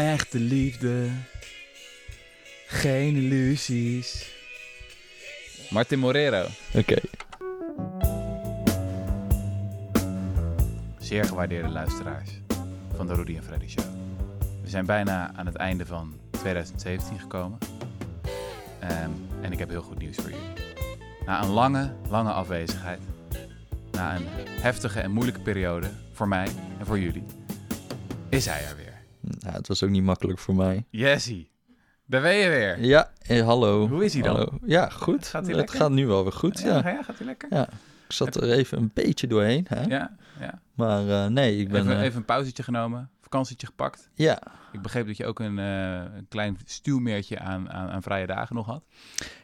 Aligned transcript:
Echte 0.00 0.38
liefde. 0.38 1.08
Geen 2.66 3.16
illusies. 3.16 4.34
Martin 5.70 5.98
Morero. 5.98 6.46
Oké. 6.74 6.96
Zeer 10.98 11.24
gewaardeerde 11.24 11.68
luisteraars 11.68 12.30
van 12.96 13.06
de 13.06 13.14
Rudy 13.14 13.36
en 13.36 13.42
Freddy 13.42 13.68
Show. 13.68 13.84
We 14.62 14.68
zijn 14.68 14.86
bijna 14.86 15.32
aan 15.36 15.46
het 15.46 15.56
einde 15.56 15.86
van 15.86 16.14
2017 16.30 17.18
gekomen. 17.18 17.58
Ehm, 18.80 19.10
en 19.40 19.52
ik 19.52 19.58
heb 19.58 19.68
heel 19.68 19.82
goed 19.82 19.98
nieuws 19.98 20.16
voor 20.16 20.30
jullie. 20.30 20.74
Na 21.26 21.42
een 21.42 21.50
lange, 21.50 21.92
lange 22.08 22.32
afwezigheid, 22.32 23.00
na 23.92 24.16
een 24.16 24.26
heftige 24.60 25.00
en 25.00 25.10
moeilijke 25.10 25.40
periode 25.40 25.90
voor 26.12 26.28
mij 26.28 26.48
en 26.78 26.86
voor 26.86 26.98
jullie, 26.98 27.24
is 28.28 28.46
hij 28.46 28.64
er 28.64 28.76
weer. 28.76 28.89
Nou, 29.20 29.54
het 29.54 29.68
was 29.68 29.82
ook 29.82 29.90
niet 29.90 30.02
makkelijk 30.02 30.38
voor 30.38 30.54
mij. 30.54 30.84
Jessie, 30.90 31.50
daar 32.06 32.22
ben 32.22 32.34
je 32.34 32.48
weer. 32.48 32.84
Ja, 32.84 33.10
eh, 33.18 33.44
hallo. 33.44 33.88
Hoe 33.88 34.04
is 34.04 34.12
hij 34.12 34.22
dan? 34.22 34.36
Hallo. 34.36 34.58
Ja, 34.66 34.88
goed. 34.88 35.26
Gaat 35.26 35.46
hij 35.46 35.56
het 35.56 35.70
gaat 35.70 35.90
nu 35.90 36.06
wel 36.06 36.22
weer 36.22 36.32
goed, 36.32 36.60
ja. 36.60 36.88
ja, 36.88 37.02
gaat 37.02 37.18
hij 37.18 37.26
lekker? 37.26 37.48
Ja. 37.54 37.68
Ik 38.06 38.16
zat 38.16 38.36
er 38.36 38.52
even 38.52 38.78
een 38.78 38.90
beetje 38.94 39.26
doorheen, 39.26 39.66
hè? 39.68 39.82
Ja, 39.82 40.16
ja. 40.40 40.60
Maar 40.74 41.08
eh, 41.08 41.26
nee, 41.26 41.58
ik 41.58 41.68
ben... 41.68 41.80
Even, 41.80 41.96
eh, 41.96 42.02
even 42.02 42.18
een 42.18 42.24
pauzetje 42.24 42.62
genomen, 42.62 43.10
vakantietje 43.30 43.66
gepakt. 43.66 44.08
Ja, 44.14 44.38
Ik 44.72 44.82
begreep 44.82 45.06
dat 45.06 45.16
je 45.16 45.26
ook 45.26 45.38
een, 45.40 45.58
eh, 45.58 45.94
een 46.16 46.26
klein 46.28 46.58
stuwmeertje 46.64 47.38
aan, 47.38 47.70
aan, 47.70 47.88
aan 47.90 48.02
vrije 48.02 48.26
dagen 48.26 48.56
nog 48.56 48.66
had. 48.66 48.84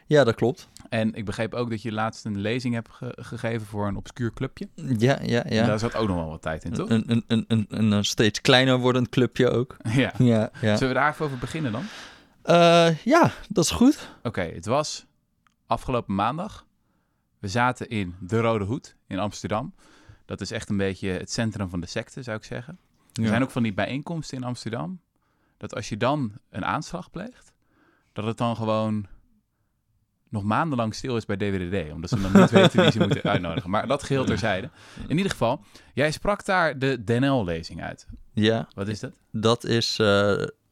ja, 0.05 0.23
dat 0.23 0.35
klopt. 0.35 0.69
En 0.89 1.13
ik 1.13 1.25
begreep 1.25 1.53
ook 1.53 1.69
dat 1.69 1.81
je 1.81 1.91
laatst 1.91 2.25
een 2.25 2.37
lezing 2.39 2.73
hebt 2.73 2.89
ge- 2.91 3.17
gegeven 3.21 3.67
voor 3.67 3.87
een 3.87 3.95
obscuur 3.95 4.33
clubje. 4.33 4.67
Ja, 4.97 5.19
ja, 5.23 5.43
En 5.43 5.53
ja. 5.55 5.65
daar 5.65 5.79
zat 5.79 5.95
ook 5.95 6.07
nog 6.07 6.17
wel 6.17 6.29
wat 6.29 6.41
tijd 6.41 6.63
in, 6.63 6.73
toch? 6.73 6.89
Een, 6.89 7.11
een, 7.11 7.23
een, 7.27 7.45
een, 7.47 7.65
een, 7.69 7.91
een 7.91 8.05
steeds 8.05 8.41
kleiner 8.41 8.77
wordend 8.77 9.09
clubje 9.09 9.49
ook. 9.49 9.77
Ja. 9.89 10.13
Ja, 10.17 10.49
ja. 10.61 10.75
Zullen 10.75 10.93
we 10.93 10.99
daar 10.99 11.11
even 11.11 11.25
over 11.25 11.37
beginnen 11.37 11.71
dan? 11.71 11.83
Eh, 12.43 12.97
ja, 13.03 13.31
dat 13.49 13.63
is 13.63 13.71
goed. 13.71 14.09
Oké, 14.23 14.41
het 14.41 14.65
was 14.65 15.05
afgelopen 15.67 16.15
maandag. 16.15 16.65
We 17.39 17.47
zaten 17.47 17.87
in 17.89 18.15
De 18.19 18.39
Rode 18.41 18.65
Hoed 18.65 18.95
in 19.07 19.19
Amsterdam. 19.19 19.73
Dat 20.25 20.41
is 20.41 20.51
echt 20.51 20.69
een 20.69 20.77
beetje 20.77 21.09
het 21.09 21.31
centrum 21.31 21.69
van 21.69 21.79
de 21.79 21.87
secte, 21.87 22.23
zou 22.23 22.37
ik 22.37 22.43
zeggen. 22.43 22.77
Er 23.17 23.23
Ja. 23.23 23.29
zijn 23.29 23.43
ook 23.43 23.51
van 23.51 23.63
die 23.63 23.73
bijeenkomsten 23.73 24.37
in 24.37 24.43
Amsterdam. 24.43 24.99
Dat 25.57 25.75
als 25.75 25.89
je 25.89 25.97
dan 25.97 26.31
een 26.49 26.65
aanslag 26.65 27.09
pleegt, 27.11 27.51
dat 28.13 28.25
het 28.25 28.37
dan 28.37 28.55
gewoon 28.55 29.05
nog 30.29 30.43
maandenlang 30.43 30.95
stil 30.95 31.15
is 31.17 31.25
bij 31.25 31.35
DWDD. 31.37 31.91
Omdat 31.93 32.09
ze 32.09 32.21
dan 32.21 32.41
niet 32.41 32.49
weten 32.59 32.81
wie 32.81 32.91
ze 32.91 32.99
moeten 32.99 33.23
uitnodigen. 33.23 33.69
Maar 33.69 33.87
dat 33.87 34.03
geheel 34.03 34.25
terzijde. 34.25 34.69
In 35.07 35.17
ieder 35.17 35.31
geval, 35.31 35.61
jij 35.93 36.11
sprak 36.11 36.45
daar 36.45 36.79
de 36.79 37.03
DNL-lezing 37.03 37.83
uit. 37.83 38.07
Ja, 38.33 38.67
Wat 38.73 38.87
is 38.87 38.99
dat? 38.99 39.11
dat 39.31 39.63
is... 39.63 39.99
eh, 39.99 40.05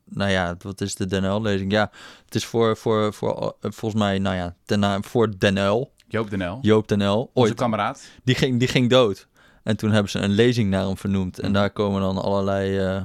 nou 0.09 0.31
ja, 0.31 0.55
wat 0.59 0.81
is 0.81 0.95
de 0.95 1.05
DNL-lezing? 1.05 1.71
Ja, 1.71 1.91
het 2.25 2.35
is 2.35 2.45
voor, 2.45 2.77
voor, 2.77 3.13
voor 3.13 3.55
eh, 3.61 3.71
volgens 3.71 4.01
mij, 4.01 4.19
nou 4.19 4.35
ja, 4.35 4.55
ten 4.65 5.03
voor 5.03 5.37
DNL, 5.37 5.93
Joop 6.07 6.29
DNL, 6.29 6.57
Joop 6.61 6.87
DNL. 6.87 7.19
onze 7.21 7.31
Ooit, 7.33 7.53
kameraad. 7.53 8.09
die 8.23 8.35
ging, 8.35 8.59
die 8.59 8.67
ging 8.67 8.89
dood. 8.89 9.27
En 9.65 9.77
toen 9.77 9.91
hebben 9.91 10.11
ze 10.11 10.19
een 10.19 10.31
lezing 10.31 10.69
naar 10.69 10.85
hem 10.85 10.97
vernoemd. 10.97 11.39
En 11.39 11.45
Mhm. 11.51 11.53
daar 11.53 11.69
komen 11.69 12.01
dan 12.01 12.17
allerlei 12.17 12.77
eh 12.79 13.01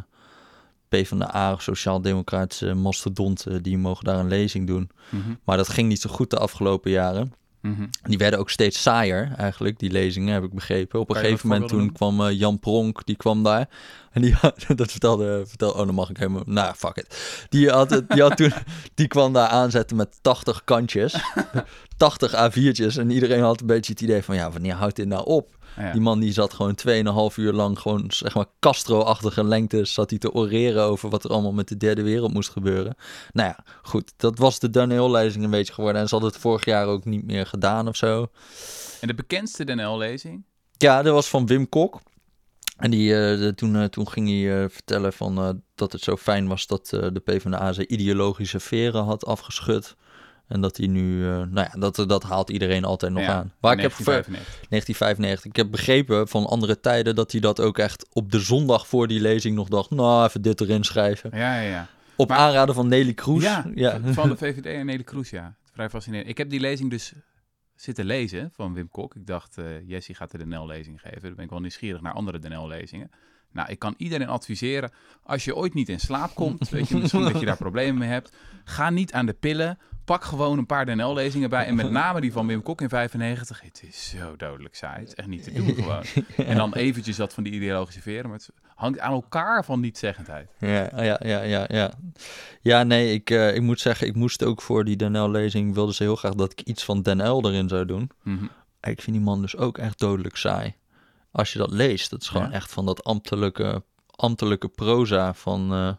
PvdA, 0.88 1.56
sociaal-democratische 1.58 2.74
mastodonten... 2.74 3.62
die 3.62 3.78
mogen 3.78 4.04
daar 4.04 4.18
een 4.18 4.28
lezing 4.28 4.66
doen. 4.66 4.90
Mhm, 5.08 5.30
Maar 5.44 5.56
dat 5.56 5.68
ging 5.68 5.88
niet 5.88 6.00
zo 6.00 6.10
goed 6.10 6.30
de 6.30 6.38
afgelopen 6.38 6.90
jaren. 6.90 7.32
mhm. 7.60 7.86
Die 8.02 8.18
werden 8.18 8.38
ook 8.38 8.50
steeds 8.50 8.82
saaier, 8.82 9.32
eigenlijk, 9.36 9.78
die 9.78 9.90
lezingen, 9.90 10.34
heb 10.34 10.44
ik 10.44 10.54
begrepen. 10.54 11.00
Op 11.00 11.10
een 11.10 11.16
gegeven 11.16 11.48
moment 11.48 11.68
toen 11.68 11.92
kwam 11.92 12.20
eh, 12.26 12.38
Jan 12.38 12.58
Pronk, 12.58 13.06
die 13.06 13.16
kwam 13.16 13.42
daar. 13.42 13.68
En 14.10 14.22
die 14.22 14.34
had, 14.34 14.64
dat 14.76 14.90
vertelde, 14.90 15.42
vertelde, 15.46 15.78
oh, 15.78 15.86
dan 15.86 15.94
mag 15.94 16.10
ik 16.10 16.16
helemaal, 16.16 16.42
nou, 16.46 16.74
fuck 16.74 16.96
it. 16.96 17.44
Die 17.48 17.70
had, 17.70 18.02
die 18.08 18.22
had 18.22 18.36
toen, 18.36 18.52
die 18.94 19.06
kwam 19.06 19.32
daar 19.32 19.48
aanzetten 19.48 19.96
met 19.96 20.18
80 20.22 20.64
kantjes, 20.64 21.14
80 21.96 22.32
A4'tjes. 22.32 22.96
En 22.98 23.10
iedereen 23.10 23.42
had 23.42 23.60
een 23.60 23.66
beetje 23.66 23.92
het 23.92 24.00
idee 24.02 24.22
van, 24.22 24.34
ja, 24.34 24.50
wanneer 24.50 24.74
houdt 24.74 24.96
dit 24.96 25.06
nou 25.06 25.24
op? 25.26 25.58
Ja. 25.76 25.92
Die 25.92 26.00
man 26.00 26.20
die 26.20 26.32
zat 26.32 26.52
gewoon 26.54 26.78
2,5 27.30 27.36
uur 27.36 27.52
lang 27.52 27.78
gewoon, 27.78 28.04
zeg 28.08 28.34
maar, 28.34 28.46
Castro-achtige 28.60 29.44
lengte 29.44 29.84
zat 29.84 30.10
hij 30.10 30.18
te 30.18 30.32
oreren 30.32 30.82
over 30.82 31.10
wat 31.10 31.24
er 31.24 31.30
allemaal 31.30 31.52
met 31.52 31.68
de 31.68 31.76
derde 31.76 32.02
wereld 32.02 32.32
moest 32.32 32.50
gebeuren. 32.50 32.94
Nou 33.32 33.48
ja, 33.48 33.64
goed, 33.82 34.12
dat 34.16 34.38
was 34.38 34.58
de 34.58 34.70
Daniel-lezing 34.70 35.44
een 35.44 35.50
beetje 35.50 35.72
geworden. 35.72 36.00
En 36.02 36.08
ze 36.08 36.14
hadden 36.14 36.32
het 36.32 36.40
vorig 36.42 36.64
jaar 36.64 36.86
ook 36.86 37.04
niet 37.04 37.24
meer 37.24 37.46
gedaan 37.46 37.88
of 37.88 37.96
zo. 37.96 38.26
En 39.00 39.08
de 39.08 39.14
bekendste 39.14 39.64
DNL-lezing? 39.64 40.44
Ja, 40.76 41.02
dat 41.02 41.14
was 41.14 41.28
van 41.28 41.46
Wim 41.46 41.68
Kok. 41.68 42.00
En 42.76 42.90
die, 42.90 43.14
eh, 43.14 43.38
de- 43.38 43.54
toen, 43.54 43.76
eh, 43.76 43.84
toen 43.84 44.08
ging 44.08 44.28
hij 44.28 44.62
eh, 44.62 44.68
vertellen 44.70 45.12
van, 45.12 45.62
dat 45.74 45.92
het 45.92 46.02
zo 46.02 46.16
fijn 46.16 46.48
was 46.48 46.66
dat 46.66 46.86
de 46.88 47.20
PvdA 47.24 47.72
zijn 47.72 47.92
ideologische 47.92 48.60
veren 48.60 49.04
had 49.04 49.26
afgeschud. 49.26 49.96
En 50.50 50.60
dat 50.60 50.76
hij 50.76 50.86
nu, 50.86 51.24
eh, 51.26 51.30
nou 51.30 51.68
ja, 51.72 51.78
dat, 51.78 52.04
dat 52.08 52.22
haalt 52.22 52.50
iedereen 52.50 52.84
altijd 52.84 53.12
nog 53.12 53.22
Ja, 53.22 53.32
aan. 53.34 53.52
Waar 53.60 53.72
ik 53.72 53.80
heb 53.80 53.92
ver- 53.92 54.04
1995. 54.04 54.68
1995. 54.68 55.44
Ik 55.50 55.56
heb 55.56 55.70
begrepen 55.70 56.28
van 56.28 56.46
andere 56.46 56.80
tijden 56.80 57.14
dat 57.14 57.32
hij 57.32 57.40
dat 57.40 57.60
ook 57.60 57.78
echt 57.78 58.06
op 58.12 58.32
de 58.32 58.38
zondag 58.40 58.86
voor 58.86 59.08
die 59.08 59.20
lezing 59.20 59.56
nog 59.56 59.68
dacht. 59.68 59.90
Nou, 59.90 60.26
even 60.26 60.42
dit 60.42 60.60
erin 60.60 60.84
schrijven. 60.84 61.30
Ja, 61.32 61.60
ja, 61.60 61.68
ja. 61.68 61.86
Op 62.16 62.28
Maar- 62.28 62.38
aanraden 62.38 62.74
van 62.74 62.88
Nelly 62.88 63.14
Kroes. 63.14 63.42
Ja, 63.42 63.64
ja. 63.74 64.00
van 64.04 64.28
de 64.28 64.36
VVD 64.36 64.66
en 64.66 64.86
Nele 64.86 65.02
Kroes, 65.02 65.30
ja. 65.30 65.54
Vrij 65.72 65.90
fascinerend. 65.90 66.28
Ik 66.28 66.38
heb 66.38 66.50
die 66.50 66.60
lezing 66.60 66.90
dus 66.90 67.12
zitten 67.74 68.04
lezen 68.04 68.50
van 68.54 68.74
Wim 68.74 68.88
Kok. 68.88 69.14
Ik 69.14 69.26
dacht, 69.26 69.58
eh 69.58 69.64
Jessie 69.86 70.14
gaat 70.14 70.30
de 70.30 70.38
DNL-lezing 70.38 71.00
geven. 71.00 71.22
Dan 71.22 71.34
ben 71.34 71.44
ik 71.44 71.50
wel 71.50 71.60
nieuwsgierig 71.60 72.00
naar 72.00 72.12
andere 72.12 72.38
DNL-lezingen. 72.38 73.10
Nou, 73.52 73.70
ik 73.70 73.78
kan 73.78 73.94
iedereen 73.96 74.28
adviseren, 74.28 74.90
als 75.22 75.44
je 75.44 75.56
ooit 75.56 75.74
niet 75.74 75.88
in 75.88 76.00
slaap 76.00 76.34
komt, 76.34 76.68
weet 76.68 76.88
je 76.88 76.96
misschien 76.96 77.22
dat 77.22 77.40
je 77.40 77.46
daar 77.46 77.56
problemen 77.68 77.98
mee 77.98 78.08
hebt, 78.08 78.36
ga 78.64 78.90
niet 78.90 79.12
aan 79.12 79.26
de 79.26 79.32
pillen. 79.32 79.78
Pak 80.04 80.24
gewoon 80.24 80.58
een 80.58 80.66
paar 80.66 80.86
DNL-lezingen 80.86 81.50
bij. 81.50 81.66
En 81.66 81.74
met 81.74 81.90
name 81.90 82.20
die 82.20 82.32
van 82.32 82.46
Wim 82.46 82.62
Kok 82.62 82.80
in 82.80 82.88
95. 82.88 83.60
Het 83.60 83.82
is 83.86 84.08
zo 84.08 84.36
dodelijk 84.36 84.74
saai. 84.74 84.98
Het 84.98 85.08
is 85.08 85.14
echt 85.14 85.28
niet 85.28 85.42
te 85.42 85.52
doen 85.52 85.74
gewoon. 85.84 86.02
En 86.36 86.56
dan 86.56 86.74
eventjes 86.74 87.16
dat 87.16 87.34
van 87.34 87.42
die 87.42 87.52
ideologische 87.52 88.00
veren. 88.00 88.30
Maar 88.30 88.38
het 88.38 88.50
hangt 88.74 88.98
aan 88.98 89.12
elkaar 89.12 89.64
van 89.64 89.80
niet-zeggendheid. 89.80 90.50
Ja, 90.58 90.90
ja, 91.02 91.20
ja, 91.22 91.42
ja, 91.42 91.64
ja. 91.68 91.92
Ja, 92.60 92.82
nee, 92.82 93.12
ik, 93.12 93.30
eh, 93.30 93.54
ik 93.54 93.62
moet 93.62 93.80
zeggen, 93.80 94.06
ik 94.06 94.14
moest 94.14 94.44
ook 94.44 94.62
voor 94.62 94.84
die 94.84 94.96
Danel-lezing, 94.96 95.74
wilden 95.74 95.94
ze 95.94 96.02
heel 96.02 96.16
graag 96.16 96.34
dat 96.34 96.52
ik 96.52 96.60
iets 96.60 96.84
van 96.84 97.02
Danel 97.02 97.48
erin 97.48 97.68
zou 97.68 97.84
doen. 97.84 98.10
Mhm. 98.22 98.44
Ik 98.80 99.02
vind 99.02 99.16
die 99.16 99.24
man 99.24 99.40
dus 99.40 99.56
ook 99.56 99.78
echt 99.78 99.98
dodelijk 99.98 100.36
saai. 100.36 100.74
Als 101.32 101.52
je 101.52 101.58
dat 101.58 101.70
leest, 101.70 102.10
dat 102.10 102.22
is 102.22 102.28
gewoon 102.28 102.46
Ja. 102.48 102.52
echt 102.52 102.72
van 102.72 102.86
dat 102.86 103.04
ambtelijke, 103.04 103.82
ambtelijke 104.16 104.68
proza 104.68 105.34
van... 105.34 105.72
eh, 105.72 105.92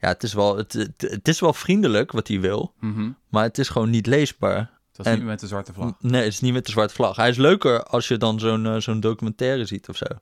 ja, 0.00 0.08
het 0.08 0.22
is, 0.22 0.32
wel, 0.32 0.56
het, 0.56 0.72
het, 0.72 0.92
het 1.10 1.28
is 1.28 1.40
wel 1.40 1.52
vriendelijk 1.52 2.12
wat 2.12 2.28
hij 2.28 2.40
wil, 2.40 2.72
Mhm. 2.80 3.10
maar 3.28 3.42
het 3.42 3.58
is 3.58 3.68
gewoon 3.68 3.90
niet 3.90 4.06
leesbaar. 4.06 4.70
Dat 4.92 5.06
is 5.06 5.12
En- 5.12 5.18
niet 5.18 5.26
met 5.28 5.40
de 5.40 5.46
zwarte 5.46 5.72
vlag. 5.72 5.92
Nee, 6.00 6.22
het 6.22 6.32
is 6.32 6.40
niet 6.40 6.52
met 6.52 6.64
de 6.66 6.72
zwarte 6.72 6.94
vlag. 6.94 7.16
Hij 7.16 7.28
is 7.28 7.36
leuker 7.36 7.82
als 7.82 8.08
je 8.08 8.16
dan 8.16 8.38
zo'n 8.40 8.66
eh, 8.66 8.76
zo'n 8.80 9.00
documentaire 9.00 9.64
ziet 9.64 9.88
of 9.88 9.96
zo. 9.96 10.04
Oh, 10.04 10.18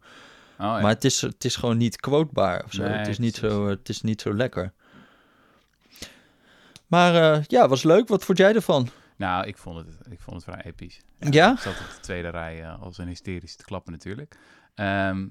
ja. 0.59 0.81
Maar 0.81 0.91
het 0.91 1.05
is, 1.05 1.21
het 1.21 1.45
is 1.45 1.57
gewoon 1.57 1.77
niet 1.77 1.97
quotebaar 2.01 2.65
of 2.65 2.73
zo. 2.73 2.83
Nee, 2.83 2.93
het, 2.93 3.09
is 3.09 3.19
niet 3.19 3.39
precies. 3.41 3.57
zo 3.57 3.69
het 3.69 3.89
is 3.89 4.01
niet 4.01 4.21
zo 4.21 4.35
lekker. 4.35 4.73
Maar 6.87 7.15
eh, 7.35 7.43
ja, 7.47 7.69
was 7.69 7.83
leuk. 7.83 8.09
Wat 8.09 8.25
vond 8.25 8.39
jij 8.39 8.55
ervan? 8.55 8.89
Nou, 9.17 9.47
ik 9.47 9.57
vond 9.57 9.77
het, 9.77 9.97
ik 10.11 10.21
vond 10.21 10.37
het 10.37 10.45
vrij 10.55 10.65
episch. 10.65 11.01
Ja? 11.19 11.53
Ik 11.53 11.59
zat 11.59 11.73
op 11.73 11.95
de 11.95 12.01
tweede 12.01 12.29
rij 12.29 12.63
eh, 12.63 12.83
als 12.83 12.99
een 12.99 13.09
hysterisch 13.09 13.57
te 13.57 13.65
klappen 13.65 13.93
natuurlijk. 13.93 14.37
Ehm, 14.75 15.27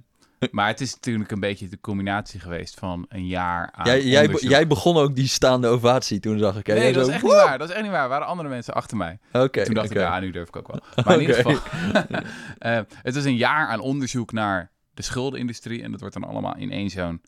maar 0.51 0.67
het 0.67 0.81
is 0.81 0.93
natuurlijk 0.93 1.31
een 1.31 1.39
beetje 1.39 1.67
de 1.67 1.79
combinatie 1.79 2.39
geweest 2.39 2.79
van 2.79 3.05
een 3.09 3.27
jaar 3.27 3.69
aan 3.71 3.85
Jij, 3.85 4.03
jij, 4.03 4.21
be- 4.21 4.25
onderzoek. 4.27 4.49
jij 4.49 4.67
begon 4.67 4.97
ook 4.97 5.15
die 5.15 5.27
staande 5.27 5.67
ovatie 5.67 6.19
toen, 6.19 6.39
zag 6.39 6.57
ik. 6.57 6.67
hè? 6.67 6.73
Nee, 6.73 6.93
dat 6.93 7.07
is 7.07 7.13
echt 7.13 7.23
niet 7.23 7.31
waar. 7.31 7.57
Dat 7.57 7.69
is 7.69 7.73
echt 7.73 7.83
niet 7.83 7.91
waar. 7.91 8.03
Er 8.03 8.09
waren 8.09 8.27
andere 8.27 8.49
mensen 8.49 8.73
achter 8.73 8.97
mij. 8.97 9.19
Oké, 9.31 9.63
Toen 9.65 9.73
dacht 9.73 9.89
ik, 9.91 9.97
ja, 9.97 10.19
nu 10.19 10.31
durf 10.31 10.47
ik 10.47 10.55
ook 10.55 10.67
wel. 10.67 10.79
Maar 11.05 11.13
in 11.13 11.21
ieder 11.21 11.35
geval, 11.41 11.59
eh, 12.57 12.79
het 13.01 13.15
is 13.15 13.25
een 13.25 13.35
jaar 13.35 13.67
aan 13.67 13.79
onderzoek 13.79 14.31
naar 14.31 14.71
de 14.93 15.01
schuldenindustrie. 15.01 15.83
En 15.83 15.91
dat 15.91 15.99
wordt 15.99 16.15
dan 16.19 16.23
allemaal 16.29 16.55
in 16.57 16.71
één 16.71 16.89
zo'n 16.89 17.21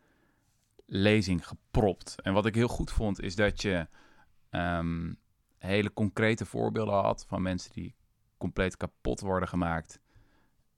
lezing 0.85 1.47
gepropt. 1.47 2.16
En 2.22 2.34
wat 2.34 2.45
ik 2.45 2.56
heel 2.56 2.68
goed 2.68 2.92
vond, 2.92 3.21
is 3.21 3.36
dat 3.36 3.62
je 3.62 3.88
ehm, 4.50 5.13
hele 5.68 5.94
concrete 5.94 6.46
voorbeelden 6.46 6.94
had 6.94 7.25
van 7.28 7.42
mensen 7.42 7.72
die 7.74 7.96
compleet 8.38 8.78
kapot 8.78 9.19
worden 9.19 9.50
gemaakt 9.50 10.00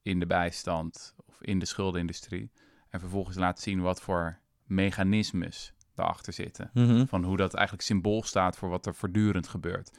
in 0.01 0.19
de 0.19 0.25
bijstand 0.27 1.15
of 1.25 1.41
in 1.41 1.59
de 1.59 1.65
schuldenindustrie. 1.65 2.51
En 2.89 2.99
vervolgens 2.99 3.37
laat 3.37 3.59
zien 3.59 3.81
wat 3.81 4.01
voor 4.01 4.39
mechanismes 4.63 5.73
daarachter 5.95 6.33
zitten 6.33 6.69
Mhm. 6.73 7.05
van 7.05 7.23
hoe 7.23 7.37
dat 7.37 7.53
eigenlijk 7.53 7.87
symbool 7.87 8.23
staat 8.23 8.57
voor 8.57 8.69
wat 8.69 8.85
er 8.85 8.95
voortdurend 8.95 9.47
gebeurt. 9.47 9.97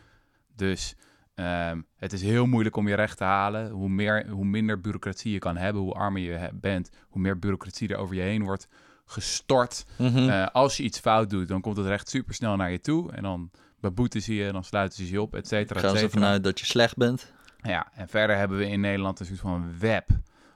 Dus 0.56 0.94
ehm, 1.34 1.80
het 1.96 2.12
is 2.12 2.22
heel 2.22 2.46
moeilijk 2.46 2.76
om 2.76 2.88
je 2.88 2.94
recht 2.94 3.16
te 3.16 3.24
halen. 3.24 3.70
Hoe, 3.70 3.88
meer, 3.88 4.28
hoe 4.28 4.44
minder 4.44 4.80
bureaucratie 4.80 5.32
je 5.32 5.38
kan 5.38 5.56
hebben, 5.56 5.82
hoe 5.82 5.92
armer 5.92 6.22
je 6.22 6.50
bent, 6.52 6.90
hoe 7.08 7.20
meer 7.22 7.38
bureaucratie 7.38 7.88
er 7.88 7.96
over 7.96 8.14
je 8.14 8.20
heen 8.22 8.42
wordt 8.42 8.68
gestort. 9.04 9.86
Mhm. 9.98 10.28
Eh, 10.28 10.46
als 10.46 10.76
je 10.76 10.82
iets 10.82 10.98
fout 10.98 11.30
doet, 11.30 11.48
dan 11.48 11.60
komt 11.60 11.76
het 11.76 11.86
recht 11.86 12.08
supersnel 12.08 12.56
naar 12.56 12.70
je 12.70 12.80
toe. 12.80 13.12
En 13.12 13.22
dan 13.22 13.50
beboeten 13.80 14.22
ze 14.22 14.34
je, 14.34 14.52
dan 14.52 14.64
sluiten 14.64 15.06
ze 15.06 15.12
je 15.12 15.22
op, 15.22 15.34
et 15.34 15.48
cetera, 15.48 15.80
et 15.80 15.86
Gaan 15.86 15.96
ze 15.96 16.10
vanuit 16.10 16.44
dat 16.44 16.60
je 16.60 16.66
slecht 16.66 16.96
bent? 16.96 17.32
Ja, 17.62 17.88
en 17.94 18.08
verder 18.08 18.36
hebben 18.36 18.58
we 18.58 18.66
in 18.66 18.80
Nederland 18.80 19.20
een 19.20 19.26
soort 19.26 19.38
van 19.38 19.78
web 19.78 20.08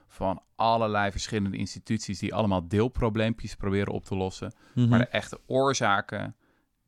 van 0.07 0.41
allerlei 0.55 1.11
verschillende 1.11 1.57
instituties 1.57 2.19
die 2.19 2.33
allemaal 2.33 2.67
deelprobleempjes 2.67 3.55
proberen 3.55 3.93
op 3.93 4.05
te 4.05 4.15
lossen. 4.15 4.53
Mhm. 4.73 4.87
Maar 4.87 4.99
de 4.99 5.07
echte 5.07 5.39
oorzaken, 5.45 6.35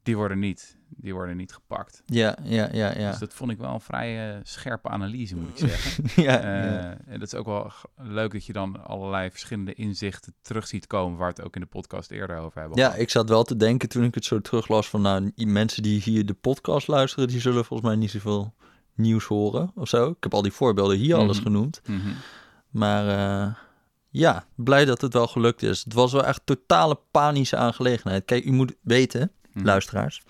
die 0.07 0.15
worden 0.17 0.39
niet, 0.39 0.77
die 0.89 1.13
worden 1.13 1.37
niet 1.37 1.53
gepakt. 1.53 2.01
Ja, 2.05 2.37
ja, 2.43 2.69
ja, 2.71 2.97
ja. 2.99 3.09
Dus 3.09 3.19
dat 3.19 3.33
vond 3.33 3.51
ik 3.51 3.57
wel 3.57 3.73
een 3.73 3.79
vrij 3.81 4.29
eh, 4.33 4.39
scherpe 4.43 4.89
analyse, 4.89 5.35
moet 5.35 5.49
ik 5.49 5.69
zeggen. 5.69 6.03
ja, 6.23 6.39
Eh, 6.39 6.71
ja. 6.71 6.97
En 7.05 7.19
dat 7.19 7.27
is 7.27 7.35
ook 7.35 7.45
wel 7.45 7.71
leuk 7.95 8.31
dat 8.31 8.45
je 8.45 8.53
dan 8.53 8.85
allerlei 8.85 9.29
verschillende 9.29 9.73
inzichten 9.73 10.33
terug 10.41 10.67
ziet 10.67 10.87
komen, 10.87 11.17
waar 11.17 11.29
we 11.29 11.35
het 11.35 11.45
ook 11.45 11.55
in 11.55 11.61
de 11.61 11.67
podcast 11.67 12.11
eerder 12.11 12.37
over 12.37 12.59
hebben. 12.59 12.77
Ja, 12.77 12.93
ik 12.95 13.09
zat 13.09 13.29
wel 13.29 13.43
te 13.43 13.55
denken 13.55 13.89
toen 13.89 14.03
ik 14.03 14.15
het 14.15 14.25
zo 14.25 14.41
teruglas 14.41 14.89
van 14.89 15.01
nou, 15.01 15.31
die 15.35 15.47
mensen 15.47 15.83
die 15.83 16.01
hier 16.01 16.25
de 16.25 16.33
podcast 16.33 16.87
luisteren, 16.87 17.27
die 17.27 17.39
zullen 17.39 17.65
volgens 17.65 17.89
mij 17.89 17.97
niet 17.97 18.11
zoveel 18.11 18.53
nieuws 18.95 19.25
horen 19.25 19.71
of 19.75 19.87
zo. 19.87 20.09
Ik 20.09 20.15
heb 20.23 20.33
al 20.33 20.41
die 20.41 20.51
voorbeelden 20.51 20.97
hier 20.97 21.15
alles 21.15 21.37
Mhm. 21.37 21.45
genoemd. 21.45 21.81
Mhm. 21.85 21.99
Maar 22.69 23.07
eh, 23.07 23.53
ja, 24.09 24.45
blij 24.55 24.85
dat 24.85 25.01
het 25.01 25.13
wel 25.13 25.27
gelukt 25.27 25.63
is. 25.63 25.83
Het 25.83 25.93
was 25.93 26.11
wel 26.11 26.25
echt 26.25 26.41
totale 26.45 26.99
panische 27.11 27.55
aangelegenheid. 27.57 28.25
Kijk, 28.25 28.45
u 28.45 28.51
moet 28.51 28.73
weten, 28.81 29.31
Mhm. 29.57 29.65
luisteraars, 29.65 30.21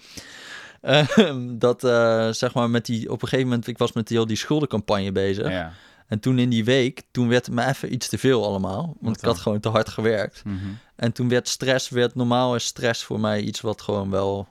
ehm, 0.81 1.57
dat 1.57 1.83
eh, 1.83 2.29
zeg 2.31 2.53
maar 2.53 2.69
met 2.69 2.85
die, 2.85 3.11
op 3.11 3.21
een 3.21 3.27
gegeven 3.27 3.49
moment, 3.49 3.67
ik 3.67 3.77
was 3.77 3.93
met 3.93 4.07
die, 4.07 4.17
heel 4.17 4.27
die 4.27 4.37
schuldencampagne 4.37 5.11
bezig. 5.11 5.49
Ja. 5.49 5.71
En 6.07 6.19
toen 6.19 6.39
in 6.39 6.49
die 6.49 6.63
week, 6.63 7.01
toen 7.11 7.27
werd 7.27 7.45
het 7.45 7.55
me 7.55 7.65
even 7.65 7.93
iets 7.93 8.07
te 8.09 8.17
veel 8.17 8.45
allemaal. 8.45 8.81
Want 8.83 8.97
Wat 9.01 9.17
ik 9.17 9.21
had 9.23 9.33
dan? 9.33 9.43
gewoon 9.43 9.59
te 9.59 9.69
hard 9.69 9.89
gewerkt. 9.89 10.43
Mhm. 10.45 10.55
En 10.95 11.11
toen 11.11 11.29
werd 11.29 11.47
stress, 11.47 11.89
werd 11.89 12.15
normaal 12.15 12.55
is 12.55 12.65
stress 12.65 13.03
voor 13.03 13.19
mij 13.19 13.41
iets 13.41 13.61
wat 13.61 13.81
gewoon 13.81 14.09
wel 14.09 14.47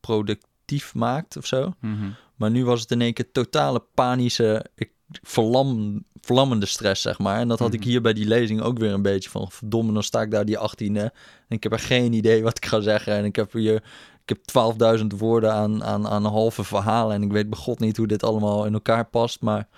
productief 0.00 0.94
maakt 0.94 1.36
of 1.36 1.46
zo. 1.46 1.74
Mhm. 1.80 2.08
Maar 2.36 2.50
nu 2.50 2.64
was 2.64 2.80
het 2.80 2.90
in 2.90 3.00
één 3.00 3.12
keer 3.12 3.32
totale 3.32 3.82
panische, 3.94 4.64
ik, 4.74 4.90
verlam, 5.22 6.04
vlammende 6.20 6.66
stress, 6.66 7.02
zeg 7.02 7.18
maar. 7.18 7.40
En 7.40 7.48
dat 7.48 7.58
had 7.58 7.72
ik 7.72 7.84
hier 7.84 8.00
bij 8.00 8.12
die 8.12 8.26
lezing 8.26 8.60
ook 8.60 8.78
weer 8.78 8.92
een 8.92 9.02
beetje 9.02 9.30
van, 9.30 9.50
verdomme, 9.50 9.92
dan 9.92 10.02
sta 10.02 10.22
ik 10.22 10.30
daar 10.30 10.44
die 10.44 10.58
18e. 10.58 11.00
En 11.48 11.56
ik 11.56 11.62
heb 11.62 11.72
er 11.72 11.78
geen 11.78 12.12
idee 12.12 12.42
wat 12.42 12.56
ik 12.56 12.66
ga 12.66 12.80
zeggen. 12.80 13.12
En 13.12 13.24
ik 13.24 13.36
heb 13.36 13.52
hier, 13.52 13.82
ik 14.28 14.36
heb 14.52 14.98
12.000 15.00 15.06
woorden 15.06 15.52
aan, 15.52 15.84
aan, 15.84 16.08
aan 16.08 16.24
een 16.24 16.30
halve 16.30 16.64
verhalen. 16.64 17.14
En 17.14 17.22
ik 17.22 17.32
weet 17.32 17.50
bij 17.50 17.58
god 17.58 17.78
niet 17.78 17.96
hoe 17.96 18.06
dit 18.06 18.22
allemaal 18.22 18.66
in 18.66 18.72
elkaar 18.72 19.04
past. 19.04 19.40
Maar 19.40 19.68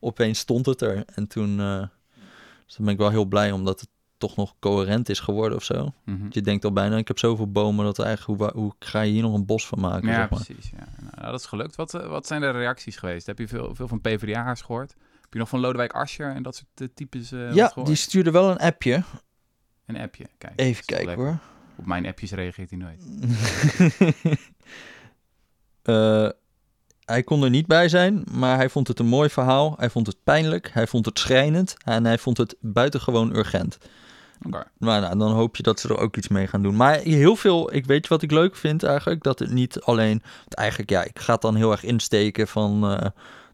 opeens 0.00 0.38
stond 0.38 0.66
het 0.66 0.80
er. 0.80 1.04
En 1.14 1.26
toen, 1.26 1.60
eh, 1.60 1.78
dus 2.66 2.76
dan 2.76 2.84
ben 2.84 2.88
ik 2.88 2.98
wel 2.98 3.10
heel 3.10 3.24
blij 3.24 3.52
omdat 3.52 3.80
het 3.80 3.88
toch 4.18 4.36
nog 4.36 4.54
coherent 4.58 5.08
is 5.08 5.20
geworden 5.20 5.58
of 5.58 5.64
zo. 5.64 5.92
Mhm. 6.04 6.26
Je 6.30 6.40
denkt 6.40 6.64
al 6.64 6.72
bijna, 6.72 6.96
ik 6.96 7.08
heb 7.08 7.18
zoveel 7.18 7.50
bomen 7.50 7.84
dat 7.84 7.98
eigenlijk, 7.98 8.40
hoe, 8.40 8.50
hoe 8.54 8.72
ga 8.78 9.00
je 9.00 9.12
hier 9.12 9.22
nog 9.22 9.34
een 9.34 9.46
bos 9.46 9.66
van 9.66 9.80
maken? 9.80 10.08
Ja, 10.08 10.14
zeg 10.14 10.30
maar. 10.30 10.44
precies. 10.44 10.70
Ja. 10.70 10.86
Nou, 11.14 11.30
dat 11.30 11.40
is 11.40 11.46
gelukt. 11.46 11.76
Wat, 11.76 11.94
eh, 11.94 12.08
wat 12.08 12.26
zijn 12.26 12.40
de 12.40 12.50
reacties 12.50 12.96
geweest? 12.96 13.26
Heb 13.26 13.38
je 13.38 13.48
veel, 13.48 13.74
veel 13.74 13.88
van 13.88 14.00
PvdA'ers 14.00 14.62
gehoord? 14.62 14.94
Heb 15.20 15.32
je 15.32 15.38
nog 15.38 15.48
van 15.48 15.60
Lodewijk 15.60 15.92
Asscher 15.92 16.34
en 16.34 16.42
dat 16.42 16.56
soort 16.56 16.80
eh, 16.80 16.86
types 16.94 17.30
Ja, 17.30 17.72
die 17.84 17.94
stuurde 17.94 18.30
wel 18.30 18.50
een 18.50 18.58
appje. 18.58 19.02
Een 19.86 19.96
appje, 19.96 20.26
kijk. 20.38 20.52
Even 20.56 20.84
kijken 20.84 21.14
hoor. 21.14 21.38
Op 21.78 21.86
mijn 21.86 22.06
appjes 22.06 22.32
reageert 22.32 22.70
hij 22.70 22.78
nooit. 22.78 23.02
Eh, 25.82 26.28
hij 27.04 27.22
kon 27.22 27.42
er 27.42 27.50
niet 27.50 27.66
bij 27.66 27.88
zijn, 27.88 28.24
maar 28.30 28.56
hij 28.56 28.68
vond 28.68 28.88
het 28.88 28.98
een 28.98 29.06
mooi 29.06 29.28
verhaal. 29.28 29.74
Hij 29.76 29.90
vond 29.90 30.06
het 30.06 30.16
pijnlijk, 30.24 30.70
hij 30.72 30.86
vond 30.86 31.04
het 31.04 31.18
schrijnend 31.18 31.76
en 31.84 32.04
hij 32.04 32.18
vond 32.18 32.36
het 32.36 32.56
buitengewoon 32.60 33.36
urgent. 33.36 33.78
Maar 34.38 34.70
nou, 34.78 35.18
dan 35.18 35.32
hoop 35.32 35.56
je 35.56 35.62
dat 35.62 35.80
ze 35.80 35.88
er 35.88 35.98
ook 35.98 36.16
iets 36.16 36.28
mee 36.28 36.46
gaan 36.46 36.62
doen. 36.62 36.76
Maar 36.76 36.98
heel 36.98 37.36
veel, 37.36 37.74
ik 37.74 37.86
weet 37.86 38.02
je 38.02 38.08
wat 38.08 38.22
ik 38.22 38.30
leuk 38.30 38.56
vind 38.56 38.82
eigenlijk, 38.82 39.22
dat 39.22 39.38
het 39.38 39.50
niet 39.50 39.80
alleen, 39.80 40.22
eigenlijk 40.48 40.90
ja, 40.90 41.04
ik 41.04 41.18
ga 41.18 41.32
het 41.32 41.42
dan 41.42 41.56
heel 41.56 41.70
erg 41.70 41.82
insteken 41.82 42.48
van, 42.48 42.90
eh, 42.90 43.06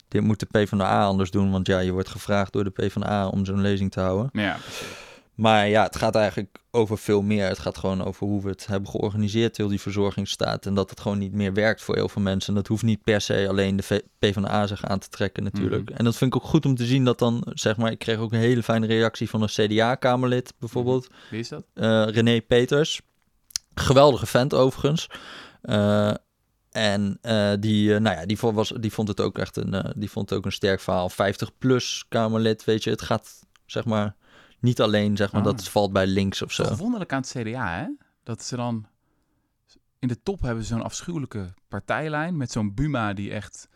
dit 0.09 0.23
moet 0.23 0.41
de 0.41 0.47
PvdA 0.47 1.05
anders 1.05 1.31
doen, 1.31 1.51
want 1.51 1.67
ja, 1.67 1.79
je 1.79 1.93
wordt 1.93 2.09
gevraagd 2.09 2.53
door 2.53 2.65
de 2.65 2.71
PvdA 2.71 3.29
om 3.29 3.45
zo'n 3.45 3.61
lezing 3.61 3.91
te 3.91 4.01
houden. 4.01 4.29
Ja, 4.33 4.57
precies. 4.63 5.13
Maar 5.35 5.69
ja, 5.69 5.83
het 5.83 5.97
gaat 5.97 6.15
eigenlijk 6.15 6.59
over 6.71 6.99
veel 6.99 7.23
meer. 7.23 7.49
Het 7.49 7.59
gaat 7.59 7.79
gewoon 7.79 8.05
over 8.05 8.27
hoe 8.27 8.43
we 8.43 8.49
het 8.49 8.67
hebben 8.67 8.91
georganiseerd, 8.91 9.57
heel 9.57 9.69
die 9.69 9.81
verzorgingsstaat. 9.81 10.67
En 10.67 10.75
dat 10.75 10.91
het 10.91 11.01
gewoon 11.01 11.19
niet 11.19 11.33
meer 11.33 11.53
werkt 11.53 11.83
voor 11.83 11.95
heel 11.95 12.09
veel 12.09 12.23
mensen. 12.23 12.49
En 12.49 12.55
dat 12.55 12.67
hoeft 12.67 12.83
niet 12.83 13.03
per 13.03 13.21
se 13.21 13.47
alleen 13.49 13.77
de 13.77 14.05
PvdA 14.19 14.67
zich 14.67 14.85
aan 14.85 14.99
te 14.99 15.09
trekken 15.09 15.43
natuurlijk. 15.43 15.89
Mhm. 15.89 15.99
En 15.99 16.05
dat 16.05 16.17
vind 16.17 16.35
ik 16.35 16.43
ook 16.43 16.49
goed 16.49 16.67
om 16.67 16.75
te 16.75 16.85
zien 16.87 17.05
dat 17.05 17.19
dan, 17.19 17.47
zeg 17.55 17.77
maar... 17.77 17.91
Ik 17.91 17.99
kreeg 17.99 18.19
ook 18.19 18.33
een 18.33 18.39
hele 18.39 18.63
fijne 18.63 18.87
reactie 18.87 19.31
van 19.31 19.43
een 19.43 19.49
CDA-kamerlid 19.49 20.55
bijvoorbeeld. 20.59 21.09
Wie 21.31 21.41
is 21.41 21.49
dat? 21.49 21.65
eh, 21.75 22.07
René 22.07 22.41
Peters. 22.41 23.01
Geweldige 23.75 24.27
vent 24.27 24.55
overigens. 24.55 25.07
Eh, 25.63 26.15
en 26.71 27.19
eh, 27.21 27.53
die, 27.61 27.99
nou 27.99 28.17
ja, 28.17 28.27
die, 28.27 28.39
vond, 28.39 28.55
was, 28.55 28.73
die 28.81 28.93
vond 28.93 29.09
het 29.09 29.21
ook 29.21 29.39
echt 29.39 29.57
een, 29.57 29.93
die 29.97 30.11
vond 30.11 30.31
het 30.31 30.39
ook 30.39 30.45
een 30.45 30.53
sterk 30.53 30.81
verhaal. 30.81 31.11
50-plus 31.11 32.05
Kamerlid, 32.09 32.65
weet 32.65 32.85
je. 32.85 32.91
Het 32.91 33.03
gaat, 33.03 33.47
zeg 33.67 33.85
maar, 33.85 34.15
niet 34.65 34.81
alleen, 34.81 35.17
zeg 35.17 35.33
maar, 35.33 35.41
Oh. 35.41 35.47
dat 35.47 35.61
het 35.61 35.69
valt 35.69 35.93
bij 35.93 36.07
links 36.07 36.43
of 36.43 36.53
zo. 36.53 36.63
Toch 36.63 36.79
wonderlijk 36.79 37.13
aan 37.13 37.21
het 37.21 37.35
CDA, 37.39 37.77
hè? 37.79 37.87
Dat 38.23 38.43
ze 38.43 38.57
dan... 38.57 38.87
In 39.99 40.09
de 40.09 40.23
top 40.23 40.41
hebben 40.41 40.65
ze 40.65 40.75
zo'n 40.75 40.83
afschuwelijke 40.83 41.55
partijlijn... 41.69 42.37
met 42.37 42.53
zo'n 42.53 42.75
Buma 42.75 43.13
die 43.13 43.31
echt 43.33 43.69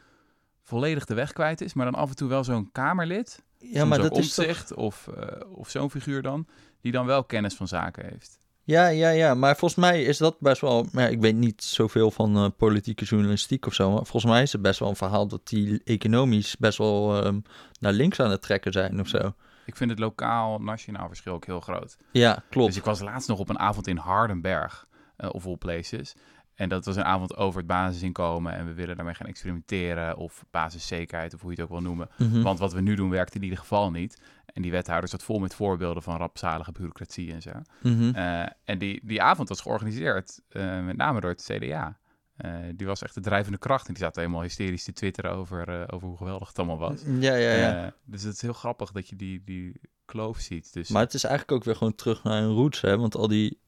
volledig 0.62 1.04
de 1.04 1.14
weg 1.14 1.32
kwijt 1.32 1.60
is... 1.60 1.74
maar 1.74 1.84
dan 1.84 1.94
af 2.00 2.10
en 2.10 2.16
toe 2.16 2.28
wel 2.28 2.44
zo'n 2.44 2.72
Kamerlid... 2.72 3.42
Ja, 3.58 3.84
maar 3.84 3.98
dat 3.98 4.18
is 4.18 4.34
toch... 4.34 4.74
Of, 4.74 5.08
eh, 5.08 5.52
of 5.52 5.70
zo'n 5.70 5.90
figuur 5.90 6.22
dan... 6.22 6.46
die 6.80 6.92
dan 6.92 7.06
wel 7.06 7.24
kennis 7.24 7.54
van 7.54 7.68
zaken 7.68 8.04
heeft. 8.04 8.38
Ja, 8.64 8.86
ja, 8.86 9.08
ja. 9.10 9.34
Maar 9.34 9.56
volgens 9.56 9.80
mij 9.80 10.02
is 10.02 10.18
dat 10.18 10.40
best 10.40 10.60
wel... 10.60 10.86
Maar 10.92 11.04
ja, 11.04 11.08
ik 11.10 11.20
weet 11.20 11.36
niet 11.36 11.62
zoveel 11.62 12.10
van 12.10 12.36
eh, 12.36 12.46
politieke 12.56 13.04
journalistiek 13.04 13.66
of 13.66 13.74
zo. 13.74 13.90
Maar 13.90 14.06
volgens 14.06 14.32
mij 14.32 14.42
is 14.42 14.52
het 14.52 14.62
best 14.62 14.78
wel 14.78 14.88
een 14.88 14.96
verhaal 14.96 15.26
dat 15.28 15.48
die 15.48 15.80
economisch 15.84 16.56
best 16.56 16.78
wel 16.78 17.22
ehm, 17.22 17.40
naar 17.80 17.92
links 17.92 18.20
aan 18.20 18.30
het 18.30 18.42
trekken 18.42 18.72
zijn 18.72 19.00
of 19.00 19.08
zo. 19.08 19.34
Ik 19.68 19.76
vind 19.76 19.90
het 19.90 19.98
lokaal-nationaal 19.98 21.06
verschil 21.06 21.32
ook 21.32 21.46
heel 21.46 21.60
groot. 21.60 21.96
Ja, 22.12 22.42
klopt. 22.50 22.68
Dus 22.68 22.76
ik 22.76 22.84
was 22.84 23.00
laatst 23.00 23.28
nog 23.28 23.38
op 23.38 23.48
een 23.48 23.58
avond 23.58 23.86
in 23.86 23.96
Hardenberg, 23.96 24.86
eh 25.16 25.28
of 25.32 25.46
all 25.46 25.56
places. 25.56 26.14
En 26.54 26.68
dat 26.68 26.84
was 26.84 26.96
een 26.96 27.04
avond 27.04 27.36
over 27.36 27.58
het 27.58 27.66
basisinkomen 27.66 28.52
en 28.52 28.66
we 28.66 28.74
willen 28.74 28.96
daarmee 28.96 29.14
gaan 29.14 29.26
experimenteren 29.26 30.16
of 30.16 30.44
basiszekerheid 30.50 31.34
of 31.34 31.40
hoe 31.40 31.50
je 31.50 31.56
het 31.56 31.64
ook 31.64 31.70
wil 31.70 31.88
noemen. 31.88 32.08
Mhm. 32.16 32.42
Want 32.42 32.58
wat 32.58 32.72
we 32.72 32.80
nu 32.80 32.94
doen 32.94 33.10
werkt 33.10 33.34
in 33.34 33.42
ieder 33.42 33.58
geval 33.58 33.90
niet. 33.90 34.22
En 34.46 34.62
die 34.62 34.70
wethouder 34.70 35.08
zat 35.08 35.22
vol 35.22 35.38
met 35.38 35.54
voorbeelden 35.54 36.02
van 36.02 36.16
rampzalige 36.16 36.72
bureaucratie 36.72 37.32
en 37.32 37.42
zo. 37.42 37.50
Mhm. 37.82 38.14
Eh, 38.14 38.46
en 38.64 38.78
die, 38.78 39.00
die 39.04 39.22
avond 39.22 39.48
was 39.48 39.60
georganiseerd, 39.60 40.40
eh, 40.48 40.84
met 40.84 40.96
name 40.96 41.20
door 41.20 41.30
het 41.30 41.50
CDA. 41.52 41.98
Eh, 42.38 42.50
die 42.74 42.86
was 42.86 43.02
echt 43.02 43.14
de 43.14 43.20
drijvende 43.20 43.58
kracht 43.58 43.86
en 43.88 43.94
die 43.94 44.02
zat 44.02 44.16
helemaal 44.16 44.42
hysterisch 44.42 44.84
te 44.84 44.92
twitteren 44.92 45.30
over, 45.32 45.68
eh, 45.68 45.94
over 45.94 46.08
hoe 46.08 46.16
geweldig 46.16 46.48
het 46.48 46.58
allemaal 46.58 46.78
was. 46.78 47.00
Ja, 47.18 47.34
ja, 47.34 47.52
ja. 47.54 47.84
Eh, 47.84 47.90
dus 48.04 48.22
het 48.22 48.34
is 48.34 48.42
heel 48.42 48.52
grappig 48.52 48.90
dat 48.92 49.08
je 49.08 49.16
die, 49.16 49.42
die 49.44 49.80
kloof 50.04 50.38
ziet. 50.38 50.72
Dus, 50.72 50.88
Maar 50.88 51.02
het 51.02 51.14
is 51.14 51.24
eigenlijk 51.24 51.52
ook 51.58 51.64
weer 51.64 51.76
gewoon 51.76 51.94
terug 51.94 52.22
naar 52.22 52.40
hun 52.40 52.52
roots, 52.54 52.80
hè? 52.80 52.98
Want 52.98 53.14
al 53.14 53.28
die, 53.28 53.58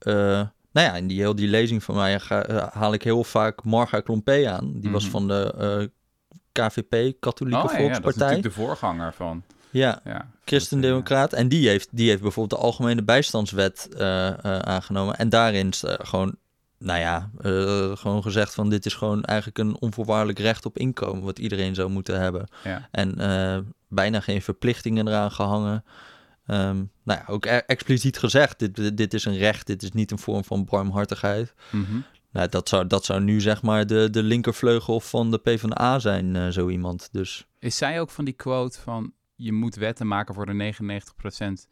nou 0.73 0.87
ja, 0.87 0.97
in 0.97 1.07
die 1.07 1.19
heel 1.19 1.35
die 1.35 1.49
lezing 1.49 1.83
van 1.85 1.95
mij 1.95 2.21
ga, 2.21 2.71
haal 2.73 2.93
ik 2.93 3.03
heel 3.03 3.25
vaak 3.25 3.65
Marga 3.65 4.01
Klompé 4.01 4.49
aan. 4.51 4.73
Die 4.81 4.91
was 4.91 5.03
Mhm. 5.03 5.13
van 5.13 5.29
de 5.29 5.91
KVP, 6.53 7.21
Katholieke 7.21 7.63
Oh, 7.67 7.73
ja, 7.73 7.79
ja, 7.79 7.83
dat 7.83 7.91
is 7.91 7.97
Volkspartij. 8.03 8.27
natuurlijk 8.37 8.55
de 8.55 8.61
voorganger 8.63 9.13
van. 9.13 9.43
Ja, 9.71 10.01
Ja, 10.05 10.31
Christendemocraat. 10.45 11.33
En 11.33 11.49
die 11.49 11.69
heeft, 11.69 11.89
die 11.93 12.09
heeft 12.09 12.23
bijvoorbeeld 12.23 12.61
de 12.61 12.67
Algemene 12.67 13.03
Bijstandswet 13.03 13.89
aangenomen. 14.43 15.17
En 15.17 15.29
daarin 15.29 15.69
is 15.69 15.85
gewoon, 15.87 16.37
nou 16.85 16.99
ja, 16.99 17.31
eh, 17.39 17.97
gewoon 17.97 18.23
gezegd 18.23 18.55
van 18.55 18.71
dit 18.71 18.87
is 18.87 18.95
gewoon 18.95 19.25
eigenlijk 19.25 19.59
een 19.59 19.81
onvoorwaardelijk 19.81 20.39
recht 20.39 20.67
op 20.67 20.79
inkomen, 20.79 21.23
wat 21.23 21.39
iedereen 21.39 21.75
zou 21.75 21.91
moeten 21.91 22.21
hebben. 22.21 22.49
Ja. 22.65 22.89
En 22.91 23.19
eh, 23.19 23.59
bijna 23.89 24.21
geen 24.21 24.43
verplichtingen 24.43 25.09
eraan 25.09 25.31
gehangen. 25.33 25.85
Ehm, 26.47 26.77
nou 27.03 27.19
ja, 27.19 27.25
ook 27.27 27.45
e- 27.45 27.63
expliciet 27.67 28.19
gezegd, 28.19 28.59
dit, 28.59 28.97
dit- 28.97 29.15
is 29.15 29.25
een 29.25 29.37
recht, 29.37 29.67
dit 29.67 29.83
is 29.83 29.93
niet 29.93 30.11
een 30.11 30.19
vorm 30.19 30.45
van 30.45 30.65
barmhartigheid. 30.65 31.55
Mhm. 31.71 32.01
Nou, 32.33 32.49
dat 32.49 32.69
zou, 32.69 32.87
dat 32.87 33.05
zou 33.05 33.21
nu 33.21 33.41
zeg 33.41 33.63
maar 33.63 33.87
de, 33.87 34.11
de 34.11 34.23
linkervleugel 34.23 35.01
van 35.01 35.31
de 35.31 35.39
PvdA 35.39 35.99
zijn, 35.99 36.37
eh, 36.37 36.49
zo 36.49 36.69
iemand. 36.69 37.09
Dus 37.13 37.47
Is 37.59 37.77
zij 37.77 38.01
ook 38.01 38.11
van 38.11 38.25
die 38.25 38.35
quote 38.35 38.81
van 38.81 39.13
je 39.37 39.53
moet 39.53 39.75
wetten 39.75 40.07
maken 40.07 40.35
voor 40.35 40.47
de 40.47 40.53
99% 40.53 41.67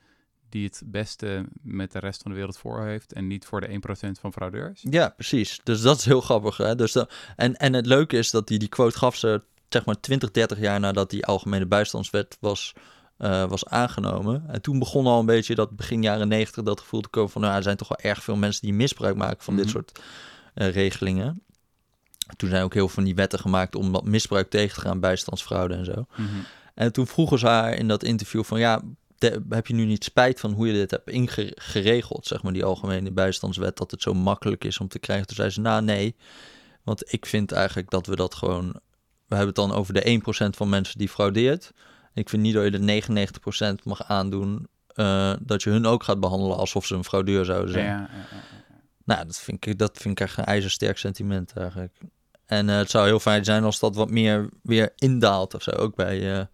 die 0.49 0.65
het 0.65 0.83
beste 0.85 1.45
met 1.63 1.93
de 1.93 1.99
rest 1.99 2.23
van 2.23 2.31
de 2.31 2.37
wereld 2.37 2.59
voor 2.59 2.85
heeft 2.85 3.13
en 3.13 3.27
niet 3.27 3.45
voor 3.45 3.61
de 3.61 3.69
1% 3.69 4.11
van 4.21 4.33
fraudeurs? 4.33 4.85
Ja, 4.91 5.09
precies. 5.09 5.61
Dus 5.63 5.81
dat 5.81 5.99
is 5.99 6.05
heel 6.05 6.21
grappig. 6.21 6.57
Hè? 6.57 6.75
Dus 6.75 6.93
dat, 6.93 7.13
en, 7.37 7.57
en 7.57 7.73
het 7.73 7.87
leuke 7.87 8.17
is 8.17 8.31
dat 8.31 8.47
die, 8.49 8.59
die 8.59 8.69
quote 8.69 8.99
gaf 8.99 9.17
ze 9.17 9.43
zeg 9.69 9.85
maar 9.85 10.01
20, 10.01 10.31
30 10.31 10.59
jaar 10.61 10.81
nadat 10.81 11.11
die 11.11 11.27
algemene 11.27 11.67
bijstandswet 11.67 12.37
was, 12.41 12.73
eh, 13.17 13.49
was 13.49 13.67
aangenomen. 13.67 14.45
En 14.49 14.63
toen 14.63 14.79
begon 14.79 15.07
al 15.07 15.21
een 15.21 15.27
beetje 15.27 15.55
dat 15.55 15.77
begin 15.77 16.03
jaren 16.03 16.29
90 16.29 16.63
dat 16.65 16.81
gevoel 16.81 17.01
te 17.01 17.09
komen 17.09 17.31
van 17.31 17.41
nou, 17.43 17.55
er 17.55 17.63
zijn 17.63 17.77
toch 17.77 17.89
wel 17.89 18.11
erg 18.11 18.23
veel 18.23 18.37
mensen 18.37 18.63
die 18.63 18.75
misbruik 18.75 19.17
maken 19.17 19.45
van 19.45 19.57
dit 19.57 19.65
Mhm. 19.65 19.75
soort 19.75 20.01
eh, 20.55 20.71
regelingen. 20.73 21.43
Toen 22.37 22.49
zijn 22.49 22.63
ook 22.63 22.75
heel 22.75 22.85
veel 22.87 22.95
van 22.95 23.05
die 23.05 23.15
wetten 23.15 23.39
gemaakt 23.39 23.75
om 23.75 23.93
wat 23.93 24.05
misbruik 24.05 24.51
tegen 24.51 24.75
te 24.75 24.81
gaan, 24.81 25.01
bijstandsfraude 25.01 25.75
en 25.75 25.85
zo. 25.85 26.07
Mhm. 26.17 26.29
En 26.75 26.93
toen 26.93 27.07
vroegen 27.07 27.39
ze 27.39 27.47
haar 27.47 27.75
in 27.75 27.89
dat 27.89 28.03
interview 28.03 28.45
van 28.45 28.59
ja, 28.59 28.83
de- 29.19 29.43
heb 29.49 29.67
je 29.67 29.75
nu 29.75 29.85
niet 29.85 30.05
spijt 30.05 30.41
van 30.41 30.53
hoe 30.53 30.67
je 30.67 30.73
dit 30.73 30.91
hebt 30.91 31.09
ingeregeld, 31.11 32.27
zeg 32.27 32.43
maar, 32.43 32.53
die 32.53 32.65
algemene 32.65 33.11
bijstandswet, 33.13 33.77
dat 33.77 33.91
het 33.91 34.03
zo 34.03 34.15
makkelijk 34.15 34.65
is 34.65 34.79
om 34.79 34.89
te 34.89 34.99
krijgen. 34.99 35.27
Toen 35.27 35.37
zei 35.37 35.51
ze, 35.51 35.61
nou 35.61 35.83
nee, 35.83 36.17
want 36.83 37.13
ik 37.13 37.27
vind 37.27 37.53
eigenlijk 37.53 37.91
dat 37.91 38.07
we 38.07 38.17
dat 38.17 38.35
gewoon, 38.35 38.69
we 39.27 39.37
hebben 39.37 39.47
het 39.47 39.55
dan 39.55 39.73
over 39.73 39.95
de 39.95 40.05
1% 40.05 40.57
van 40.57 40.69
mensen 40.69 40.99
die 40.99 41.09
fraudeert. 41.09 41.73
Ik 42.15 42.29
vind 42.29 42.43
niet 42.43 42.55
dat 42.55 42.65
je 42.65 42.71
de 42.71 42.79
99% 43.81 43.85
mag 43.85 44.05
aandoen 44.05 44.69
eh, 44.95 45.33
dat 45.41 45.63
je 45.63 45.71
hun 45.71 45.87
ook 45.87 46.03
gaat 46.03 46.21
behandelen 46.21 46.57
alsof 46.57 46.87
ze 46.87 46.95
een 46.95 47.05
fraudeur 47.05 47.45
zouden 47.45 47.73
zijn. 47.73 47.85
ja, 47.85 47.93
ja, 48.13 48.27
ja. 48.31 48.43
Nou, 49.05 49.27
dat 49.27 49.39
vind, 49.39 49.67
ik, 49.67 49.79
dat 49.79 49.99
vind 49.99 50.21
ik 50.21 50.27
echt 50.27 50.37
een 50.39 50.45
ijzersterk 50.45 50.99
sentiment 50.99 51.53
eigenlijk. 51.57 51.97
En 52.47 52.69
eh, 52.69 52.77
het 52.77 52.91
zou 52.91 53.07
heel 53.07 53.21
fijn 53.21 53.45
zijn 53.45 53.65
als 53.65 53.79
dat 53.79 53.95
wat 53.97 54.11
meer 54.11 54.49
weer 54.63 54.93
indaalt 54.97 55.55
of 55.55 55.63
zo, 55.63 55.71
ook 55.71 55.95
bij, 55.95 56.39
eh, 56.39 56.45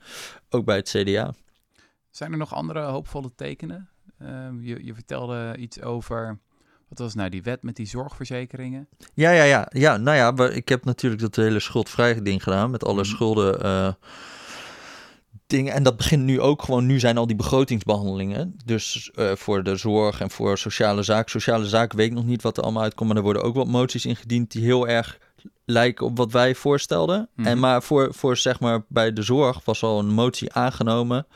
ook 0.50 0.64
bij 0.64 0.76
het 0.76 0.88
CDA. 0.88 1.34
Zijn 2.14 2.32
er 2.32 2.38
nog 2.38 2.54
andere 2.54 2.80
hoopvolle 2.80 3.30
tekenen? 3.36 3.88
Ehm, 4.18 4.60
je, 4.60 4.84
je 4.84 4.94
vertelde 4.94 5.56
iets 5.58 5.80
over, 5.82 6.38
wat 6.88 6.98
was 6.98 7.14
nou 7.14 7.28
die 7.28 7.42
wet 7.42 7.62
met 7.62 7.76
die 7.76 7.86
zorgverzekeringen? 7.86 8.88
Ja, 9.14 9.30
ja, 9.30 9.42
ja. 9.42 9.68
ja 9.72 9.96
nou 9.96 10.16
ja, 10.16 10.48
ik 10.52 10.68
heb 10.68 10.84
natuurlijk 10.84 11.22
dat 11.22 11.36
hele 11.36 11.60
schuldvrij 11.60 12.22
ding 12.22 12.42
gedaan 12.42 12.70
met 12.70 12.84
alle 12.84 13.00
Mhm. 13.02 13.04
schulden. 13.10 13.62
eh, 13.62 13.92
dingen. 15.46 15.72
En 15.72 15.82
dat 15.82 15.96
begint 15.96 16.24
nu 16.24 16.40
ook 16.40 16.62
gewoon. 16.62 16.86
Nu 16.86 16.98
zijn 16.98 17.16
al 17.18 17.26
die 17.26 17.36
begrotingsbehandelingen. 17.36 18.56
Dus 18.64 19.10
eh, 19.14 19.32
voor 19.32 19.62
de 19.62 19.76
zorg 19.76 20.20
en 20.20 20.30
voor 20.30 20.58
sociale 20.58 21.02
zaak. 21.02 21.28
Sociale 21.28 21.66
zaak 21.66 21.92
weet 21.92 22.06
ik 22.06 22.12
nog 22.12 22.24
niet 22.24 22.42
wat 22.42 22.56
er 22.56 22.62
allemaal 22.62 22.82
uitkomt. 22.82 23.08
Maar 23.08 23.16
er 23.18 23.24
worden 23.24 23.42
ook 23.42 23.54
wat 23.54 23.66
moties 23.66 24.06
ingediend 24.06 24.50
die 24.52 24.64
heel 24.64 24.88
erg 24.88 25.18
lijken 25.64 26.06
op 26.06 26.16
wat 26.16 26.32
wij 26.32 26.54
voorstelden. 26.54 27.28
Mhm. 27.34 27.46
En 27.48 27.58
maar 27.58 27.82
voor, 27.82 28.14
voor 28.14 28.36
zeg 28.36 28.60
maar 28.60 28.84
bij 28.88 29.12
de 29.12 29.22
zorg 29.22 29.64
was 29.64 29.82
al 29.82 29.98
een 29.98 30.10
motie 30.12 30.52
aangenomen 30.52 31.26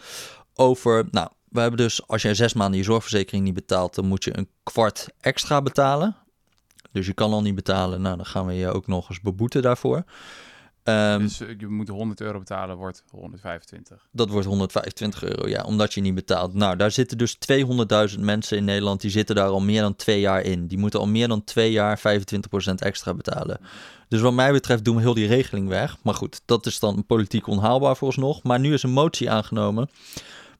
over. 0.59 1.09
Nou, 1.11 1.29
we 1.49 1.61
hebben 1.61 1.79
dus 1.79 2.07
als 2.07 2.23
jij 2.23 2.35
zes 2.35 2.53
maanden 2.53 2.79
je 2.79 2.85
zorgverzekering 2.85 3.45
niet 3.45 3.55
betaalt, 3.55 3.95
dan 3.95 4.07
moet 4.07 4.25
je 4.25 4.37
een 4.37 4.49
kwart 4.62 5.07
extra 5.21 5.62
betalen. 5.62 6.17
Dus 6.93 7.07
je 7.07 7.12
kan 7.12 7.33
al 7.33 7.43
niet 7.43 7.55
betalen. 7.55 8.00
Nou, 8.00 8.17
dan 8.17 8.27
gaan 8.27 8.47
we 8.47 8.53
je 8.53 8.73
ook 8.73 8.87
nog 8.87 9.09
eens 9.09 9.21
beboeten 9.21 9.62
daarvoor. 9.62 10.05
Ehm, 10.88 11.21
dus 11.21 11.41
eh, 11.41 11.49
je 11.59 11.67
moet 11.67 11.88
100 11.88 12.21
euro 12.21 12.38
betalen, 12.38 12.77
wordt 12.77 13.05
125. 13.11 14.09
dat 14.12 14.29
wordt 14.29 14.47
125 14.47 15.25
euro, 15.25 15.49
ja, 15.49 15.62
omdat 15.62 15.95
je 15.95 16.00
niet 16.00 16.15
betaalt. 16.15 16.55
Nou, 16.55 16.77
daar 16.77 16.91
zitten 16.91 17.19
dus 17.19 17.37
200.000 18.15 18.21
mensen 18.21 18.57
in 18.57 18.65
Nederland, 18.65 19.00
die 19.00 19.11
zitten 19.11 19.35
daar 19.35 19.49
al 19.49 19.61
meer 19.61 19.81
dan 19.81 19.97
twee 19.97 20.21
jaar 20.21 20.43
in. 20.43 20.67
Die 20.67 20.79
moeten 20.79 21.00
al 21.00 21.07
meer 21.07 21.29
dan 21.29 21.45
twee 21.45 21.71
jaar 21.73 21.99
25% 21.99 22.03
extra 22.75 23.15
betalen. 23.15 23.61
Dus 24.09 24.21
wat 24.21 24.33
mij 24.33 24.53
betreft 24.53 24.85
doen 24.85 24.97
we 24.97 25.03
heel 25.03 25.15
die 25.15 25.27
regeling 25.27 25.69
weg. 25.69 25.97
Maar 26.03 26.15
goed, 26.15 26.41
dat 26.45 26.67
is 26.67 26.79
dan 26.79 27.05
politiek 27.07 27.47
onhaalbaar 27.47 27.97
vooralsnog. 27.97 28.43
Maar 28.43 28.61
nu 28.61 28.73
is 28.73 28.83
een 28.83 28.91
motie 28.91 29.31
aangenomen, 29.31 29.88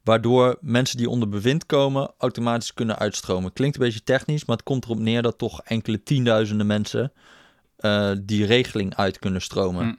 waardoor 0.03 0.57
mensen 0.61 0.97
die 0.97 1.09
onder 1.09 1.29
bewind 1.29 1.65
komen 1.65 2.13
automatisch 2.17 2.73
kunnen 2.73 2.99
uitstromen. 2.99 3.53
Klinkt 3.53 3.75
een 3.77 3.83
beetje 3.83 4.03
technisch, 4.03 4.45
maar 4.45 4.55
het 4.55 4.65
komt 4.65 4.85
erop 4.85 4.99
neer 4.99 5.21
dat 5.21 5.37
toch 5.37 5.61
enkele 5.61 6.03
tienduizenden 6.03 6.67
mensen 6.67 7.11
eh, 7.75 8.11
die 8.21 8.45
regeling 8.45 8.95
uit 8.95 9.19
kunnen 9.19 9.41
stromen. 9.41 9.85
Hm. 9.85 9.95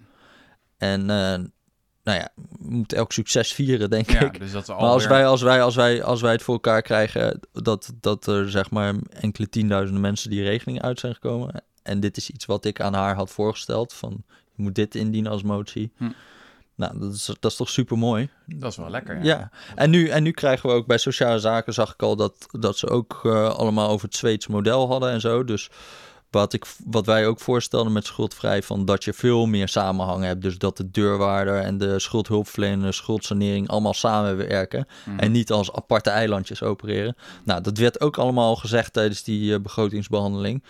En 0.77 1.01
eh, 1.01 1.39
nou 2.03 2.19
ja, 2.19 2.29
we 2.35 2.71
moeten 2.71 2.99
elk 2.99 3.13
succes 3.13 3.53
vieren, 3.53 3.91
denk 3.91 4.11
Ja, 4.11 4.21
ik. 4.21 4.39
dus 4.39 4.53
dat 4.53 4.69
Maar 4.69 4.77
als 4.77 5.07
wij, 5.07 5.27
als, 5.27 5.43
wij, 5.43 5.63
als, 5.63 5.75
wij, 5.75 6.03
als 6.03 6.21
wij 6.21 6.33
het 6.33 6.43
voor 6.43 6.55
elkaar 6.55 6.83
krijgen 6.83 7.41
dat, 7.53 7.93
dat 8.01 8.27
er 8.27 8.51
zeg 8.51 8.71
maar 8.71 8.95
enkele 9.11 9.49
tienduizenden 9.49 10.03
mensen 10.03 10.31
die 10.31 10.43
regeling 10.43 10.83
uit 10.83 11.01
zijn 11.01 11.15
gekomen. 11.15 11.65
En 11.83 12.01
dit 12.01 12.17
is 12.17 12.31
iets 12.31 12.45
wat 12.45 12.65
ik 12.65 12.81
aan 12.81 12.95
haar 12.95 13.15
had 13.15 13.31
voorgesteld. 13.31 13.93
Van 13.93 14.25
je 14.55 14.63
moet 14.63 14.75
dit 14.75 14.95
indienen 14.95 15.33
als 15.33 15.43
motie. 15.43 15.93
Hm. 15.97 16.11
Nou, 16.81 16.99
dat 16.99 17.15
is, 17.15 17.25
dat 17.41 17.51
is 17.51 17.57
toch 17.57 17.69
super 17.69 17.99
mooi. 17.99 18.29
Dat 18.47 18.71
is 18.71 18.77
wel 18.77 18.91
lekker, 18.91 19.17
ja. 19.17 19.23
Ja. 19.23 19.51
En, 19.75 19.91
nu, 19.91 20.09
en 20.09 20.23
nu 20.23 20.31
krijgen 20.31 20.69
we 20.69 20.75
ook 20.75 20.87
bij 20.87 20.99
sociale 20.99 21.39
zaken, 21.39 21.75
zag 21.75 21.93
ik 21.93 22.03
al 22.03 22.17
dat, 22.17 22.47
dat 22.51 22.79
ze 22.79 22.89
ook 22.89 23.21
eh, 23.23 23.49
allemaal 23.49 23.89
over 23.89 24.07
het 24.07 24.17
Zweeds 24.17 24.47
model 24.47 24.89
hadden 24.89 25.11
en 25.11 25.21
zo. 25.21 25.45
Dus 25.45 25.71
wat, 26.31 26.53
ik, 26.53 26.65
wat 26.85 27.07
wij 27.07 27.27
ook 27.27 27.41
voorstelden 27.41 27.93
met 27.93 28.07
schuldvrij, 28.07 28.63
van 28.63 28.85
dat 28.85 29.05
je 29.05 29.13
veel 29.13 29.47
meer 29.47 29.69
samenhang 29.69 30.25
hebt. 30.25 30.43
Dus 30.43 30.59
dat 30.59 30.77
de 30.77 30.91
deurwaarder 30.91 31.61
en 31.61 31.79
de 31.79 31.99
schuldhulpverlener, 31.99 32.95
schuldsanering 32.95 33.69
allemaal 33.69 33.95
samenwerken. 33.95 34.87
Mhm. 35.05 35.19
En 35.19 35.33
niet 35.33 35.53
als 35.53 35.73
aparte 35.73 36.11
eilandjes 36.11 36.63
opereren. 36.63 37.17
Nou, 37.45 37.61
dat 37.61 37.79
werd 37.79 38.01
ook 38.01 38.19
allemaal 38.19 38.57
gezegd 38.57 38.93
tijdens 38.93 39.23
die 39.23 39.55
eh, 39.55 39.61
begrotingsbehandeling. 39.61 40.63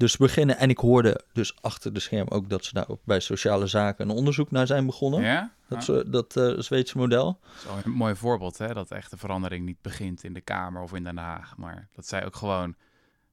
Dus 0.00 0.16
beginnen, 0.16 0.58
en 0.58 0.70
ik 0.70 0.78
hoorde 0.78 1.20
dus 1.32 1.62
achter 1.62 1.92
de 1.92 2.00
scherm 2.00 2.28
ook 2.28 2.48
dat 2.48 2.64
ze 2.64 2.74
daar 2.74 2.88
ook 2.88 3.00
bij 3.04 3.20
sociale 3.20 3.66
zaken 3.66 4.08
een 4.08 4.16
onderzoek 4.16 4.50
naar 4.50 4.66
zijn 4.66 4.86
begonnen. 4.86 5.22
Ja? 5.22 5.52
Dat, 5.68 5.84
ze, 5.84 6.04
dat 6.06 6.36
eh, 6.36 6.58
Zweedse 6.58 6.98
model. 6.98 7.40
een 7.84 7.90
mooi 7.90 8.14
voorbeeld, 8.14 8.58
hè? 8.58 8.74
Dat 8.74 8.90
echt 8.90 9.10
de 9.10 9.16
verandering 9.16 9.64
niet 9.64 9.82
begint 9.82 10.24
in 10.24 10.32
de 10.32 10.40
Kamer 10.40 10.82
of 10.82 10.94
in 10.94 11.04
Den 11.04 11.16
Haag. 11.16 11.56
Maar 11.56 11.88
dat 11.94 12.06
zij 12.06 12.24
ook 12.24 12.36
gewoon 12.36 12.74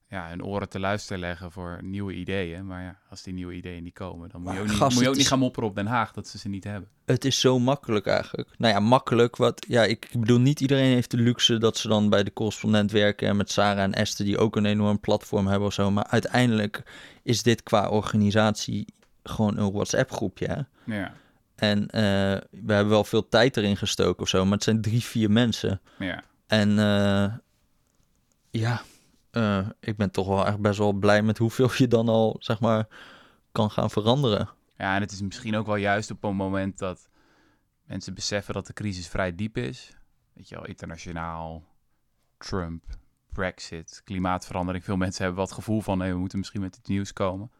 ja, 0.09 0.29
hun 0.29 0.43
oren 0.43 0.69
te 0.69 0.79
luisteren 0.79 1.19
leggen 1.19 1.51
voor 1.51 1.79
nieuwe 1.81 2.13
ideeën. 2.13 2.65
Maar 2.65 2.81
ja, 2.81 2.99
als 3.09 3.23
die 3.23 3.33
nieuwe 3.33 3.53
ideeën 3.53 3.83
niet 3.83 3.93
komen, 3.93 4.29
dan 4.29 4.41
moet 4.41 4.53
je 4.53 4.59
ook 4.59 4.67
niet, 4.67 4.75
gast, 4.75 4.95
moet 4.95 5.03
je 5.03 5.09
ook 5.09 5.15
niet 5.15 5.27
gaan 5.27 5.39
mopperen 5.39 5.69
op 5.69 5.75
Den 5.75 5.85
Haag 5.85 6.11
dat 6.11 6.27
ze 6.27 6.37
ze 6.37 6.49
niet 6.49 6.63
hebben. 6.63 6.89
Het 7.05 7.25
is 7.25 7.39
zo 7.39 7.59
makkelijk 7.59 8.05
eigenlijk. 8.05 8.49
Nou 8.57 8.73
ja, 8.73 8.79
makkelijk. 8.79 9.35
Wat, 9.35 9.65
ja, 9.67 9.83
ik 9.83 10.09
bedoel, 10.19 10.39
niet 10.39 10.59
iedereen 10.61 10.93
heeft 10.93 11.11
de 11.11 11.17
luxe 11.17 11.57
dat 11.57 11.77
ze 11.77 11.87
dan 11.87 12.09
bij 12.09 12.23
de 12.23 12.33
correspondent 12.33 12.91
werken. 12.91 13.27
En 13.27 13.37
met 13.37 13.51
Sarah 13.51 13.83
en 13.83 13.93
Esther, 13.93 14.25
die 14.25 14.37
ook 14.37 14.55
een 14.55 14.65
enorm 14.65 14.99
platform 14.99 15.47
hebben 15.47 15.67
of 15.67 15.73
zo. 15.73 15.91
Maar 15.91 16.07
uiteindelijk 16.07 16.83
is 17.23 17.43
dit 17.43 17.63
qua 17.63 17.89
organisatie 17.89 18.85
gewoon 19.23 19.57
een 19.57 19.71
WhatsApp-groepje. 19.71 20.65
Ja, 20.85 21.13
En 21.55 21.89
eh, 21.89 22.01
we 22.51 22.73
hebben 22.73 22.89
wel 22.89 23.03
veel 23.03 23.29
tijd 23.29 23.57
erin 23.57 23.77
gestoken 23.77 24.21
of 24.21 24.29
zo. 24.29 24.43
Maar 24.43 24.53
het 24.53 24.63
zijn 24.63 24.81
drie, 24.81 25.03
vier 25.03 25.31
mensen. 25.31 25.81
ja. 25.99 26.23
En 26.47 26.79
eh, 26.79 27.33
ja, 28.49 28.81
eh, 29.37 29.67
ik 29.79 29.97
ben 29.97 30.11
toch 30.11 30.27
wel 30.27 30.45
echt 30.45 30.59
best 30.59 30.77
wel 30.77 30.93
blij 30.93 31.21
met 31.21 31.37
hoeveel 31.37 31.69
je 31.77 31.87
dan 31.87 32.09
al, 32.09 32.35
zeg 32.39 32.59
maar, 32.59 32.87
kan 33.51 33.71
gaan 33.71 33.89
veranderen. 33.89 34.49
Ja, 34.77 34.95
en 34.95 35.01
het 35.01 35.11
is 35.11 35.21
misschien 35.21 35.55
ook 35.55 35.65
wel 35.65 35.75
juist 35.75 36.11
op 36.11 36.23
een 36.23 36.35
moment 36.35 36.77
dat 36.77 37.09
mensen 37.83 38.13
beseffen 38.13 38.53
dat 38.53 38.67
de 38.67 38.73
crisis 38.73 39.07
vrij 39.07 39.35
diep 39.35 39.57
is. 39.57 39.97
Weet 40.33 40.49
je 40.49 40.55
wel, 40.55 40.65
internationaal, 40.65 41.63
Trump, 42.37 42.83
Brexit, 43.29 44.01
klimaatverandering. 44.03 44.83
Veel 44.83 44.97
mensen 44.97 45.23
hebben 45.23 45.41
wat 45.41 45.51
gevoel 45.51 45.81
van, 45.81 45.97
nee, 45.97 46.11
we 46.11 46.19
moeten 46.19 46.37
misschien 46.37 46.61
met 46.61 46.75
het 46.75 46.87
nieuws 46.87 47.13
komen. 47.13 47.51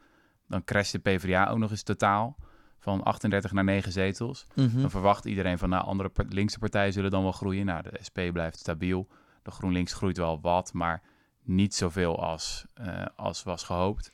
Dan 0.48 0.64
crasht 0.64 0.92
de 0.92 1.00
PvdA 1.00 1.50
ook 1.50 1.58
nog 1.58 1.72
eens 1.72 1.84
totaal 1.84 2.38
van 2.80 3.04
38 3.04 3.52
naar 3.52 3.64
9 3.64 3.92
zetels. 3.92 4.46
Mhm. 4.56 4.82
Dan 4.82 4.90
verwacht 4.90 5.26
iedereen 5.26 5.58
van, 5.58 5.70
nou, 5.70 5.86
andere 5.86 6.12
linkse 6.30 6.60
partijen 6.60 6.94
zullen 6.94 7.12
dan 7.12 7.24
wel 7.24 7.32
groeien. 7.32 7.66
Nou, 7.66 7.84
de 7.84 7.98
SP 8.08 8.20
blijft 8.32 8.60
stabiel. 8.60 9.08
De 9.44 9.52
GroenLinks 9.52 9.94
groeit 9.94 10.18
wel 10.18 10.42
wat, 10.42 10.74
maar 10.74 11.02
niet 11.48 11.76
zoveel 11.76 12.24
als, 12.24 12.66
eh, 12.74 13.06
als 13.16 13.44
was 13.44 13.64
gehoopt. 13.64 14.12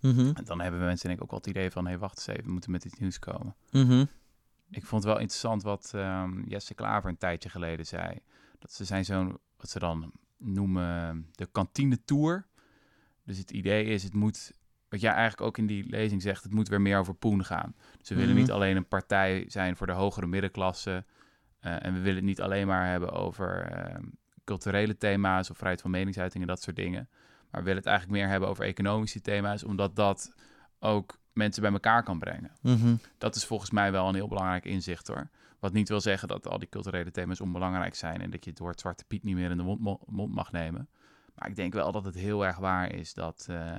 Mhm. 0.00 0.30
En 0.34 0.44
dan 0.44 0.60
hebben 0.60 0.80
mensen 0.80 1.06
denk 1.06 1.18
ik 1.18 1.24
ook 1.24 1.30
wel 1.30 1.38
het 1.40 1.48
idee 1.48 1.70
van... 1.70 1.84
hé, 1.84 1.90
hey, 1.90 1.98
wacht 1.98 2.16
eens 2.18 2.26
even, 2.26 2.44
we 2.44 2.50
moeten 2.50 2.70
met 2.70 2.84
iets 2.84 2.98
nieuws 2.98 3.18
komen. 3.18 3.54
Mhm. 3.70 4.04
Ik 4.70 4.86
vond 4.86 5.02
het 5.02 5.12
wel 5.12 5.20
interessant 5.20 5.62
wat 5.62 5.90
ehm, 5.94 6.42
Jesse 6.42 6.74
Klaver 6.74 7.10
een 7.10 7.18
tijdje 7.18 7.48
geleden 7.48 7.86
zei. 7.86 8.18
Dat 8.58 8.72
ze 8.72 8.84
zijn 8.84 9.04
zo'n, 9.04 9.38
wat 9.56 9.70
ze 9.70 9.78
dan 9.78 10.12
noemen, 10.36 11.26
de 11.32 11.46
kantine 11.46 12.04
tour. 12.04 12.46
Dus 13.24 13.38
het 13.38 13.50
idee 13.50 13.84
is, 13.84 14.02
het 14.02 14.14
moet, 14.14 14.52
wat 14.88 15.00
jij 15.00 15.12
eigenlijk 15.12 15.40
ook 15.40 15.58
in 15.58 15.66
die 15.66 15.88
lezing 15.88 16.22
zegt... 16.22 16.42
het 16.42 16.52
moet 16.52 16.68
weer 16.68 16.80
meer 16.80 16.98
over 16.98 17.14
poen 17.14 17.44
gaan. 17.44 17.74
Dus 17.98 18.08
we 18.08 18.14
willen 18.14 18.30
Mhm. 18.30 18.40
niet 18.40 18.50
alleen 18.50 18.76
een 18.76 18.88
partij 18.88 19.44
zijn 19.48 19.76
voor 19.76 19.86
de 19.86 19.92
hogere 19.92 20.26
middenklasse... 20.26 21.04
eh, 21.60 21.84
en 21.84 21.92
we 21.92 22.00
willen 22.00 22.16
het 22.16 22.24
niet 22.24 22.40
alleen 22.40 22.66
maar 22.66 22.86
hebben 22.90 23.12
over 23.12 23.62
ehm, 23.62 24.04
culturele 24.46 24.96
thema's... 24.96 25.50
of 25.50 25.56
vrijheid 25.56 25.82
van 25.82 25.90
meningsuiting 25.90 26.42
en 26.42 26.48
dat 26.48 26.62
soort 26.62 26.76
dingen... 26.76 27.08
Maar 27.50 27.60
we 27.60 27.66
willen 27.70 27.82
het 27.82 27.90
eigenlijk 27.90 28.20
meer 28.20 28.30
hebben 28.30 28.48
over 28.48 28.64
economische 28.64 29.20
thema's, 29.20 29.64
omdat 29.64 29.96
dat 29.96 30.34
ook 30.78 31.18
mensen 31.32 31.62
bij 31.62 31.72
elkaar 31.72 32.02
kan 32.02 32.18
brengen. 32.18 32.50
Mhm. 32.62 32.94
Dat 33.18 33.34
is 33.34 33.44
volgens 33.44 33.70
mij 33.70 33.92
wel 33.92 34.08
een 34.08 34.14
heel 34.14 34.28
belangrijk 34.28 34.64
inzicht 34.64 35.06
hoor. 35.06 35.28
Wat 35.58 35.72
niet 35.72 35.88
wil 35.88 36.00
zeggen 36.00 36.28
dat 36.28 36.48
al 36.48 36.58
die 36.58 36.68
culturele 36.68 37.10
thema's 37.10 37.40
onbelangrijk 37.40 37.94
zijn 37.94 38.20
en 38.20 38.30
dat 38.30 38.44
je 38.44 38.50
het 38.50 38.58
woord 38.58 38.80
Zwarte 38.80 39.04
Piet 39.04 39.22
niet 39.22 39.34
meer 39.34 39.50
in 39.50 39.56
de 39.56 39.62
mond, 39.62 39.80
mo- 39.80 40.00
mond 40.06 40.34
mag 40.34 40.52
nemen. 40.52 40.88
Maar 41.34 41.48
ik 41.48 41.56
denk 41.56 41.72
wel 41.72 41.92
dat 41.92 42.04
het 42.04 42.14
heel 42.14 42.46
erg 42.46 42.56
waar 42.56 42.92
is 42.92 43.14
dat, 43.14 43.46
eh, 43.50 43.78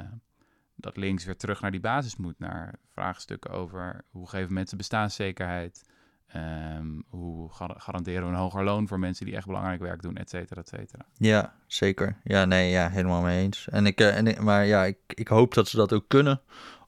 dat 0.76 0.98
links 0.98 1.26
weer 1.26 1.38
terug 1.38 1.62
naar 1.62 1.72
die 1.72 1.80
basis 1.80 2.16
moet. 2.16 2.40
Naar 2.40 2.80
vraagstukken 2.92 3.52
over 3.52 4.06
hoe 4.10 4.30
geven 4.30 4.54
mensen 4.54 4.78
bestaanszekerheid. 4.78 5.90
Ehm, 6.28 6.86
hoe 7.10 7.50
ga- 7.54 7.76
garanderen 7.78 8.24
we 8.24 8.30
een 8.30 8.36
hoger 8.40 8.64
loon 8.64 8.88
voor 8.88 9.00
mensen 9.00 9.26
die 9.26 9.36
echt 9.36 9.46
belangrijk 9.48 9.80
werk 9.82 10.02
doen, 10.02 10.16
et 10.18 10.30
cetera, 10.30 10.62
et 10.62 10.68
cetera. 10.68 11.06
Ja, 11.18 11.54
zeker. 11.68 12.18
Ja, 12.24 12.46
nee, 12.46 12.70
ja, 12.72 12.90
helemaal 12.90 13.22
mee 13.22 13.42
eens. 13.42 13.68
En 13.70 13.86
ik, 13.86 14.00
eh, 14.00 14.18
en 14.18 14.28
ik, 14.28 14.42
maar 14.42 14.66
ja, 14.66 14.86
ik, 14.86 14.98
ik 15.08 15.28
hoop 15.28 15.54
dat 15.54 15.68
ze 15.68 15.76
dat 15.78 15.94
ook 15.94 16.06
kunnen. 16.08 16.42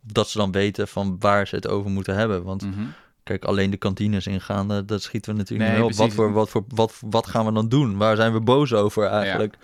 Of 0.04 0.12
dat 0.12 0.30
ze 0.30 0.38
dan 0.38 0.52
weten 0.52 0.88
van 0.88 1.16
waar 1.20 1.48
ze 1.48 1.56
het 1.56 1.68
over 1.68 1.92
moeten 1.92 2.16
hebben. 2.16 2.44
Want 2.44 2.66
Mhm. 2.66 2.86
kijk, 3.24 3.46
alleen 3.46 3.70
de 3.70 3.78
kantines 3.78 4.28
ingaan, 4.28 4.68
dat 4.86 5.02
schieten 5.02 5.32
we 5.32 5.38
natuurlijk 5.38 5.70
Nee, 5.70 5.82
niet 5.82 5.92
op. 5.92 5.98
Wat, 5.98 6.14
voor, 6.14 6.32
wat, 6.32 6.50
voor, 6.50 6.64
wat, 6.68 6.98
wat 7.06 7.28
gaan 7.28 7.46
we 7.46 7.52
dan 7.52 7.70
doen? 7.70 7.98
Waar 7.98 8.16
zijn 8.16 8.34
we 8.34 8.40
boos 8.42 8.74
over 8.74 9.06
eigenlijk? 9.06 9.58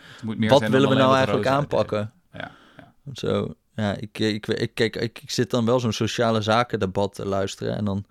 Wat 0.49 0.67
willen 0.67 0.89
we 0.89 0.95
nou 0.95 1.15
eigenlijk 1.15 1.47
aanpakken? 1.47 2.11
Ja, 2.33 2.51
Zo, 3.13 3.53
ja, 3.75 3.95
ik, 3.95 4.19
ik, 4.19 4.47
ik, 4.47 4.73
kijk, 4.73 4.95
ik, 4.95 5.19
ik 5.21 5.31
zit 5.31 5.49
dan 5.49 5.65
wel 5.65 5.79
zo'n 5.79 5.91
sociale 5.93 6.41
zaken 6.41 6.79
debat 6.79 7.13
te 7.15 7.25
luisteren. 7.25 7.75
En 7.77 7.85
dan 7.85 8.05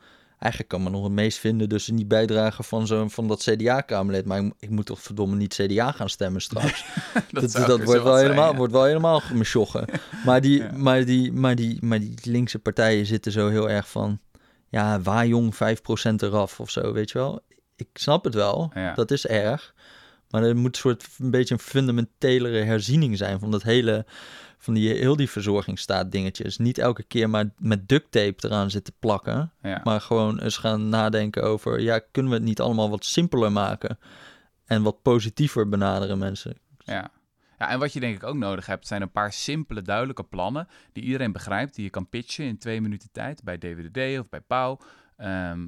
eigenlijk 0.45 0.69
kan 0.69 0.83
me 0.83 0.91
nog 0.91 1.03
het 1.03 1.13
meest 1.13 1.39
vinden 1.39 1.69
dus 1.69 1.89
in 1.89 1.97
die 1.97 2.07
bijdrage 2.07 2.63
van, 2.63 2.87
zo'n 2.87 3.11
van 3.11 3.29
dat 3.29 3.43
CDA-kamerlid. 3.43 4.27
Maar 4.27 4.45
ik, 4.45 4.53
ik 4.59 4.71
moet 4.71 4.87
toch 4.87 5.01
verdomme 5.01 5.37
niet 5.37 5.55
CDA 5.55 5.93
gaan 5.93 6.09
stemmen 6.09 6.41
straks. 6.41 6.85
dat 7.31 7.53
dat 7.53 7.85
wordt, 7.85 8.03
wel 8.03 8.17
helemaal, 8.17 8.51
ja. 8.51 8.57
wordt 8.57 8.73
wel 8.73 8.85
helemaal 8.85 9.23
mesjoggen. 9.33 9.85
Maar 10.27 10.41
die, 10.41 10.59
Ja. 10.59 10.71
maar, 10.77 11.05
die, 11.05 11.33
maar, 11.33 11.55
die, 11.55 11.85
maar 11.85 12.01
die 12.01 12.15
linkse 12.23 12.59
partijen 12.59 13.07
zitten 13.07 13.33
zo 13.33 13.49
heel 13.49 13.71
erg 13.71 13.89
van... 13.89 14.19
Ja, 14.69 15.01
waar 15.01 15.27
jong 15.27 15.55
5% 15.55 15.59
eraf 16.17 16.61
of 16.61 16.71
zo, 16.71 16.93
weet 16.93 17.11
je 17.11 17.19
wel. 17.19 17.41
Ik 17.77 17.89
snap 17.93 18.25
het 18.25 18.35
wel, 18.35 18.71
Ja. 18.75 18.95
dat 18.95 19.11
is 19.11 19.27
erg. 19.27 19.75
Maar 20.31 20.43
er 20.43 20.57
moet 20.57 20.75
een 20.75 20.81
soort 20.81 21.07
een 21.19 21.31
beetje 21.31 21.55
een 21.55 21.61
fundamentelere 21.61 22.63
herziening 22.63 23.17
zijn 23.17 23.39
van 23.39 23.51
dat 23.51 23.63
hele, 23.63 24.07
van 24.65 24.75
die, 24.75 24.95
heel 24.95 25.17
die 25.17 25.31
verzorgingsstaat 25.31 26.13
dingetjes. 26.13 26.59
Niet 26.59 26.79
elke 26.79 27.03
keer 27.03 27.31
maar 27.31 27.51
met 27.59 27.89
duct 27.89 28.11
tape 28.11 28.47
eraan 28.47 28.71
zitten 28.71 28.95
plakken. 28.99 29.53
Ja. 29.63 29.81
Maar 29.85 30.01
gewoon 30.01 30.41
eens 30.41 30.57
gaan 30.57 30.89
nadenken 30.89 31.43
over, 31.43 31.81
ja, 31.81 31.99
kunnen 32.11 32.33
we 32.33 32.39
het 32.39 32.47
niet 32.47 32.61
allemaal 32.61 32.91
wat 32.91 33.05
simpeler 33.05 33.53
maken? 33.53 33.99
En 34.65 34.83
wat 34.83 35.03
positiever 35.03 35.69
benaderen 35.69 36.19
mensen. 36.19 36.59
Ja. 36.79 37.11
ja, 37.59 37.69
en 37.69 37.79
wat 37.79 37.93
je 37.93 38.01
denk 38.01 38.17
ik 38.17 38.23
ook 38.23 38.37
nodig 38.37 38.67
hebt, 38.67 38.87
zijn 38.87 39.03
een 39.03 39.13
paar 39.13 39.33
simpele, 39.33 39.83
duidelijke 39.83 40.25
plannen 40.25 40.69
die 40.93 41.05
iedereen 41.05 41.33
begrijpt, 41.33 41.75
die 41.75 41.85
je 41.85 41.91
kan 41.91 42.09
pitchen 42.09 42.45
in 42.45 42.59
twee 42.59 42.81
minuten 42.81 43.09
tijd 43.13 43.43
bij 43.43 43.59
DWDD 43.59 44.19
of 44.19 44.29
bij 44.29 44.41
Pauw. 44.41 44.79
Ehm, 45.17 45.67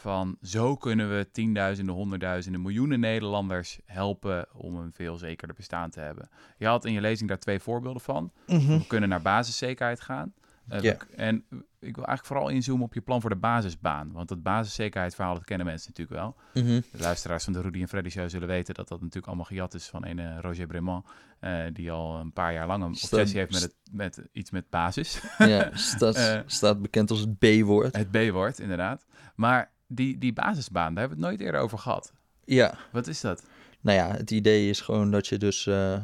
van 0.00 0.36
zo 0.42 0.76
kunnen 0.76 1.10
we 1.16 1.28
tienduizenden, 1.32 1.94
honderdduizenden, 1.94 2.62
miljoenen 2.62 3.00
Nederlanders 3.00 3.78
helpen 3.84 4.46
om 4.52 4.76
een 4.76 4.92
veel 4.92 5.16
zekerder 5.16 5.56
bestaan 5.56 5.90
te 5.90 6.00
hebben. 6.00 6.28
Je 6.56 6.66
had 6.66 6.84
in 6.84 6.92
je 6.92 7.00
lezing 7.00 7.28
daar 7.28 7.38
twee 7.38 7.60
voorbeelden 7.60 8.02
van. 8.02 8.32
We 8.46 8.84
kunnen 8.88 9.08
naar 9.08 9.22
basiszekerheid 9.22 10.00
gaan. 10.00 10.32
Uh, 10.72 10.80
Ja. 10.80 10.96
En 11.16 11.34
ik 11.80 11.94
wil 11.96 12.04
eigenlijk 12.06 12.24
vooral 12.26 12.48
inzoomen 12.48 12.84
op 12.84 12.94
je 12.94 13.00
plan 13.00 13.20
voor 13.20 13.30
de 13.30 13.36
basisbaan. 13.36 14.12
Want 14.12 14.28
dat 14.28 14.42
basiszekerheidsverhaal, 14.42 15.34
dat 15.34 15.44
kennen 15.44 15.66
mensen 15.66 15.92
natuurlijk 15.96 16.20
wel. 16.20 16.36
Mhm. 16.64 16.80
De 16.92 16.98
luisteraars 17.02 17.44
van 17.44 17.52
de 17.52 17.60
Rudy 17.60 17.80
en 17.80 17.88
Freddy 17.88 18.08
Show 18.08 18.28
zullen 18.28 18.48
weten 18.48 18.74
dat 18.74 18.88
dat 18.88 18.98
natuurlijk 19.00 19.26
allemaal 19.26 19.44
gejat 19.44 19.74
is 19.74 19.86
van 19.88 20.06
een 20.06 20.18
eh, 20.18 20.38
Roger 20.40 20.66
Bremont. 20.66 21.06
eh, 21.40 21.58
die 21.72 21.90
al 21.90 22.16
een 22.18 22.32
paar 22.32 22.52
jaar 22.52 22.66
lang 22.66 22.84
een 22.84 22.94
Staat- 22.94 23.10
obsessie 23.12 23.38
heeft 23.38 23.52
met, 23.52 23.62
het, 23.62 23.74
met 23.92 24.28
iets 24.32 24.50
met 24.50 24.70
basis. 24.70 25.22
Ja, 25.38 25.70
staat, 25.72 26.14
Eh. 26.26 26.40
staat 26.46 26.82
bekend 26.82 27.10
als 27.10 27.20
het 27.20 27.38
B-woord. 27.38 27.96
het 27.96 28.10
B-woord, 28.10 28.58
inderdaad. 28.58 29.06
Maar 29.34 29.70
die, 29.90 30.18
die 30.18 30.32
basisbaan, 30.32 30.94
daar 30.94 31.00
hebben 31.00 31.18
we 31.18 31.24
het 31.24 31.32
nooit 31.32 31.46
eerder 31.46 31.60
over 31.60 31.78
gehad. 31.78 32.12
Ja, 32.44 32.74
Wat 32.92 33.06
is 33.06 33.20
dat? 33.20 33.42
nou 33.80 33.98
ja, 33.98 34.10
het 34.16 34.30
idee 34.30 34.68
is 34.68 34.80
gewoon 34.80 35.10
dat 35.10 35.26
je 35.26 35.38
dus... 35.38 35.66
eh, 35.66 35.94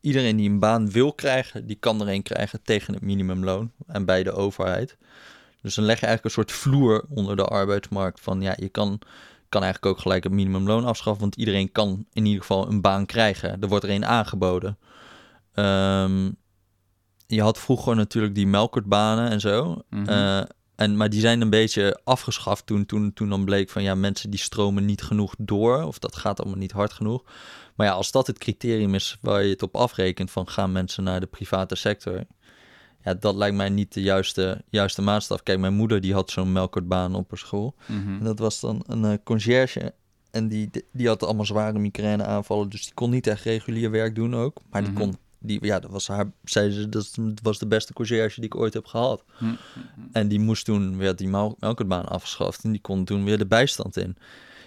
iedereen 0.00 0.36
die 0.36 0.50
een 0.50 0.58
baan 0.58 0.90
wil 0.90 1.12
krijgen, 1.12 1.66
die 1.66 1.76
kan 1.76 2.00
er 2.00 2.08
een 2.08 2.22
krijgen 2.22 2.62
tegen 2.62 2.94
het 2.94 3.02
minimumloon. 3.02 3.72
En 3.86 4.04
bij 4.04 4.22
de 4.22 4.32
overheid. 4.32 4.96
Dus 5.62 5.74
dan 5.74 5.84
leg 5.84 6.00
je 6.00 6.06
eigenlijk 6.06 6.36
een 6.36 6.42
soort 6.44 6.58
vloer 6.58 7.04
onder 7.08 7.36
de 7.36 7.44
arbeidsmarkt 7.44 8.20
van... 8.20 8.40
Ja, 8.42 8.54
je 8.56 8.68
kan, 8.68 8.98
kan 9.48 9.62
eigenlijk 9.62 9.94
ook 9.94 10.02
gelijk 10.02 10.24
het 10.24 10.32
minimumloon 10.32 10.84
afschaffen... 10.84 11.20
want 11.22 11.36
iedereen 11.36 11.72
kan 11.72 12.06
in 12.12 12.24
ieder 12.24 12.40
geval 12.40 12.68
een 12.68 12.80
baan 12.80 13.06
krijgen. 13.06 13.60
Er 13.60 13.68
wordt 13.68 13.84
er 13.84 13.90
een 13.90 14.04
aangeboden. 14.06 14.78
Ehm, 15.54 16.30
je 17.26 17.42
had 17.42 17.58
vroeger 17.58 17.96
natuurlijk 17.96 18.34
die 18.34 18.46
melkertbanen 18.46 19.30
en 19.30 19.40
zo. 19.40 19.82
Eh, 20.06 20.40
en, 20.80 20.96
maar 20.96 21.10
die 21.10 21.20
zijn 21.20 21.40
een 21.40 21.50
beetje 21.50 22.00
afgeschaft 22.04 22.66
toen, 22.66 22.86
toen, 22.86 23.12
toen 23.12 23.28
dan 23.28 23.44
bleek 23.44 23.70
van 23.70 23.82
ja, 23.82 23.94
mensen 23.94 24.30
die 24.30 24.40
stromen 24.40 24.84
niet 24.84 25.02
genoeg 25.02 25.34
door. 25.38 25.82
Of 25.82 25.98
dat 25.98 26.16
gaat 26.16 26.40
allemaal 26.40 26.58
niet 26.58 26.72
hard 26.72 26.92
genoeg. 26.92 27.22
Maar 27.74 27.86
ja, 27.86 27.92
als 27.92 28.10
dat 28.10 28.26
het 28.26 28.38
criterium 28.38 28.94
is 28.94 29.18
waar 29.20 29.42
je 29.42 29.50
het 29.50 29.62
op 29.62 29.76
afrekent 29.76 30.30
van 30.30 30.48
gaan 30.48 30.72
mensen 30.72 31.04
naar 31.04 31.20
de 31.20 31.26
private 31.26 31.74
sector. 31.74 32.24
Ja, 33.04 33.14
dat 33.14 33.34
lijkt 33.34 33.56
mij 33.56 33.68
niet 33.68 33.92
de 33.94 34.02
juiste, 34.02 34.62
juiste 34.68 35.02
maatstaf. 35.02 35.42
Kijk, 35.42 35.58
mijn 35.58 35.74
moeder 35.74 36.00
die 36.00 36.12
had 36.14 36.30
zo'n 36.30 36.52
melkertbaan 36.52 37.14
op 37.14 37.30
haar 37.30 37.38
school. 37.38 37.74
Mhm. 37.86 38.08
En 38.18 38.24
dat 38.24 38.38
was 38.38 38.60
dan 38.60 38.82
een 38.86 39.04
eh, 39.04 39.18
conciërge. 39.24 39.94
En 40.30 40.48
die, 40.48 40.70
die 40.92 41.06
had 41.08 41.22
allemaal 41.22 41.44
zware 41.46 41.78
migraine 41.78 42.24
aanvallen. 42.24 42.68
Dus 42.68 42.84
die 42.84 42.94
kon 42.94 43.10
niet 43.10 43.26
echt 43.26 43.44
regulier 43.44 43.90
werk 43.90 44.14
doen 44.14 44.36
ook. 44.36 44.60
Maar 44.70 44.82
die 44.82 44.90
Mhm. 44.92 45.00
kon, 45.00 45.16
die, 45.40 45.64
ja, 45.64 45.80
dat 45.80 45.90
was 45.90 46.08
haar, 46.08 46.30
zei 46.44 46.70
ze, 46.70 46.88
dat 46.88 47.18
was 47.42 47.58
de 47.58 47.66
beste 47.66 47.92
conciërge 47.92 48.40
die 48.40 48.44
ik 48.44 48.56
ooit 48.56 48.74
heb 48.74 48.86
gehad. 48.86 49.24
Hm. 49.38 49.54
En 50.12 50.28
die 50.28 50.40
moest 50.40 50.64
toen 50.64 50.96
weer 50.96 51.16
die 51.16 51.28
mel- 51.28 51.56
melkertbaan 51.58 52.06
afgeschaft. 52.06 52.64
En 52.64 52.70
die 52.70 52.80
kon 52.80 53.04
toen 53.04 53.24
weer 53.24 53.38
de 53.38 53.46
bijstand 53.46 53.96
in. 53.96 54.16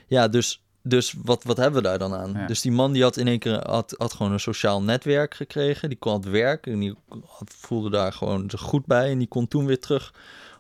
Ja, 0.08 0.28
dus, 0.28 0.64
dus 0.82 1.16
wat, 1.24 1.44
wat 1.44 1.58
hebben 1.58 1.82
we 1.82 1.88
daar 1.88 2.00
dan 2.00 2.14
aan? 2.14 2.32
Ja. 2.34 2.48
Dus 2.48 2.62
die 2.62 2.72
man 2.72 2.92
die 2.92 3.04
had 3.04 3.18
in 3.18 3.28
één 3.28 3.40
keer 3.40 3.68
had, 3.70 3.96
had 3.98 4.14
gewoon 4.14 4.32
een 4.32 4.40
sociaal 4.40 4.82
netwerk 4.82 5.34
gekregen. 5.34 5.90
Die 5.90 5.98
kon 5.98 6.14
het 6.14 6.30
werk 6.30 6.68
en 6.68 6.80
die 6.80 6.96
had, 7.28 7.54
voelde 7.58 7.90
daar 7.90 8.14
gewoon 8.14 8.50
zich 8.50 8.62
goed 8.62 8.86
bij. 8.86 9.12
En 9.12 9.18
die 9.18 9.28
kon 9.28 9.48
toen 9.48 9.66
weer 9.66 9.80
terug 9.80 10.14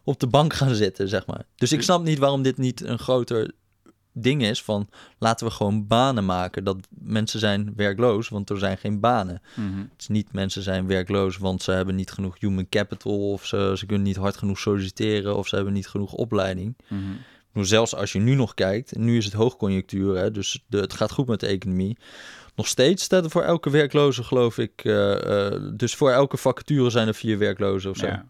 op 0.03 0.19
de 0.19 0.27
bank 0.27 0.53
gaan 0.53 0.75
zitten, 0.75 1.09
zeg 1.09 1.25
maar. 1.25 1.45
Dus 1.55 1.71
ik 1.71 1.81
snap 1.81 2.03
niet 2.03 2.19
waarom 2.19 2.41
dit 2.41 2.57
niet 2.57 2.83
een 2.83 2.99
groter 2.99 3.51
ding 4.13 4.43
is 4.43 4.63
van 4.63 4.89
laten 5.17 5.47
we 5.47 5.53
gewoon 5.53 5.87
banen 5.87 6.25
maken. 6.25 6.63
Dat 6.63 6.77
mensen 6.89 7.39
zijn 7.39 7.73
werkloos, 7.75 8.29
want 8.29 8.49
er 8.49 8.57
zijn 8.57 8.77
geen 8.77 8.99
banen. 8.99 9.41
Mhm. 9.55 9.79
Het 9.79 10.01
is 10.01 10.07
niet 10.07 10.33
mensen 10.33 10.63
zijn 10.63 10.87
werkloos, 10.87 11.37
want 11.37 11.63
ze 11.63 11.71
hebben 11.71 11.95
niet 11.95 12.11
genoeg 12.11 12.35
human 12.39 12.69
capital 12.69 13.31
of 13.31 13.45
ze, 13.45 13.73
ze 13.77 13.85
kunnen 13.85 14.07
niet 14.07 14.15
hard 14.15 14.37
genoeg 14.37 14.59
solliciteren 14.59 15.37
of 15.37 15.47
ze 15.47 15.55
hebben 15.55 15.73
niet 15.73 15.87
genoeg 15.87 16.13
opleiding. 16.13 16.75
Bedoel, 17.53 17.67
Zelfs 17.67 17.95
als 17.95 18.11
je 18.11 18.19
nu 18.19 18.35
nog 18.35 18.53
kijkt, 18.53 18.97
nu 18.97 19.17
is 19.17 19.25
het 19.25 19.33
hoogconjunctuur, 19.33 20.17
hè, 20.17 20.31
dus 20.31 20.63
de, 20.67 20.79
het 20.79 20.93
gaat 20.93 21.11
goed 21.11 21.27
met 21.27 21.39
de 21.39 21.47
economie. 21.47 21.97
Nog 22.55 22.67
steeds 22.67 23.03
staat 23.03 23.23
er 23.23 23.29
voor 23.29 23.43
elke 23.43 23.69
werkloze, 23.69 24.23
geloof 24.23 24.57
ik, 24.57 24.83
eh, 24.83 25.47
eh, 25.47 25.61
dus 25.73 25.95
voor 25.95 26.11
elke 26.11 26.37
vacature 26.37 26.89
zijn 26.89 27.07
er 27.07 27.15
vier 27.15 27.37
werklozen 27.37 27.89
of 27.89 27.97
zo. 27.97 28.05
Ja. 28.05 28.25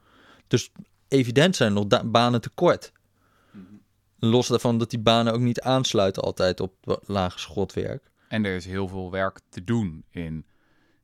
Dus 0.48 0.72
evident 1.08 1.56
zijn 1.56 1.74
nog 1.74 1.88
banen 2.06 2.42
tekort. 2.42 2.92
Los 4.26 4.48
daarvan 4.48 4.78
dat 4.78 4.90
die 4.90 5.00
banen 5.00 5.34
ook 5.34 5.40
niet 5.40 5.62
aansluiten 5.62 6.24
altijd 6.24 6.60
op 6.60 7.02
lage 7.06 7.40
schotwerk. 7.40 8.12
En 8.28 8.46
er 8.46 8.56
is 8.56 8.66
heel 8.66 8.88
veel 8.88 9.12
werk 9.12 9.40
te 9.50 9.64
doen 9.64 10.04
in 10.10 10.46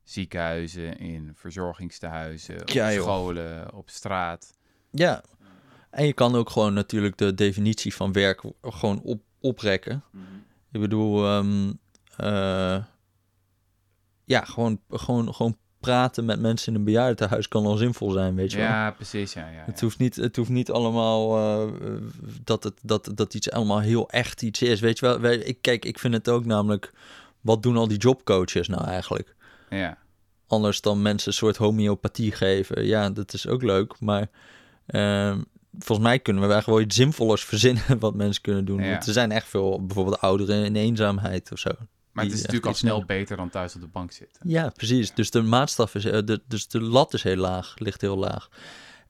ziekenhuizen, 0.02 0.98
in 0.98 1.32
verzorgingstehuizen, 1.34 2.60
op 2.60 2.68
Ja, 2.68 2.90
scholen, 2.90 3.74
op 3.74 3.90
straat. 3.90 4.58
Ja, 4.90 5.22
en 5.90 6.06
je 6.06 6.12
kan 6.12 6.34
ook 6.34 6.50
gewoon 6.50 6.74
natuurlijk 6.74 7.16
de 7.16 7.34
definitie 7.34 7.94
van 7.94 8.12
werk 8.12 8.42
gewoon 8.62 9.00
op, 9.02 9.22
oprekken. 9.40 10.04
Ik 10.72 10.80
bedoel, 10.80 11.26
ehm, 11.26 11.72
eh, 12.16 12.84
ja, 14.24 14.44
gewoon, 14.44 14.80
gewoon, 14.88 15.34
gewoon 15.34 15.56
praten 15.80 16.24
met 16.24 16.40
mensen 16.40 16.72
in 16.72 16.78
een 16.78 16.84
bejaardentehuis 16.84 17.48
kan 17.48 17.66
al 17.66 17.76
zinvol 17.76 18.10
zijn, 18.10 18.34
weet 18.34 18.50
je 18.52 18.56
wel. 18.58 18.66
Ja, 18.66 18.90
precies. 18.90 19.32
Ja, 19.32 19.48
ja, 19.48 19.62
Het 19.66 19.80
hoeft 19.80 19.98
niet, 19.98 20.16
het 20.16 20.36
hoeft 20.36 20.50
niet 20.50 20.70
allemaal 20.70 21.36
eh, 21.36 21.72
dat, 22.44 22.64
het, 22.64 22.74
dat, 22.82 23.10
dat 23.14 23.34
iets 23.34 23.50
allemaal 23.50 23.80
heel 23.80 24.08
echt 24.10 24.42
iets 24.42 24.62
is. 24.62 24.80
Weet 24.80 24.98
je 24.98 25.06
wel, 25.06 25.20
Wij- 25.20 25.36
ik, 25.38 25.58
kijk, 25.60 25.84
ik 25.84 25.98
vind 25.98 26.14
het 26.14 26.28
ook 26.28 26.44
namelijk, 26.44 26.92
wat 27.40 27.62
doen 27.62 27.76
al 27.76 27.88
die 27.88 27.98
jobcoaches 27.98 28.68
nou 28.68 28.84
eigenlijk? 28.84 29.34
ja. 29.70 29.98
Anders 30.46 30.80
dan 30.80 31.02
mensen 31.02 31.28
een 31.28 31.34
soort 31.34 31.56
homeopathie 31.56 32.32
geven. 32.32 32.84
Ja, 32.86 33.10
dat 33.10 33.32
is 33.32 33.46
ook 33.46 33.62
leuk, 33.62 34.00
maar 34.00 34.28
ehm, 34.86 35.40
volgens 35.78 36.08
mij 36.08 36.18
kunnen 36.18 36.42
we 36.42 36.48
eigenlijk 36.52 36.78
wel 36.78 36.88
iets 36.88 36.96
zinvollers 36.96 37.44
verzinnen 37.52 37.98
wat 37.98 38.14
mensen 38.14 38.42
kunnen 38.42 38.64
doen. 38.64 38.82
Ja. 38.82 38.96
Er 39.06 39.12
zijn 39.12 39.32
echt 39.32 39.46
veel, 39.48 39.86
bijvoorbeeld 39.86 40.20
ouderen 40.20 40.64
in 40.64 40.76
eenzaamheid 40.76 41.52
of 41.52 41.58
zo. 41.58 41.70
Maar 42.12 42.24
het 42.24 42.32
is 42.32 42.40
natuurlijk 42.40 42.66
al 42.66 42.74
snel 42.74 43.04
beter 43.04 43.36
dan 43.36 43.50
thuis 43.50 43.74
op 43.74 43.80
de 43.80 43.86
bank 43.86 44.12
zitten. 44.12 44.48
Ja, 44.48 44.68
precies. 44.68 45.14
Dus 45.14 45.30
de 45.30 45.42
maatstaf 45.42 45.94
is, 45.94 46.04
eh, 46.04 46.18
de, 46.24 46.42
dus 46.46 46.68
de 46.68 46.80
lat 46.80 47.14
is 47.14 47.22
heel 47.22 47.36
laag, 47.36 47.74
ligt 47.78 48.00
heel 48.00 48.16
laag. 48.16 48.48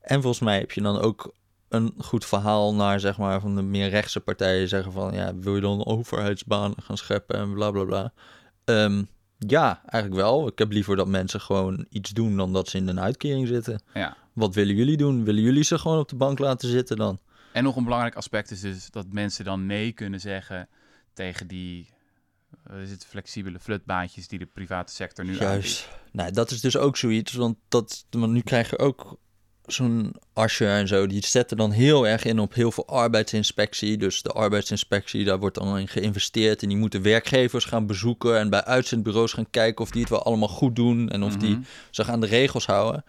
En 0.01 0.21
volgens 0.21 0.43
mij 0.43 0.59
heb 0.59 0.71
je 0.71 0.81
dan 0.81 0.99
ook 0.99 1.33
een 1.69 1.93
goed 1.97 2.25
verhaal 2.25 2.75
naar, 2.75 2.99
zeg 2.99 3.17
maar, 3.17 3.41
van 3.41 3.55
de 3.55 3.61
meer 3.61 3.89
rechtse 3.89 4.19
partijen 4.19 4.67
zeggen 4.67 4.91
van, 4.91 5.13
ja, 5.13 5.35
wil 5.35 5.55
je 5.55 5.61
dan 5.61 5.85
overheidsbanen 5.85 6.81
gaan 6.81 6.97
scheppen 6.97 7.35
en 7.35 7.53
bla 7.53 7.71
bla 7.71 7.83
bla. 7.83 8.13
Ehm, 8.65 9.03
ja, 9.37 9.81
eigenlijk 9.85 10.21
wel. 10.21 10.47
Ik 10.47 10.57
heb 10.57 10.71
liever 10.71 10.95
dat 10.95 11.07
mensen 11.07 11.41
gewoon 11.41 11.85
iets 11.89 12.09
doen 12.09 12.37
dan 12.37 12.53
dat 12.53 12.67
ze 12.67 12.77
in 12.77 12.87
een 12.87 12.99
uitkering 12.99 13.47
zitten. 13.47 13.81
Ja. 13.93 14.17
Wat 14.33 14.55
willen 14.55 14.75
jullie 14.75 14.97
doen? 14.97 15.23
Willen 15.23 15.41
jullie 15.41 15.63
ze 15.63 15.77
gewoon 15.77 15.99
op 15.99 16.09
de 16.09 16.15
bank 16.15 16.39
laten 16.39 16.69
zitten 16.69 16.97
dan? 16.97 17.19
En 17.51 17.63
nog 17.63 17.75
een 17.75 17.83
belangrijk 17.83 18.15
aspect 18.15 18.51
is 18.51 18.61
dus 18.61 18.89
dat 18.89 19.05
mensen 19.09 19.45
dan 19.45 19.65
nee 19.65 19.91
kunnen 19.91 20.19
zeggen 20.19 20.69
tegen 21.13 21.47
die 21.47 21.89
is 22.83 22.89
het, 22.89 23.05
flexibele 23.05 23.59
flutbaantjes 23.59 24.27
die 24.27 24.39
de 24.39 24.45
private 24.45 24.93
sector 24.93 25.25
nu 25.25 25.31
aanbiedt. 25.31 25.51
Juist. 25.51 25.89
Nou, 26.11 26.31
dat 26.31 26.51
is 26.51 26.61
dus 26.61 26.77
ook 26.77 26.97
zoiets, 26.97 27.33
want, 27.33 27.57
dat, 27.67 28.05
want 28.09 28.31
nu 28.31 28.41
krijg 28.41 28.69
je 28.69 28.79
ook 28.79 29.17
zo'n 29.65 30.15
Asje 30.33 30.67
en 30.67 30.87
zo, 30.87 31.07
die 31.07 31.25
zetten 31.25 31.57
dan 31.57 31.71
heel 31.71 32.07
erg 32.07 32.23
in 32.23 32.39
op 32.39 32.53
heel 32.53 32.71
veel 32.71 32.87
arbeidsinspectie. 32.87 33.97
Dus 33.97 34.21
de 34.21 34.29
arbeidsinspectie, 34.31 35.23
daar 35.25 35.39
wordt 35.39 35.55
dan 35.57 35.77
in 35.77 35.87
geïnvesteerd 35.87 36.61
en 36.61 36.67
die 36.67 36.77
moeten 36.77 37.01
werkgevers 37.01 37.65
gaan 37.65 37.85
bezoeken 37.87 38.37
en 38.39 38.49
bij 38.49 38.63
uitzendbureaus 38.63 39.33
gaan 39.33 39.49
kijken 39.49 39.83
of 39.83 39.91
die 39.91 40.01
het 40.01 40.09
wel 40.09 40.23
allemaal 40.23 40.47
goed 40.47 40.75
doen 40.75 41.09
en 41.09 41.23
of 41.23 41.37
die 41.37 41.49
Mhm. 41.55 41.61
zich 41.91 42.09
aan 42.09 42.21
de 42.21 42.27
regels 42.27 42.65
houden. 42.65 43.03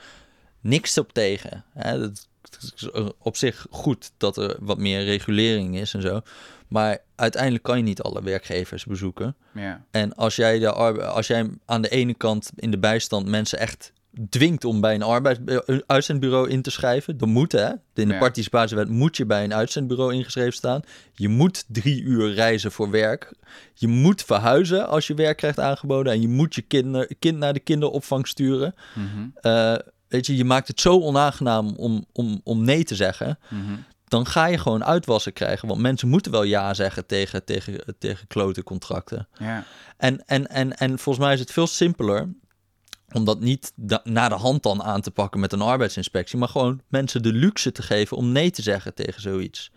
Niks 0.61 0.99
op 0.99 1.13
tegen. 1.13 1.65
Hè? 1.73 1.99
Dat 1.99 2.29
het 2.61 2.73
is 2.77 2.89
op 3.19 3.37
zich 3.37 3.67
goed 3.71 4.13
dat 4.17 4.37
er 4.37 4.57
wat 4.61 4.79
meer 4.79 5.05
regulering 5.05 5.77
is 5.79 5.95
en 5.95 6.03
zo. 6.03 6.21
Maar 6.69 6.99
uiteindelijk 7.17 7.63
kan 7.63 7.77
je 7.77 7.83
niet 7.83 8.03
alle 8.03 8.23
werkgevers 8.23 8.85
bezoeken. 8.85 9.37
Ja. 9.55 9.85
En 9.91 10.15
als 10.15 10.37
jij, 10.37 10.59
de 10.59 10.73
als 10.73 11.27
jij 11.27 11.51
aan 11.65 11.83
de 11.83 11.89
ene 11.89 12.15
kant 12.15 12.51
in 12.57 12.71
de 12.71 12.79
bijstand 12.79 13.27
mensen 13.27 13.59
echt 13.59 13.93
dwingt 14.29 14.65
om 14.65 14.81
bij 14.81 14.95
een 14.95 15.03
arbeids- 15.03 15.41
een 15.67 15.83
uitzendbureau 15.87 16.49
in 16.49 16.63
te 16.63 16.71
schrijven, 16.71 17.17
dan 17.19 17.29
moet 17.29 17.53
hè. 17.53 17.69
In 17.95 18.09
de 18.09 18.13
Ja. 18.15 18.19
participatiewet 18.19 18.89
moet 18.89 19.17
je 19.17 19.27
bij 19.27 19.45
een 19.45 19.55
uitzendbureau 19.55 20.15
ingeschreven 20.15 20.53
staan. 20.53 20.81
Je 21.13 21.29
moet 21.29 21.65
drie 21.69 22.03
uur 22.03 22.33
reizen 22.35 22.73
voor 22.73 22.91
werk. 22.91 23.35
Je 23.75 23.89
moet 23.89 24.23
verhuizen 24.23 24.89
als 24.89 25.07
je 25.07 25.15
werk 25.15 25.37
krijgt 25.37 25.61
aangeboden. 25.61 26.13
En 26.13 26.21
je 26.21 26.29
moet 26.29 26.55
je 26.55 26.63
kinder, 26.63 27.11
kind 27.19 27.39
naar 27.39 27.53
de 27.53 27.61
kinderopvang 27.61 28.27
sturen. 28.29 28.75
Mhm. 28.95 29.29
Eh, 29.35 29.75
weet 30.13 30.27
je, 30.27 30.37
je 30.37 30.45
maakt 30.45 30.69
het 30.69 30.81
zo 30.81 31.01
onaangenaam 31.01 31.75
om, 31.77 32.05
om, 32.13 32.41
om 32.45 32.65
nee 32.65 32.85
te 32.85 32.95
zeggen. 32.95 33.39
Mhm. 33.49 33.77
dan 34.05 34.27
ga 34.27 34.47
je 34.47 34.59
gewoon 34.59 34.85
uitwassen 34.85 35.33
krijgen. 35.33 35.69
Want 35.69 35.81
mensen 35.81 36.09
moeten 36.09 36.33
wel 36.33 36.43
ja 36.43 36.75
zeggen 36.75 37.07
tegen, 37.07 37.45
tegen, 37.45 37.85
tegen 37.99 38.27
klote 38.27 38.63
contracten. 38.63 39.29
Ja. 39.39 39.65
En, 39.97 40.25
en, 40.27 40.47
en, 40.47 40.77
en 40.77 40.99
volgens 40.99 41.25
mij 41.25 41.35
is 41.35 41.41
het 41.41 41.53
veel 41.53 41.67
simpeler 41.67 42.29
om 43.13 43.25
dat 43.25 43.41
niet 43.41 43.73
naar 44.05 44.29
de 44.29 44.35
hand 44.35 44.63
dan 44.63 44.83
aan 44.83 45.01
te 45.01 45.11
pakken 45.11 45.41
met 45.41 45.53
een 45.53 45.61
arbeidsinspectie, 45.61 46.39
maar 46.39 46.49
gewoon 46.49 46.81
mensen 46.89 47.23
de 47.23 47.33
luxe 47.33 47.73
te 47.73 47.83
geven 47.83 48.17
om 48.17 48.33
nee 48.33 48.51
te 48.51 48.63
zeggen 48.63 48.95
tegen 48.95 49.21
zoiets. 49.21 49.71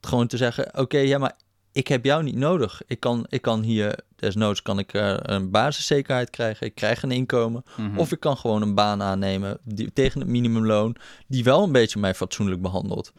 Gewoon 0.00 0.26
te 0.26 0.36
zeggen, 0.36 0.78
oké, 0.78 0.98
ja, 0.98 1.18
maar 1.18 1.36
ik 1.78 1.88
heb 1.88 2.04
jou 2.04 2.22
niet 2.22 2.36
nodig. 2.36 2.82
Ik 2.86 3.00
kan, 3.00 3.26
ik 3.28 3.42
kan 3.42 3.62
hier, 3.62 3.98
desnoods 4.16 4.62
kan 4.62 4.78
ik 4.78 4.92
eh, 4.92 5.14
een 5.16 5.50
basiszekerheid 5.50 6.30
krijgen, 6.30 6.66
ik 6.66 6.74
krijg 6.74 7.02
een 7.02 7.10
inkomen. 7.10 7.64
Mhm. 7.76 7.98
Of 7.98 8.12
ik 8.12 8.20
kan 8.20 8.36
gewoon 8.36 8.62
een 8.62 8.74
baan 8.74 9.02
aannemen 9.02 9.58
die, 9.64 9.92
tegen 9.92 10.20
het 10.20 10.28
minimumloon, 10.28 10.96
die 11.26 11.44
wel 11.44 11.62
een 11.62 11.72
beetje 11.72 11.98
mij 11.98 12.14
fatsoenlijk 12.14 12.62
behandelt. 12.62 13.12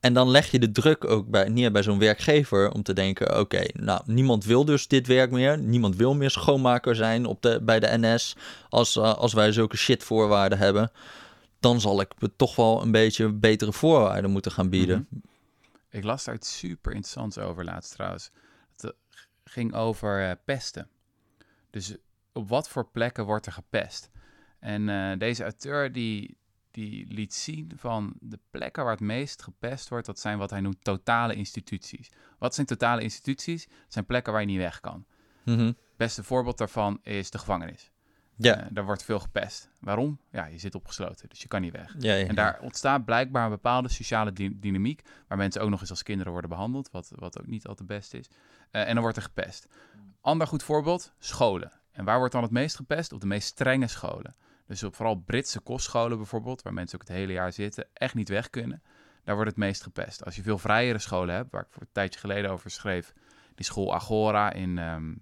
En 0.00 0.12
dan 0.12 0.30
leg 0.30 0.50
je 0.50 0.58
de 0.58 0.72
druk 0.72 1.10
ook 1.10 1.28
bij, 1.28 1.48
neer 1.48 1.72
bij 1.72 1.82
zo'n 1.82 1.98
werkgever 1.98 2.72
om 2.72 2.82
te 2.82 2.92
denken: 2.92 3.38
oké, 3.38 3.62
nou, 3.72 4.00
niemand 4.04 4.44
wil 4.44 4.64
dus 4.64 4.88
dit 4.88 5.06
werk 5.06 5.30
meer. 5.30 5.58
Niemand 5.58 5.96
wil 5.96 6.14
meer 6.14 6.30
schoonmaker 6.30 6.96
zijn 6.96 7.26
op 7.26 7.42
de, 7.42 7.60
bij 7.62 7.80
de 7.80 7.98
NS 7.98 8.36
als, 8.68 8.96
eh, 8.96 9.14
als 9.14 9.32
wij 9.32 9.52
zulke 9.52 9.76
shitvoorwaarden 9.76 10.58
hebben. 10.58 10.90
Dan 11.60 11.80
zal 11.80 12.00
ik 12.00 12.08
me 12.18 12.30
toch 12.36 12.56
wel 12.56 12.82
een 12.82 12.92
beetje 12.92 13.32
betere 13.32 13.72
voorwaarden 13.72 14.30
moeten 14.30 14.52
gaan 14.52 14.68
bieden. 14.68 15.06
Mhm. 15.10 15.29
Ik 15.90 16.04
las 16.04 16.24
daar 16.24 16.34
iets 16.34 16.58
super 16.58 16.92
interessants 16.92 17.38
over 17.38 17.64
laatst 17.64 17.92
trouwens. 17.92 18.30
Het 18.72 18.84
eh, 18.84 18.90
ging 19.44 19.74
over 19.74 20.28
eh, 20.28 20.36
pesten. 20.44 20.88
Dus 21.70 21.96
op 22.32 22.48
wat 22.48 22.68
voor 22.68 22.90
plekken 22.90 23.24
wordt 23.24 23.46
er 23.46 23.52
gepest? 23.52 24.10
En 24.58 24.88
eh, 24.88 25.18
deze 25.18 25.42
auteur 25.42 25.92
die, 25.92 26.36
die 26.70 27.06
liet 27.06 27.34
zien 27.34 27.72
van 27.76 28.14
de 28.20 28.38
plekken 28.50 28.82
waar 28.82 28.92
het 28.92 29.00
meest 29.00 29.42
gepest 29.42 29.88
wordt, 29.88 30.06
dat 30.06 30.18
zijn 30.18 30.38
wat 30.38 30.50
hij 30.50 30.60
noemt 30.60 30.84
totale 30.84 31.34
instituties. 31.34 32.10
Wat 32.38 32.54
zijn 32.54 32.66
totale 32.66 33.02
instituties? 33.02 33.66
Dat 33.66 33.92
zijn 33.92 34.06
plekken 34.06 34.32
waar 34.32 34.42
je 34.42 34.46
niet 34.46 34.58
weg 34.58 34.80
kan. 34.80 35.06
Mhm. 35.44 35.66
Het 35.66 35.76
beste 35.96 36.24
voorbeeld 36.24 36.58
daarvan 36.58 36.98
is 37.02 37.30
de 37.30 37.38
gevangenis. 37.38 37.90
Ja, 38.44 38.60
Eh, 38.60 38.66
daar 38.70 38.84
wordt 38.84 39.02
veel 39.02 39.18
gepest. 39.18 39.70
Waarom? 39.80 40.18
Ja, 40.30 40.46
je 40.46 40.58
zit 40.58 40.74
opgesloten, 40.74 41.28
dus 41.28 41.42
je 41.42 41.48
kan 41.48 41.60
niet 41.60 41.72
weg. 41.72 41.94
ja, 41.98 42.14
ja. 42.14 42.26
En 42.26 42.34
daar 42.34 42.58
ontstaat 42.60 43.04
blijkbaar 43.04 43.44
een 43.44 43.50
bepaalde 43.50 43.88
sociale 43.88 44.32
dy- 44.32 44.52
dynamiek, 44.54 45.02
waar 45.28 45.38
mensen 45.38 45.62
ook 45.62 45.70
nog 45.70 45.80
eens 45.80 45.90
als 45.90 46.02
kinderen 46.02 46.32
worden 46.32 46.50
behandeld, 46.50 46.90
wat, 46.90 47.12
wat 47.14 47.40
ook 47.40 47.46
niet 47.46 47.66
altijd 47.66 47.88
best 47.88 48.14
is. 48.14 48.28
Eh, 48.70 48.80
en 48.88 48.92
dan 48.92 49.00
wordt 49.02 49.16
er 49.16 49.22
gepest. 49.22 49.66
Ander 50.20 50.46
goed 50.46 50.62
voorbeeld, 50.62 51.12
scholen. 51.18 51.72
En 51.92 52.04
waar 52.04 52.18
wordt 52.18 52.32
dan 52.32 52.42
het 52.42 52.50
meest 52.52 52.76
gepest? 52.76 53.12
Op 53.12 53.20
de 53.20 53.26
meest 53.26 53.48
strenge 53.48 53.86
scholen. 53.86 54.34
Dus 54.66 54.82
op 54.82 54.94
vooral 54.94 55.14
Britse 55.16 55.60
kostscholen 55.60 56.16
bijvoorbeeld, 56.16 56.62
waar 56.62 56.72
mensen 56.74 57.00
ook 57.00 57.08
het 57.08 57.16
hele 57.16 57.32
jaar 57.32 57.52
zitten, 57.52 57.86
echt 57.92 58.14
niet 58.14 58.28
weg 58.28 58.50
kunnen. 58.50 58.82
Daar 59.24 59.34
wordt 59.34 59.50
het 59.50 59.58
meest 59.58 59.82
gepest. 59.82 60.24
Als 60.24 60.36
je 60.36 60.42
veel 60.42 60.58
vrijere 60.58 60.98
scholen 60.98 61.34
hebt, 61.34 61.50
waar 61.50 61.62
ik 61.62 61.66
voor 61.70 61.82
een 61.82 61.88
tijdje 61.92 62.20
geleden 62.20 62.50
over 62.50 62.70
schreef, 62.70 63.12
die 63.54 63.64
school 63.64 63.94
Agora 63.94 64.52
in, 64.52 64.78
ehm, 64.78 65.14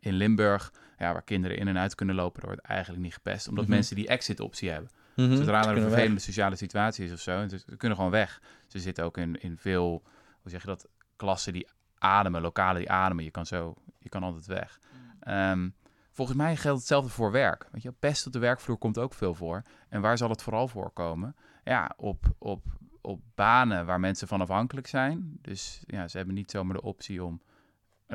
in 0.00 0.12
Limburg, 0.12 0.72
ja, 0.98 1.12
waar 1.12 1.22
kinderen 1.22 1.56
in 1.56 1.68
en 1.68 1.78
uit 1.78 1.94
kunnen 1.94 2.14
lopen, 2.14 2.40
daar 2.40 2.50
wordt 2.50 2.66
eigenlijk 2.66 3.02
niet 3.02 3.14
gepest, 3.14 3.48
omdat 3.48 3.64
Mhm. 3.64 3.72
mensen 3.74 3.96
die 3.96 4.08
exit-optie 4.08 4.70
hebben. 4.70 4.90
Mhm. 5.16 5.36
Zodra 5.36 5.62
er 5.68 5.76
een 5.76 5.82
vervelende 5.88 6.20
sociale 6.20 6.56
situatie 6.56 7.04
is 7.04 7.12
of 7.12 7.20
zo, 7.20 7.40
en 7.40 7.50
ze 7.50 7.58
ze 7.58 7.76
kunnen 7.76 7.96
gewoon 7.96 8.12
weg. 8.12 8.42
Ze 8.66 8.78
zitten 8.78 9.04
ook 9.04 9.16
in, 9.16 9.40
in 9.40 9.56
veel, 9.58 10.02
hoe 10.42 10.50
zeg 10.50 10.60
je 10.60 10.66
dat, 10.66 10.88
klassen 11.16 11.52
die 11.52 11.68
ademen, 11.98 12.40
lokalen 12.40 12.80
die 12.80 12.90
ademen. 12.90 13.24
Je 13.24 13.30
kan 13.30 13.46
zo, 13.46 13.74
je 13.98 14.08
kan 14.08 14.22
altijd 14.22 14.46
weg. 14.46 14.80
Ehm, 15.20 15.68
volgens 16.12 16.36
mij 16.36 16.56
geldt 16.56 16.78
hetzelfde 16.78 17.10
voor 17.10 17.30
werk. 17.32 17.68
Weet 17.72 17.82
je, 17.82 17.92
pest 17.92 18.26
op 18.26 18.32
de 18.32 18.38
werkvloer 18.38 18.76
komt 18.78 18.98
ook 18.98 19.14
veel 19.14 19.34
voor. 19.34 19.62
En 19.88 20.00
waar 20.00 20.18
zal 20.18 20.28
het 20.30 20.42
vooral 20.42 20.68
voorkomen? 20.68 21.36
Ja, 21.64 21.92
op, 21.96 22.24
op, 22.38 22.64
op 23.00 23.22
banen 23.34 23.86
waar 23.86 24.00
mensen 24.00 24.28
van 24.28 24.40
afhankelijk 24.40 24.86
zijn. 24.86 25.38
Dus 25.42 25.82
ja, 25.86 26.08
ze 26.08 26.16
hebben 26.16 26.34
niet 26.34 26.50
zomaar 26.50 26.74
de 26.76 26.82
optie 26.82 27.24
om 27.24 27.42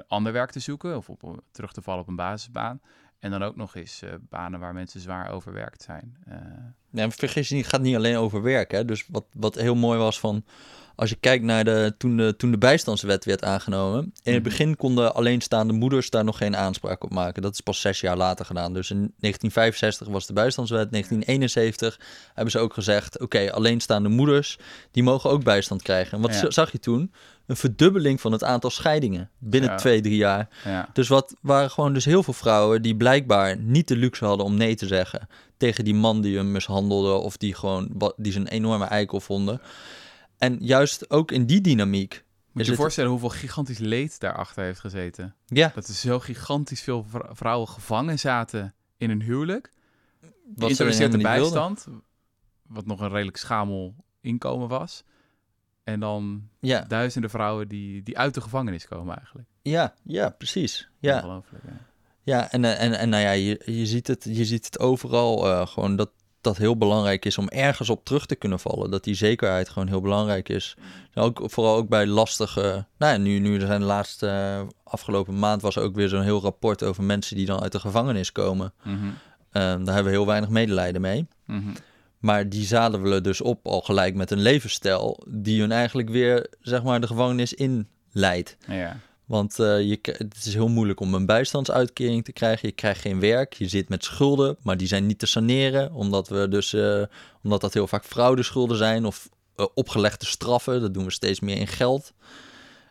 ander 0.07 0.33
werk 0.33 0.51
te 0.51 0.59
zoeken 0.59 0.97
of 0.97 1.09
op, 1.09 1.39
terug 1.51 1.71
te 1.73 1.81
vallen 1.81 2.01
op 2.01 2.07
een 2.07 2.15
basisbaan. 2.15 2.81
En 3.19 3.31
dan 3.31 3.43
ook 3.43 3.55
nog 3.55 3.75
eens 3.75 4.01
eh, 4.01 4.09
banen 4.29 4.59
waar 4.59 4.73
mensen 4.73 4.99
zwaar 4.99 5.31
overwerkt 5.31 5.81
zijn. 5.83 6.17
Ja, 6.91 7.01
en 7.03 7.11
vergis 7.11 7.47
je 7.49 7.55
niet, 7.55 7.63
het 7.63 7.73
gaat 7.73 7.81
niet 7.83 7.95
alleen 7.95 8.15
over 8.17 8.41
werk. 8.41 8.71
Hè? 8.71 8.85
Dus 8.85 9.05
wat, 9.07 9.25
wat 9.33 9.55
heel 9.55 9.75
mooi 9.75 9.97
was 9.99 10.19
van... 10.19 10.43
Als 10.95 11.09
je 11.09 11.15
kijkt 11.15 11.43
naar 11.43 11.63
de, 11.63 11.93
toen, 11.97 12.17
de, 12.17 12.35
toen 12.35 12.51
de 12.51 12.57
bijstandswet 12.57 13.25
werd 13.25 13.43
aangenomen... 13.43 14.03
In 14.03 14.11
het 14.23 14.33
Mhm. 14.33 14.43
begin 14.43 14.75
konden 14.75 15.15
alleenstaande 15.15 15.73
moeders 15.73 16.09
daar 16.09 16.23
nog 16.23 16.37
geen 16.37 16.55
aanspraak 16.55 17.03
op 17.03 17.11
maken. 17.11 17.41
Dat 17.41 17.53
is 17.53 17.61
pas 17.61 17.81
zes 17.81 17.99
jaar 17.99 18.17
later 18.17 18.45
gedaan. 18.45 18.73
Dus 18.73 18.89
in 18.91 18.97
1965 18.97 20.07
was 20.07 20.25
de 20.27 20.33
bijstandswet. 20.33 20.91
1971 20.91 21.99
hebben 22.33 22.51
ze 22.51 22.59
ook 22.59 22.73
gezegd... 22.73 23.19
Oké, 23.19 23.51
alleenstaande 23.51 24.09
moeders, 24.09 24.57
die 24.91 25.03
mogen 25.03 25.29
ook 25.29 25.43
bijstand 25.43 25.81
krijgen. 25.81 26.17
En 26.17 26.21
wat 26.23 26.39
Ja. 26.39 26.51
zag 26.51 26.71
je 26.71 26.79
toen? 26.79 27.13
Een 27.45 27.55
verdubbeling 27.55 28.21
van 28.21 28.31
het 28.31 28.43
aantal 28.43 28.69
scheidingen. 28.69 29.29
Binnen 29.37 29.69
Ja. 29.69 29.75
twee, 29.75 30.01
drie 30.01 30.15
jaar. 30.15 30.47
ja. 30.63 30.89
Dus 30.93 31.07
wat 31.07 31.35
waren 31.41 31.69
gewoon 31.71 31.93
dus 31.93 32.05
heel 32.05 32.23
veel 32.23 32.33
vrouwen 32.33 32.81
die 32.81 32.95
blijkbaar 32.95 33.57
niet 33.57 33.87
de 33.87 33.95
luxe 33.95 34.25
hadden 34.25 34.45
om 34.45 34.55
nee 34.55 34.75
te 34.75 34.87
zeggen 34.87 35.27
tegen 35.57 35.83
die 35.83 35.93
man 35.95 36.21
die 36.21 36.37
hem 36.37 36.51
mishandelde 36.51 37.13
of 37.13 37.37
die 37.37 37.53
gewoon 37.55 38.13
die 38.17 38.31
ze 38.31 38.39
een 38.39 38.47
enorme 38.47 38.85
eikel 38.85 39.19
vonden. 39.19 39.61
En 40.37 40.57
juist 40.59 41.09
ook 41.09 41.31
in 41.31 41.45
die 41.45 41.61
dynamiek. 41.61 42.23
Moet 42.51 42.65
je 42.65 42.71
je 42.71 42.77
voorstellen 42.77 43.09
hoeveel 43.09 43.29
gigantisch 43.29 43.77
leed 43.77 44.19
daarachter 44.19 44.63
heeft 44.63 44.79
gezeten? 44.79 45.35
Ja, 45.45 45.71
Dat 45.75 45.87
er 45.87 45.93
zo 45.93 46.19
gigantisch 46.19 46.81
veel 46.81 47.05
vr- 47.09 47.17
vrouwen 47.31 47.67
gevangen 47.67 48.19
zaten 48.19 48.73
in 48.97 49.09
een 49.09 49.21
huwelijk. 49.21 49.71
wat 50.55 50.75
ze 50.75 50.83
wilden. 50.85 51.21
bijstand, 51.21 51.87
wat 52.67 52.85
nog 52.85 52.99
een 52.99 53.09
redelijk 53.09 53.37
schamel 53.37 53.95
inkomen 54.21 54.67
was. 54.67 55.03
En 55.85 55.99
dan 55.99 56.49
Ja, 56.59 56.85
duizenden 56.87 57.29
vrouwen 57.29 57.67
die, 57.67 58.03
die 58.03 58.17
uit 58.17 58.33
de 58.33 58.41
gevangenis 58.41 58.87
komen 58.87 59.15
eigenlijk. 59.17 59.47
ja, 59.61 59.93
ja, 60.03 60.29
precies. 60.29 60.89
Ja, 60.99 61.15
Ongelooflijk, 61.15 61.63
ja. 61.67 61.77
ja 62.23 62.51
en, 62.51 62.65
eh, 62.65 62.81
en, 62.81 62.93
en 62.93 63.09
nou 63.09 63.23
ja, 63.23 63.31
je, 63.31 63.61
je, 63.65 63.85
ziet 63.85 64.07
het, 64.07 64.23
je 64.29 64.45
ziet 64.45 64.65
het 64.65 64.79
overal 64.79 65.47
eh, 65.49 65.67
gewoon 65.67 65.95
dat 65.95 66.09
dat 66.41 66.57
heel 66.57 66.77
belangrijk 66.77 67.25
is 67.25 67.37
om 67.37 67.49
ergens 67.49 67.89
op 67.89 68.05
terug 68.05 68.25
te 68.25 68.35
kunnen 68.35 68.59
vallen. 68.59 68.91
Dat 68.91 69.03
die 69.03 69.15
zekerheid 69.15 69.69
gewoon 69.69 69.87
heel 69.87 70.01
belangrijk 70.01 70.49
is. 70.49 70.75
Ook, 71.13 71.41
vooral 71.43 71.75
ook 71.75 71.89
bij 71.89 72.07
lastige... 72.07 72.85
Nou 72.97 73.11
ja, 73.13 73.17
nu, 73.17 73.39
nu 73.39 73.59
er 73.59 73.67
zijn 73.67 73.79
de 73.79 73.85
laatste... 73.85 74.27
eh, 74.27 74.67
afgelopen 74.83 75.39
maand 75.39 75.61
was 75.61 75.75
er 75.75 75.83
ook 75.83 75.95
weer 75.95 76.09
zo'n 76.09 76.21
heel 76.21 76.41
rapport 76.41 76.83
over 76.83 77.03
mensen 77.03 77.35
die 77.35 77.45
dan 77.45 77.61
uit 77.61 77.71
de 77.71 77.79
gevangenis 77.79 78.31
komen. 78.31 78.73
Ehm, 78.83 79.83
daar 79.83 79.93
hebben 79.93 80.03
we 80.03 80.09
heel 80.17 80.25
weinig 80.25 80.49
medelijden 80.49 81.01
mee. 81.01 81.27
mhm. 81.45 81.69
Maar 82.19 82.49
die 82.49 82.65
zadelen 82.65 83.23
dus 83.23 83.41
op 83.41 83.67
al 83.67 83.81
gelijk 83.81 84.15
met 84.15 84.31
een 84.31 84.41
levensstijl 84.41 85.23
die 85.27 85.59
hun 85.61 85.71
eigenlijk 85.71 86.09
weer, 86.09 86.47
zeg 86.61 86.83
maar, 86.83 87.01
de 87.01 87.07
gevangenis 87.07 87.53
in 87.53 87.87
leidt. 88.11 88.57
Ja, 88.67 88.99
Want 89.25 89.59
eh, 89.59 89.81
je, 89.81 89.99
het 90.01 90.45
is 90.45 90.53
heel 90.53 90.67
moeilijk 90.67 90.99
om 90.99 91.13
een 91.13 91.25
bijstandsuitkering 91.25 92.25
te 92.25 92.31
krijgen. 92.31 92.67
Je 92.67 92.73
krijgt 92.75 93.01
geen 93.01 93.19
werk, 93.19 93.53
je 93.53 93.67
zit 93.67 93.89
met 93.89 94.03
schulden, 94.03 94.57
maar 94.61 94.77
die 94.77 94.87
zijn 94.87 95.05
niet 95.05 95.19
te 95.19 95.25
saneren. 95.25 95.93
Omdat, 95.93 96.27
we 96.27 96.47
dus, 96.47 96.73
eh, 96.73 97.01
omdat 97.43 97.61
dat 97.61 97.73
heel 97.73 97.87
vaak 97.87 98.05
fraudeschulden 98.05 98.77
zijn 98.77 99.05
of 99.05 99.29
eh, 99.55 99.65
opgelegde 99.73 100.25
straffen. 100.25 100.81
Dat 100.81 100.93
doen 100.93 101.03
we 101.05 101.11
steeds 101.11 101.39
meer 101.39 101.57
in 101.57 101.67
geld. 101.67 102.13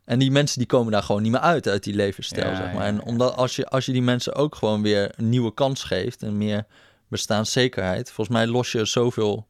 En 0.05 0.19
die 0.19 0.31
mensen 0.31 0.59
die 0.59 0.67
komen 0.67 0.93
daar 0.93 1.03
gewoon 1.03 1.23
niet 1.23 1.33
meer 1.33 1.41
uit, 1.41 1.69
uit 1.69 1.85
die 1.85 1.95
levensstijl, 1.95 2.51
Ja, 2.51 2.57
zeg 2.57 2.73
maar. 2.73 2.83
ja, 2.83 2.89
En 2.89 3.03
omdat 3.03 3.37
als 3.37 3.57
je, 3.57 3.67
als 3.69 3.87
je 3.87 3.93
die 3.93 4.03
mensen 4.03 4.35
ook 4.35 4.55
gewoon 4.55 4.83
weer 4.83 5.13
een 5.17 5.29
nieuwe 5.29 5.55
kans 5.55 5.83
geeft 5.83 6.23
en 6.23 6.39
meer 6.39 6.67
bestaanszekerheid, 7.14 8.11
volgens 8.11 8.37
mij 8.37 8.46
los 8.46 8.72
je 8.72 8.85
zoveel 8.85 9.46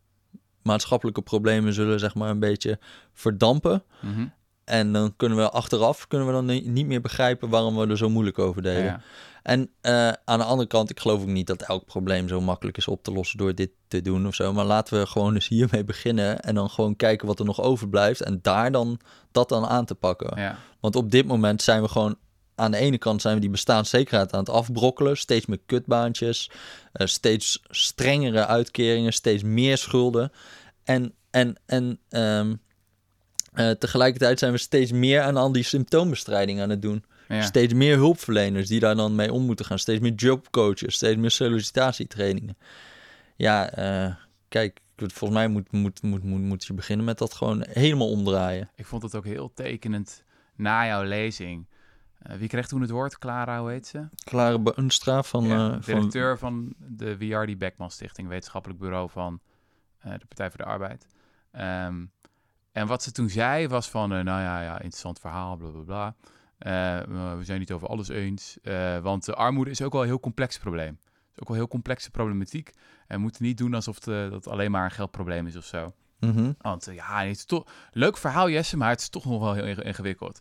maatschappelijke 0.63 1.23
problemen 1.23 1.73
zullen, 1.73 1.99
zeg 2.01 2.15
maar, 2.15 2.31
een 2.31 2.39
beetje 2.39 2.79
verdampen. 3.13 3.83
mhm. 4.01 4.27
En 4.65 4.93
dan 4.93 5.17
kunnen 5.17 5.39
we 5.39 5.51
achteraf 5.51 6.09
kunnen 6.09 6.27
we 6.27 6.33
dan 6.33 6.45
ni- 6.45 6.69
niet 6.69 6.87
meer 6.87 7.01
begrijpen 7.01 7.49
waarom 7.49 7.77
we 7.77 7.87
er 7.87 7.97
zo 7.97 8.09
moeilijk 8.09 8.39
over 8.39 8.63
deden. 8.63 8.85
ja. 8.85 9.01
En 9.43 9.71
eh, 9.81 10.09
aan 10.25 10.39
de 10.39 10.45
andere 10.45 10.69
kant, 10.69 10.91
ik 10.91 11.01
geloof 11.01 11.21
ook 11.21 11.27
niet 11.27 11.47
dat 11.47 11.63
elk 11.63 11.85
probleem 11.85 12.29
zo 12.29 12.41
makkelijk 12.41 12.77
is 12.77 12.89
op 12.89 13.03
te 13.03 13.13
lossen 13.13 13.39
door 13.39 13.55
dit 13.55 13.71
te 13.89 14.01
doen 14.01 14.27
of 14.27 14.35
zo. 14.35 14.53
Maar 14.53 14.65
laten 14.65 14.99
we 15.01 15.07
gewoon 15.07 15.35
dus 15.35 15.49
hiermee 15.49 15.85
beginnen 15.85 16.41
en 16.41 16.55
dan 16.55 16.71
gewoon 16.71 16.97
kijken 16.97 17.27
wat 17.27 17.39
er 17.39 17.45
nog 17.45 17.61
overblijft. 17.61 18.21
En 18.23 18.39
daar 18.43 18.73
dan 18.73 18.99
dat 19.33 19.49
dan 19.49 19.67
aan 19.67 19.85
te 19.85 19.95
pakken. 19.95 20.41
ja. 20.41 20.59
Want 20.81 20.97
op 20.97 21.11
dit 21.11 21.27
moment 21.27 21.63
zijn 21.63 21.83
we 21.83 21.89
gewoon 21.89 22.17
aan 22.55 22.71
de 22.71 22.77
ene 22.77 22.99
kant 22.99 23.21
zijn 23.21 23.35
we 23.35 23.41
die 23.41 23.51
bestaanszekerheid 23.51 24.33
aan 24.33 24.39
het 24.39 24.49
afbrokkelen. 24.49 25.17
Steeds 25.17 25.47
meer 25.47 25.61
kutbaantjes, 25.67 26.51
eh, 26.93 27.07
steeds 27.07 27.63
strengere 27.69 28.47
uitkeringen, 28.47 29.13
steeds 29.13 29.43
meer 29.43 29.79
schulden. 29.79 30.33
En, 30.85 31.15
en, 31.31 31.57
en 31.67 31.99
ehm, 32.09 32.55
eh, 33.53 33.71
tegelijkertijd 33.71 34.39
zijn 34.39 34.53
we 34.53 34.59
steeds 34.59 34.93
meer 34.93 35.23
aan 35.23 35.37
al 35.37 35.53
die 35.53 35.63
symptoombestrijding 35.63 36.61
aan 36.61 36.71
het 36.71 36.83
doen. 36.83 37.05
ja. 37.29 37.43
Steeds 37.43 37.75
meer 37.75 37.97
hulpverleners 37.97 38.69
die 38.69 38.81
daar 38.81 38.97
dan 38.97 39.15
mee 39.15 39.33
om 39.33 39.43
moeten 39.43 39.65
gaan. 39.65 39.79
Steeds 39.79 40.01
meer 40.01 40.15
jobcoaches, 40.15 40.95
steeds 40.95 41.17
meer 41.17 41.31
sollicitatietrainingen. 41.31 42.57
Ja, 43.37 43.71
eh, 43.71 44.15
kijk, 44.49 44.81
volgens 44.97 45.31
mij 45.31 45.49
moet, 45.49 45.73
moet, 45.73 46.03
moet, 46.03 46.25
moet, 46.25 46.41
moet 46.41 46.65
je 46.65 46.75
beginnen 46.75 47.07
met 47.07 47.19
dat 47.19 47.35
gewoon 47.35 47.65
helemaal 47.69 48.11
omdraaien. 48.11 48.71
Ik 48.77 48.87
vond 48.87 49.03
het 49.03 49.15
ook 49.15 49.25
heel 49.25 49.53
tekenend 49.55 50.25
na 50.57 50.87
jouw 50.87 51.03
lezing. 51.03 51.67
Eh, 52.25 52.37
wie 52.37 52.49
kreeg 52.49 52.67
toen 52.67 52.81
het 52.81 52.91
woord? 52.91 53.19
Clara, 53.19 53.61
hoe 53.61 53.71
heet 53.71 53.87
ze? 53.87 54.09
Van... 55.27 55.45
Ja, 55.45 55.67
eh, 55.67 55.73
van 55.73 55.81
directeur 55.85 56.39
van 56.39 56.75
de 56.79 57.17
WRD 57.19 57.59
Beckman 57.59 57.91
Stichting, 57.91 58.29
wetenschappelijk 58.29 58.81
bureau 58.81 59.11
van 59.11 59.41
eh, 59.99 60.13
de 60.13 60.27
Partij 60.27 60.49
voor 60.51 60.59
de 60.59 60.65
Arbeid. 60.65 61.07
Ehm, 61.51 62.05
En 62.73 62.87
wat 62.87 63.03
ze 63.03 63.13
toen 63.13 63.29
zei 63.29 63.69
was 63.69 63.91
van, 63.91 64.09
nou 64.09 64.25
ja, 64.25 64.63
ja, 64.63 64.73
interessant 64.75 65.21
verhaal, 65.21 65.57
bla 65.57 65.69
bla 65.69 65.83
bla. 65.83 66.15
We 67.37 67.45
zijn 67.45 67.59
niet 67.59 67.73
over 67.73 67.89
alles 67.89 68.09
eens. 68.09 68.59
want 69.03 69.25
de 69.25 69.35
armoede 69.35 69.71
is 69.71 69.83
ook 69.83 69.93
wel 69.93 70.01
een 70.01 70.07
heel 70.07 70.21
complex 70.21 70.59
probleem. 70.59 70.99
Het 71.03 71.33
is 71.33 71.41
ook 71.41 71.49
wel 71.49 71.57
een 71.57 71.63
heel 71.63 71.69
complexe 71.69 72.11
problematiek. 72.11 72.71
En 73.07 73.17
we 73.17 73.23
moeten 73.23 73.45
niet 73.45 73.59
doen 73.59 73.75
alsof 73.75 74.05
het, 74.05 74.31
dat 74.31 74.49
alleen 74.49 74.71
maar 74.71 74.85
een 74.85 74.91
geldprobleem 74.91 75.47
is 75.47 75.57
of 75.57 75.65
zo. 75.65 75.93
Mhm. 76.21 76.53
Want 76.61 76.89
ja, 76.93 77.21
het 77.23 77.37
is 77.37 77.45
toch 77.45 77.67
leuk 77.93 78.17
verhaal, 78.17 78.49
Jesse, 78.51 78.77
maar 78.77 78.89
het 78.91 79.01
is 79.01 79.09
toch 79.09 79.25
nog 79.25 79.41
wel 79.41 79.53
heel 79.55 79.65
inge- 79.67 79.83
ingewikkeld. 79.83 80.41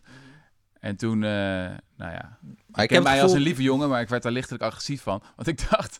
En 0.84 0.96
toen, 0.96 1.24
eh, 1.24 1.70
nou 1.96 2.12
ja, 2.12 2.38
ik 2.42 2.82
ik 2.82 2.88
ken 2.88 2.94
heb 2.94 3.02
mij 3.02 3.22
als 3.22 3.32
een 3.32 3.40
lieve 3.40 3.62
jongen, 3.62 3.88
maar 3.88 4.00
ik 4.00 4.08
werd 4.08 4.22
daar 4.22 4.32
lichtelijk 4.32 4.62
agressief 4.62 5.02
van. 5.02 5.22
Want 5.36 5.48
ik 5.48 5.70
dacht, 5.70 5.98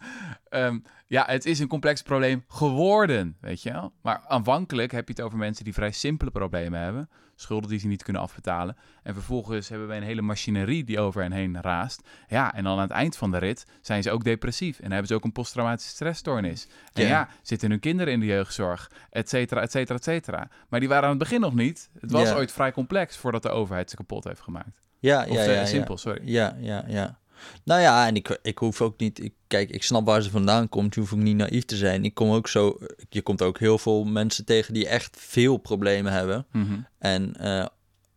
ehm, 0.49 0.79
ja, 1.07 1.25
het 1.27 1.45
is 1.45 1.59
een 1.59 1.69
complex 1.69 2.03
probleem 2.03 2.45
geworden, 2.49 3.37
weet 3.41 3.63
je 3.63 3.73
wel. 3.73 3.93
Maar 4.03 4.25
aanvankelijk 4.27 4.93
heb 4.93 5.09
je 5.09 5.15
het 5.15 5.23
over 5.23 5.39
mensen 5.39 5.65
die 5.65 5.75
vrij 5.75 5.91
simpele 5.91 6.31
problemen 6.31 6.81
hebben. 6.81 7.09
Schulden 7.37 7.71
die 7.71 7.79
ze 7.79 7.87
niet 7.87 8.03
kunnen 8.03 8.23
afbetalen. 8.23 8.77
En 9.03 9.15
vervolgens 9.15 9.69
hebben 9.69 9.89
wij 9.89 9.97
een 9.97 10.03
hele 10.03 10.23
machinerie 10.23 10.85
die 10.85 11.01
over 11.01 11.23
hen 11.23 11.33
heen 11.33 11.61
raast. 11.61 12.09
Ja, 12.29 12.55
en 12.55 12.65
dan 12.65 12.73
aan 12.73 12.83
het 12.83 12.91
eind 12.91 13.17
van 13.17 13.31
de 13.31 13.39
rit 13.39 13.67
zijn 13.81 14.03
ze 14.03 14.11
ook 14.11 14.25
depressief. 14.25 14.79
En 14.79 14.91
hebben 14.91 15.07
ze 15.07 15.15
ook 15.15 15.25
een 15.25 15.33
posttraumatische 15.33 15.91
stressstoornis. 15.91 16.67
En 16.93 17.03
Ja. 17.03 17.09
ja, 17.09 17.29
zitten 17.43 17.71
hun 17.71 17.81
kinderen 17.81 18.13
in 18.13 18.21
de 18.21 18.27
jeugdzorg, 18.27 18.91
et 19.11 19.29
cetera, 19.29 19.61
et 19.61 19.71
cetera, 19.71 19.99
et 19.99 20.05
cetera. 20.05 20.49
Maar 20.69 20.81
die 20.81 20.89
waren 20.89 21.05
aan 21.05 21.11
het 21.11 21.19
begin 21.19 21.41
nog 21.41 21.55
niet. 21.55 21.91
Het 22.01 22.11
was 22.11 22.33
ooit 22.33 22.53
vrij 22.53 22.73
complex 22.73 23.17
voordat 23.17 23.43
de 23.43 23.51
overheid 23.51 23.91
ze 23.91 23.97
kapot 23.97 24.25
heeft 24.25 24.41
gemaakt. 24.41 24.83
Ja, 25.05 25.27
Of 25.29 25.35
ja, 25.35 25.41
eh, 25.41 25.47
ja, 25.47 25.53
ja. 25.53 25.67
simpel, 25.67 25.97
sorry. 25.97 26.21
Ja, 26.25 26.57
ja, 26.61 26.85
ja. 26.89 27.19
Nou 27.65 27.81
ja, 27.81 28.07
en 28.07 28.15
ik, 28.15 28.39
ik 28.43 28.59
hoef 28.59 28.81
ook 28.81 28.99
niet... 28.99 29.23
Ik, 29.23 29.33
kijk, 29.47 29.71
ik 29.71 29.83
snap 29.83 30.07
waar 30.07 30.23
ze 30.23 30.31
vandaan 30.31 30.69
komt. 30.69 30.95
Je 30.95 31.01
hoeft 31.01 31.13
ook 31.13 31.19
niet 31.19 31.37
naïef 31.37 31.65
te 31.65 31.77
zijn. 31.77 32.05
Ik 32.05 32.15
kom 32.15 32.31
ook 32.31 32.49
zo... 32.49 32.79
Je 33.09 33.23
komt 33.23 33.43
ook 33.43 33.59
heel 33.59 33.79
veel 33.79 34.05
mensen 34.05 34.45
tegen 34.45 34.75
die 34.75 34.89
echt 34.89 35.17
veel 35.21 35.57
problemen 35.57 36.13
hebben. 36.13 36.47
Mhm. 36.53 36.75
En, 36.99 37.35
eh, 37.37 37.67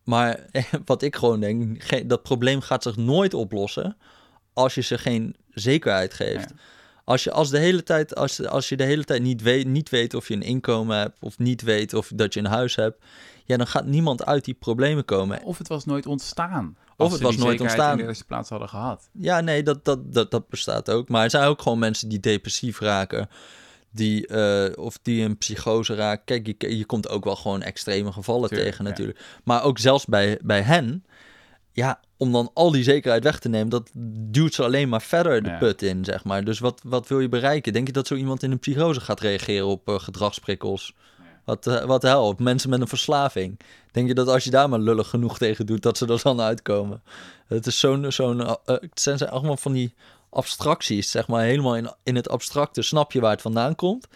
maar 0.04 0.46
wat 0.84 1.02
ik 1.02 1.16
gewoon 1.16 1.40
denk... 1.40 2.08
dat 2.08 2.22
probleem 2.22 2.60
gaat 2.60 2.82
zich 2.82 2.96
nooit 2.96 3.34
oplossen... 3.34 3.96
als 4.52 4.74
je 4.74 4.82
ze 4.82 4.98
geen 4.98 5.36
zekerheid 5.50 6.14
geeft. 6.14 6.48
Ja. 6.48 6.56
Als 7.04 7.24
je, 7.24 7.30
als, 7.30 7.50
de 7.50 7.58
hele 7.58 7.82
tijd, 7.82 8.14
als, 8.14 8.46
als 8.46 8.68
je 8.68 8.76
de 8.76 8.84
hele 8.84 9.04
tijd 9.04 9.22
niet 9.22 9.42
weet, 9.42 9.66
niet 9.66 9.88
weet 9.88 10.14
of 10.14 10.28
je 10.28 10.34
een 10.34 10.42
inkomen 10.42 10.98
hebt... 10.98 11.16
of 11.20 11.38
niet 11.38 11.62
weet 11.62 11.94
of 11.94 12.10
dat 12.14 12.34
je 12.34 12.40
een 12.40 12.46
huis 12.46 12.76
hebt... 12.76 13.04
ja, 13.48 13.56
dan 13.56 13.66
gaat 13.66 13.86
niemand 13.86 14.24
uit 14.24 14.44
die 14.44 14.54
problemen 14.54 15.04
komen. 15.04 15.42
Of 15.42 15.58
het 15.58 15.68
was 15.68 15.84
nooit 15.84 16.06
ontstaan. 16.06 16.76
Of 16.96 17.12
het 17.12 17.20
was 17.20 17.36
die 17.36 17.44
nooit 17.44 17.60
ontstaan. 17.60 17.92
in 17.92 17.96
de 17.96 18.02
eerste 18.08 18.24
plaats 18.24 18.50
hadden 18.50 18.68
gehad. 18.68 19.08
Ja, 19.12 19.40
nee, 19.40 19.62
dat, 19.62 19.84
dat, 19.84 20.12
dat, 20.12 20.30
dat 20.30 20.48
bestaat 20.48 20.90
ook. 20.90 21.08
Maar 21.08 21.24
er 21.24 21.30
zijn 21.30 21.48
ook 21.48 21.62
gewoon 21.62 21.78
mensen 21.78 22.08
die 22.08 22.20
depressief 22.20 22.80
raken. 22.80 23.28
Die, 23.90 24.26
eh, 24.26 24.84
of 24.84 24.98
die 25.02 25.24
een 25.24 25.38
psychose 25.38 25.94
raken. 25.94 26.24
Kijk, 26.24 26.46
je, 26.46 26.76
je 26.76 26.84
komt 26.84 27.08
ook 27.08 27.24
wel 27.24 27.36
gewoon 27.36 27.62
extreme 27.62 28.12
gevallen 28.12 28.48
Tuurlijk, 28.48 28.70
tegen 28.70 28.84
ja. 28.84 28.90
natuurlijk. 28.90 29.20
Maar 29.44 29.62
ook 29.62 29.78
zelfs 29.78 30.04
bij, 30.04 30.38
bij 30.42 30.62
hen... 30.62 31.04
Ja, 31.72 32.00
om 32.16 32.32
dan 32.32 32.50
al 32.54 32.70
die 32.70 32.82
zekerheid 32.82 33.24
weg 33.24 33.38
te 33.38 33.48
nemen... 33.48 33.68
dat 33.68 33.90
duwt 34.30 34.54
ze 34.54 34.64
alleen 34.64 34.88
maar 34.88 35.02
verder 35.02 35.42
de 35.42 35.48
Ja. 35.48 35.58
put 35.58 35.82
in, 35.82 36.04
zeg 36.04 36.24
maar. 36.24 36.44
Dus 36.44 36.58
wat, 36.58 36.80
wat 36.84 37.08
wil 37.08 37.20
je 37.20 37.28
bereiken? 37.28 37.72
Denk 37.72 37.86
je 37.86 37.92
dat 37.92 38.06
zo 38.06 38.14
iemand 38.14 38.42
in 38.42 38.50
een 38.50 38.58
psychose 38.58 39.00
gaat 39.00 39.20
reageren 39.20 39.66
op 39.66 39.88
eh, 39.88 39.98
gedragsprikkels? 39.98 40.94
Wat, 41.48 41.66
eh, 41.66 41.84
wat 41.84 42.00
de 42.00 42.06
hel, 42.06 42.26
op 42.26 42.40
mensen 42.40 42.70
met 42.70 42.80
een 42.80 42.88
verslaving. 42.88 43.60
Denk 43.90 44.08
je 44.08 44.14
dat 44.14 44.28
als 44.28 44.44
je 44.44 44.50
daar 44.50 44.68
maar 44.68 44.78
lullig 44.78 45.08
genoeg 45.08 45.38
tegen 45.38 45.66
doet, 45.66 45.82
dat 45.82 45.98
ze 45.98 46.06
er 46.06 46.20
dan 46.22 46.40
uitkomen? 46.40 47.02
Het 47.46 47.66
is 47.66 47.78
zo'n, 47.78 48.12
zo'n, 48.12 48.40
eh, 48.40 48.50
eh, 48.50 48.56
het 48.64 49.00
zijn 49.00 49.18
zijn 49.18 49.30
allemaal 49.30 49.56
van 49.56 49.72
die 49.72 49.94
abstracties, 50.30 51.10
zeg 51.10 51.28
maar, 51.28 51.42
helemaal 51.42 51.76
in, 51.76 51.90
in 52.02 52.16
het 52.16 52.28
abstracte 52.28 52.82
snap 52.82 53.12
je 53.12 53.20
waar 53.20 53.30
het 53.30 53.40
vandaan 53.42 53.74
komt. 53.74 54.08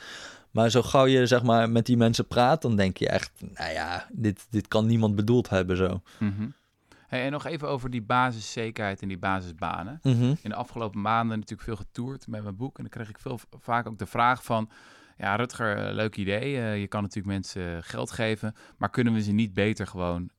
Maar 0.51 0.71
zo 0.71 0.83
gauw 0.83 1.07
je, 1.07 1.27
zeg 1.27 1.43
maar, 1.43 1.71
met 1.71 1.87
die 1.87 1.97
mensen 1.97 2.27
praat, 2.27 2.63
dan 2.63 2.77
denk 2.77 2.97
je 2.97 3.09
echt, 3.09 3.31
nou 3.39 3.73
ja, 3.73 4.07
dit, 4.11 4.47
dit 4.51 4.69
kan 4.69 4.87
niemand 4.87 5.15
bedoeld 5.15 5.49
hebben 5.49 5.77
zo. 5.77 6.01
Mhm. 6.19 6.49
Hey, 7.07 7.25
en 7.25 7.33
nog 7.33 7.47
even 7.47 7.69
over 7.69 7.91
die 7.91 8.03
basiszekerheid 8.03 9.03
en 9.03 9.09
die 9.09 9.19
basisbanen. 9.19 10.01
Mhm. 10.03 10.35
In 10.43 10.51
de 10.51 10.55
afgelopen 10.55 11.01
maanden 11.01 11.39
natuurlijk 11.39 11.69
veel 11.69 11.77
getoerd 11.77 12.27
met 12.27 12.43
mijn 12.43 12.57
boek. 12.57 12.77
En 12.77 12.83
dan 12.83 12.93
kreeg 12.93 13.09
ik 13.09 13.19
veel, 13.19 13.41
vaak 13.61 13.87
ook 13.87 13.99
de 13.99 14.07
vraag 14.07 14.45
van... 14.45 14.71
Ja, 15.17 15.37
Rutger, 15.37 15.77
eh, 15.77 15.95
leuk 15.95 16.17
idee. 16.17 16.57
Eh, 16.57 16.81
je 16.81 16.87
kan 16.89 17.03
natuurlijk 17.03 17.35
mensen 17.35 17.83
geld 17.83 18.11
geven. 18.11 18.55
Maar 18.77 18.91
kunnen 18.91 19.13
we 19.13 19.23
ze 19.23 19.33
niet 19.33 19.55
beter 19.55 19.87
gewoon 19.87 20.31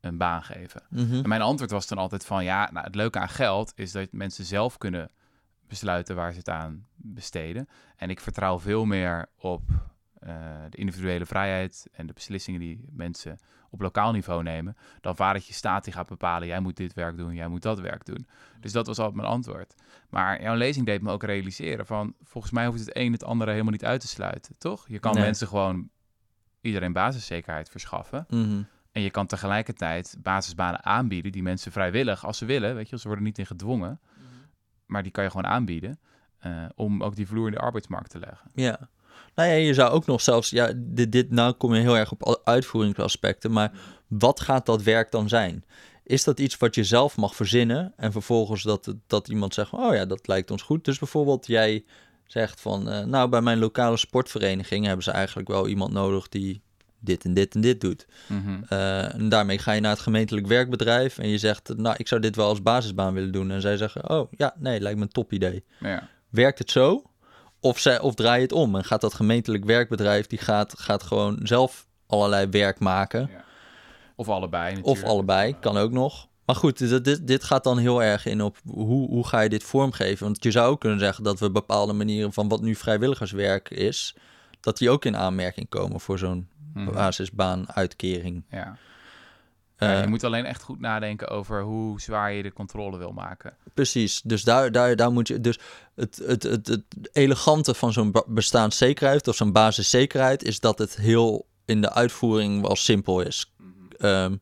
een 0.00 0.18
baan 0.18 0.42
geven? 0.42 0.82
Mhm. 0.90 1.14
En 1.14 1.28
mijn 1.28 1.42
antwoord 1.42 1.70
was 1.70 1.86
dan 1.86 1.98
altijd 1.98 2.26
van... 2.26 2.44
Ja, 2.44 2.70
nou, 2.72 2.86
het 2.86 2.94
leuke 2.94 3.18
aan 3.18 3.28
geld 3.28 3.72
is 3.74 3.92
dat 3.92 4.12
mensen 4.12 4.44
zelf 4.44 4.78
kunnen 4.78 5.10
besluiten 5.68 6.16
waar 6.16 6.32
ze 6.32 6.38
het 6.38 6.48
aan 6.48 6.86
besteden. 6.94 7.68
En 7.96 8.10
ik 8.10 8.20
vertrouw 8.20 8.60
veel 8.60 8.84
meer 8.84 9.28
op 9.36 9.62
eh, 9.68 9.76
de 10.70 10.76
individuele 10.76 11.26
vrijheid 11.26 11.86
en 11.92 12.06
de 12.06 12.12
beslissingen 12.12 12.60
die 12.60 12.84
mensen 12.90 13.38
op 13.70 13.80
lokaal 13.80 14.12
niveau 14.12 14.42
nemen, 14.42 14.76
dan 15.00 15.14
waar 15.16 15.34
het 15.34 15.46
je 15.46 15.52
staat 15.52 15.84
die 15.84 15.92
gaat 15.92 16.08
bepalen, 16.08 16.48
jij 16.48 16.60
moet 16.60 16.76
dit 16.76 16.94
werk 16.94 17.16
doen, 17.16 17.34
jij 17.34 17.48
moet 17.48 17.62
dat 17.62 17.80
werk 17.80 18.04
doen. 18.04 18.26
Dus 18.60 18.72
dat 18.72 18.86
was 18.86 18.98
altijd 18.98 19.16
mijn 19.16 19.28
antwoord. 19.28 19.74
Maar 20.08 20.42
jouw 20.42 20.54
lezing 20.54 20.86
deed 20.86 21.02
me 21.02 21.10
ook 21.10 21.22
realiseren 21.22 21.86
van, 21.86 22.14
volgens 22.22 22.52
mij 22.52 22.66
hoeft 22.66 22.78
het 22.78 22.96
een 22.96 23.12
het 23.12 23.24
andere 23.24 23.50
helemaal 23.50 23.72
niet 23.72 23.84
uit 23.84 24.00
te 24.00 24.08
sluiten, 24.08 24.58
toch? 24.58 24.88
Je 24.88 24.98
kan 24.98 25.14
Nee. 25.14 25.22
mensen 25.22 25.48
gewoon 25.48 25.88
iedereen 26.60 26.92
basiszekerheid 26.92 27.68
verschaffen. 27.70 28.26
Mhm. 28.28 28.62
En 28.92 29.02
je 29.02 29.10
kan 29.10 29.26
tegelijkertijd 29.26 30.16
basisbanen 30.18 30.84
aanbieden 30.84 31.32
die 31.32 31.42
mensen 31.42 31.72
vrijwillig, 31.72 32.24
als 32.26 32.38
ze 32.38 32.44
willen, 32.44 32.74
weet 32.74 32.88
je, 32.88 32.98
ze 32.98 33.06
worden 33.06 33.24
niet 33.24 33.38
in 33.38 33.46
gedwongen, 33.46 34.00
maar 34.86 35.02
die 35.02 35.12
kan 35.12 35.24
je 35.24 35.30
gewoon 35.30 35.46
aanbieden 35.46 36.00
eh, 36.38 36.64
om 36.74 37.02
ook 37.02 37.16
die 37.16 37.26
vloer 37.26 37.46
in 37.46 37.52
de 37.52 37.58
arbeidsmarkt 37.58 38.10
te 38.10 38.18
leggen. 38.18 38.50
Ja. 38.54 38.88
Nou 39.34 39.48
ja, 39.48 39.54
je 39.54 39.74
zou 39.74 39.90
ook 39.90 40.06
nog 40.06 40.20
zelfs, 40.20 40.50
ja, 40.50 40.72
dit, 40.76 41.12
dit 41.12 41.30
nou 41.30 41.52
kom 41.52 41.74
je 41.74 41.80
heel 41.80 41.96
erg 41.96 42.12
op 42.12 42.40
uitvoeringsaspecten, 42.44 43.52
maar 43.52 43.72
wat 44.06 44.40
gaat 44.40 44.66
dat 44.66 44.82
werk 44.82 45.10
dan 45.10 45.28
zijn? 45.28 45.64
Is 46.04 46.24
dat 46.24 46.40
iets 46.40 46.56
wat 46.56 46.74
je 46.74 46.84
zelf 46.84 47.16
mag 47.16 47.36
verzinnen 47.36 47.92
en 47.96 48.12
vervolgens 48.12 48.62
dat, 48.62 48.94
dat 49.06 49.28
iemand 49.28 49.54
zegt, 49.54 49.72
oh 49.72 49.94
ja, 49.94 50.04
dat 50.04 50.26
lijkt 50.26 50.50
ons 50.50 50.62
goed. 50.62 50.84
Dus 50.84 50.98
bijvoorbeeld 50.98 51.46
jij 51.46 51.84
zegt 52.26 52.60
van, 52.60 52.88
eh, 52.90 53.04
nou 53.04 53.28
bij 53.28 53.40
mijn 53.40 53.58
lokale 53.58 53.96
sportvereniging 53.96 54.86
hebben 54.86 55.04
ze 55.04 55.10
eigenlijk 55.10 55.48
wel 55.48 55.68
iemand 55.68 55.92
nodig 55.92 56.28
die 56.28 56.62
dit 57.00 57.24
en 57.24 57.34
dit 57.34 57.54
en 57.54 57.60
dit 57.60 57.80
doet. 57.80 58.06
Mhm. 58.26 58.62
Eh, 58.68 59.14
en 59.14 59.28
daarmee 59.28 59.58
ga 59.58 59.72
je 59.72 59.80
naar 59.80 59.90
het 59.90 60.00
gemeentelijk 60.00 60.46
werkbedrijf 60.46 61.18
en 61.18 61.28
je 61.28 61.38
zegt, 61.38 61.76
nou 61.76 61.94
ik 61.98 62.08
zou 62.08 62.20
dit 62.20 62.36
wel 62.36 62.48
als 62.48 62.62
basisbaan 62.62 63.14
willen 63.14 63.32
doen. 63.32 63.50
En 63.50 63.60
zij 63.60 63.76
zeggen, 63.76 64.10
oh 64.10 64.32
ja, 64.36 64.54
nee, 64.58 64.80
lijkt 64.80 64.98
me 64.98 65.04
een 65.04 65.12
top 65.12 65.32
idee 65.32 65.64
Ja. 65.80 66.08
werkt 66.28 66.58
het 66.58 66.70
zo? 66.70 67.02
Of, 67.64 67.78
zij, 67.78 68.00
of 68.00 68.14
draai 68.14 68.36
je 68.36 68.42
het 68.42 68.52
om 68.52 68.76
en 68.76 68.84
gaat 68.84 69.00
dat 69.00 69.14
gemeentelijk 69.14 69.64
werkbedrijf, 69.64 70.26
die 70.26 70.38
gaat, 70.38 70.74
gaat 70.78 71.02
gewoon 71.02 71.38
zelf 71.42 71.86
allerlei 72.06 72.46
werk 72.46 72.78
maken. 72.78 73.30
Of 74.16 74.28
allebei 74.28 74.70
Of 74.70 74.76
natuurlijk. 74.76 75.06
allebei, 75.06 75.56
kan 75.60 75.76
ook 75.76 75.90
nog. 75.90 76.28
Maar 76.46 76.56
goed, 76.56 76.78
dit, 76.78 77.04
dit, 77.04 77.26
dit 77.26 77.44
gaat 77.44 77.64
dan 77.64 77.78
heel 77.78 78.02
erg 78.02 78.26
in 78.26 78.42
op 78.42 78.56
hoe, 78.64 79.08
hoe 79.08 79.26
ga 79.26 79.40
je 79.40 79.48
dit 79.48 79.62
vormgeven? 79.64 80.24
Want 80.24 80.42
je 80.44 80.50
zou 80.50 80.70
ook 80.70 80.80
kunnen 80.80 80.98
zeggen 80.98 81.24
dat 81.24 81.40
we 81.40 81.50
bepaalde 81.50 81.92
manieren 81.92 82.32
van 82.32 82.48
wat 82.48 82.60
nu 82.60 82.74
vrijwilligerswerk 82.74 83.70
is, 83.70 84.14
dat 84.60 84.78
die 84.78 84.90
ook 84.90 85.04
in 85.04 85.16
aanmerking 85.16 85.68
komen 85.68 86.00
voor 86.00 86.18
zo'n 86.18 86.48
Mhm. 86.74 86.92
basisbaanuitkering. 86.92 88.44
Ja. 88.50 88.76
Ja, 89.82 89.94
Eh, 89.96 90.02
je 90.02 90.08
moet 90.08 90.24
alleen 90.24 90.44
echt 90.44 90.62
goed 90.62 90.80
nadenken 90.80 91.28
over 91.28 91.62
hoe 91.62 92.00
zwaar 92.00 92.32
je 92.32 92.42
de 92.42 92.52
controle 92.52 92.98
wil 92.98 93.12
maken. 93.12 93.56
Precies, 93.74 94.20
dus 94.24 94.44
daar, 94.44 94.72
daar, 94.72 94.96
daar 94.96 95.12
moet 95.12 95.28
je. 95.28 95.40
Dus 95.40 95.58
het, 95.94 96.22
het, 96.26 96.42
het, 96.42 96.66
het 96.66 96.84
elegante 97.12 97.74
van 97.74 97.92
zo'n 97.92 98.14
bestaanszekerheid 98.26 99.28
of 99.28 99.36
zo'n 99.36 99.52
basiszekerheid 99.52 100.42
is 100.42 100.60
dat 100.60 100.78
het 100.78 100.96
heel 100.96 101.46
in 101.64 101.80
de 101.80 101.92
uitvoering 101.92 102.60
wel 102.62 102.76
simpel 102.76 103.20
is. 103.20 103.52
Ehm, 103.98 104.36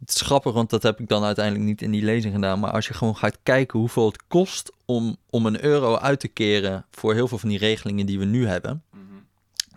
het 0.00 0.08
is 0.08 0.20
grappig, 0.20 0.52
want 0.52 0.70
dat 0.70 0.82
heb 0.82 1.00
ik 1.00 1.08
dan 1.08 1.24
uiteindelijk 1.24 1.64
niet 1.64 1.82
in 1.82 1.90
die 1.90 2.02
lezing 2.02 2.34
gedaan. 2.34 2.60
Maar 2.60 2.70
als 2.70 2.86
je 2.86 2.94
gewoon 2.94 3.16
gaat 3.16 3.38
kijken 3.42 3.78
hoeveel 3.78 4.06
het 4.06 4.26
kost 4.26 4.72
om, 4.84 5.16
om 5.30 5.46
een 5.46 5.64
euro 5.64 5.96
uit 5.96 6.20
te 6.20 6.28
keren 6.28 6.86
voor 6.90 7.14
heel 7.14 7.28
veel 7.28 7.38
van 7.38 7.48
die 7.48 7.58
regelingen 7.58 8.06
die 8.06 8.18
we 8.18 8.24
nu 8.24 8.46
hebben. 8.46 8.82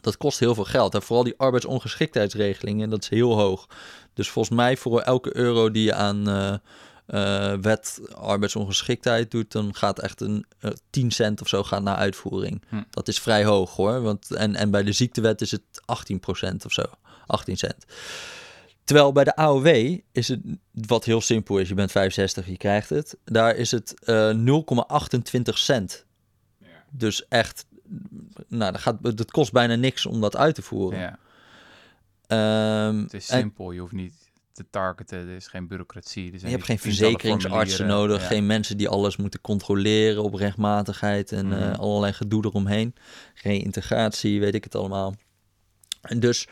Dat 0.02 0.18
kost 0.18 0.40
heel 0.40 0.56
veel 0.56 0.64
geld. 0.64 0.94
En 0.94 1.02
vooral 1.02 1.24
die 1.24 1.38
arbeidsongeschiktheidsregelingen, 1.38 2.90
dat 2.90 3.04
is 3.04 3.10
heel 3.10 3.38
hoog. 3.38 3.68
Dus 4.14 4.30
volgens 4.30 4.56
mij 4.56 4.78
voor 4.78 5.00
elke 5.00 5.38
euro 5.38 5.72
die 5.72 5.84
je 5.84 5.94
aan 5.94 6.30
eh, 6.30 6.54
eh, 7.06 7.60
wet 7.62 8.00
arbeidsongeschiktheid 8.14 9.32
doet, 9.32 9.52
dan 9.52 9.76
gaat 9.76 10.00
echt 10.00 10.22
een 10.22 10.46
eh, 10.60 10.72
10 10.90 11.12
cent 11.12 11.42
of 11.42 11.48
zo 11.48 11.64
gaat 11.64 11.84
naar 11.84 11.96
uitvoering. 11.96 12.64
Hm. 12.70 12.82
Dat 12.90 13.08
is 13.08 13.20
vrij 13.20 13.46
hoog 13.46 13.76
hoor. 13.76 14.02
Want, 14.02 14.32
en, 14.32 14.56
en 14.56 14.72
bij 14.72 14.84
de 14.84 14.92
ziektewet 14.92 15.42
is 15.42 15.52
het 15.52 15.62
18% 16.52 16.66
of 16.66 16.72
zo. 16.72 16.84
18 17.26 17.58
cent. 17.58 17.86
Terwijl 18.84 19.12
bij 19.12 19.24
de 19.24 19.36
AOW 19.36 19.98
is 20.12 20.28
het, 20.28 20.40
wat 20.72 21.06
heel 21.06 21.22
simpel 21.22 21.58
is, 21.58 21.68
je 21.68 21.74
bent 21.74 21.92
65, 21.92 22.48
je 22.48 22.58
krijgt 22.58 22.90
het. 22.90 23.18
Daar 23.26 23.56
is 23.56 23.72
het 23.72 24.04
eh 24.04 24.32
0,28 24.34 25.42
cent. 25.44 26.06
Dus 26.92 27.28
echt, 27.28 27.66
nou, 28.48 28.72
dat, 28.72 28.82
gaat, 28.82 29.18
dat 29.18 29.32
kost 29.32 29.52
bijna 29.52 29.76
niks 29.76 30.06
om 30.06 30.22
dat 30.22 30.36
uit 30.38 30.56
te 30.56 30.62
voeren. 30.62 31.00
Ja, 31.00 31.18
Ehm, 32.28 32.98
het 33.02 33.14
is 33.14 33.30
en- 33.30 33.40
simpel. 33.40 33.72
Je 33.72 33.80
hoeft 33.80 33.94
niet 33.94 34.14
te 34.54 34.66
targeten. 34.70 35.18
Er 35.18 35.36
is 35.36 35.48
geen 35.48 35.68
bureaucratie. 35.68 36.26
Er 36.28 36.34
Je 36.34 36.40
zijn 36.40 36.52
hebt 36.52 36.64
geen 36.64 36.80
verzekeringsartsen 36.80 37.88
nodig, 37.88 38.22
Ja. 38.22 38.28
geen 38.28 38.46
mensen 38.46 38.78
die 38.78 38.90
alles 38.90 39.18
moeten 39.18 39.42
controleren 39.42 40.24
op 40.24 40.34
rechtmatigheid 40.34 41.32
en 41.32 41.54
eh, 41.54 41.70
Mhm. 41.72 41.80
allerlei 41.80 42.14
gedoe 42.14 42.46
eromheen. 42.46 42.94
Geen 43.34 43.62
integratie, 43.64 44.40
weet 44.40 44.56
ik 44.56 44.64
het 44.64 44.76
allemaal. 44.76 45.16
En 46.02 46.20
dus 46.20 46.48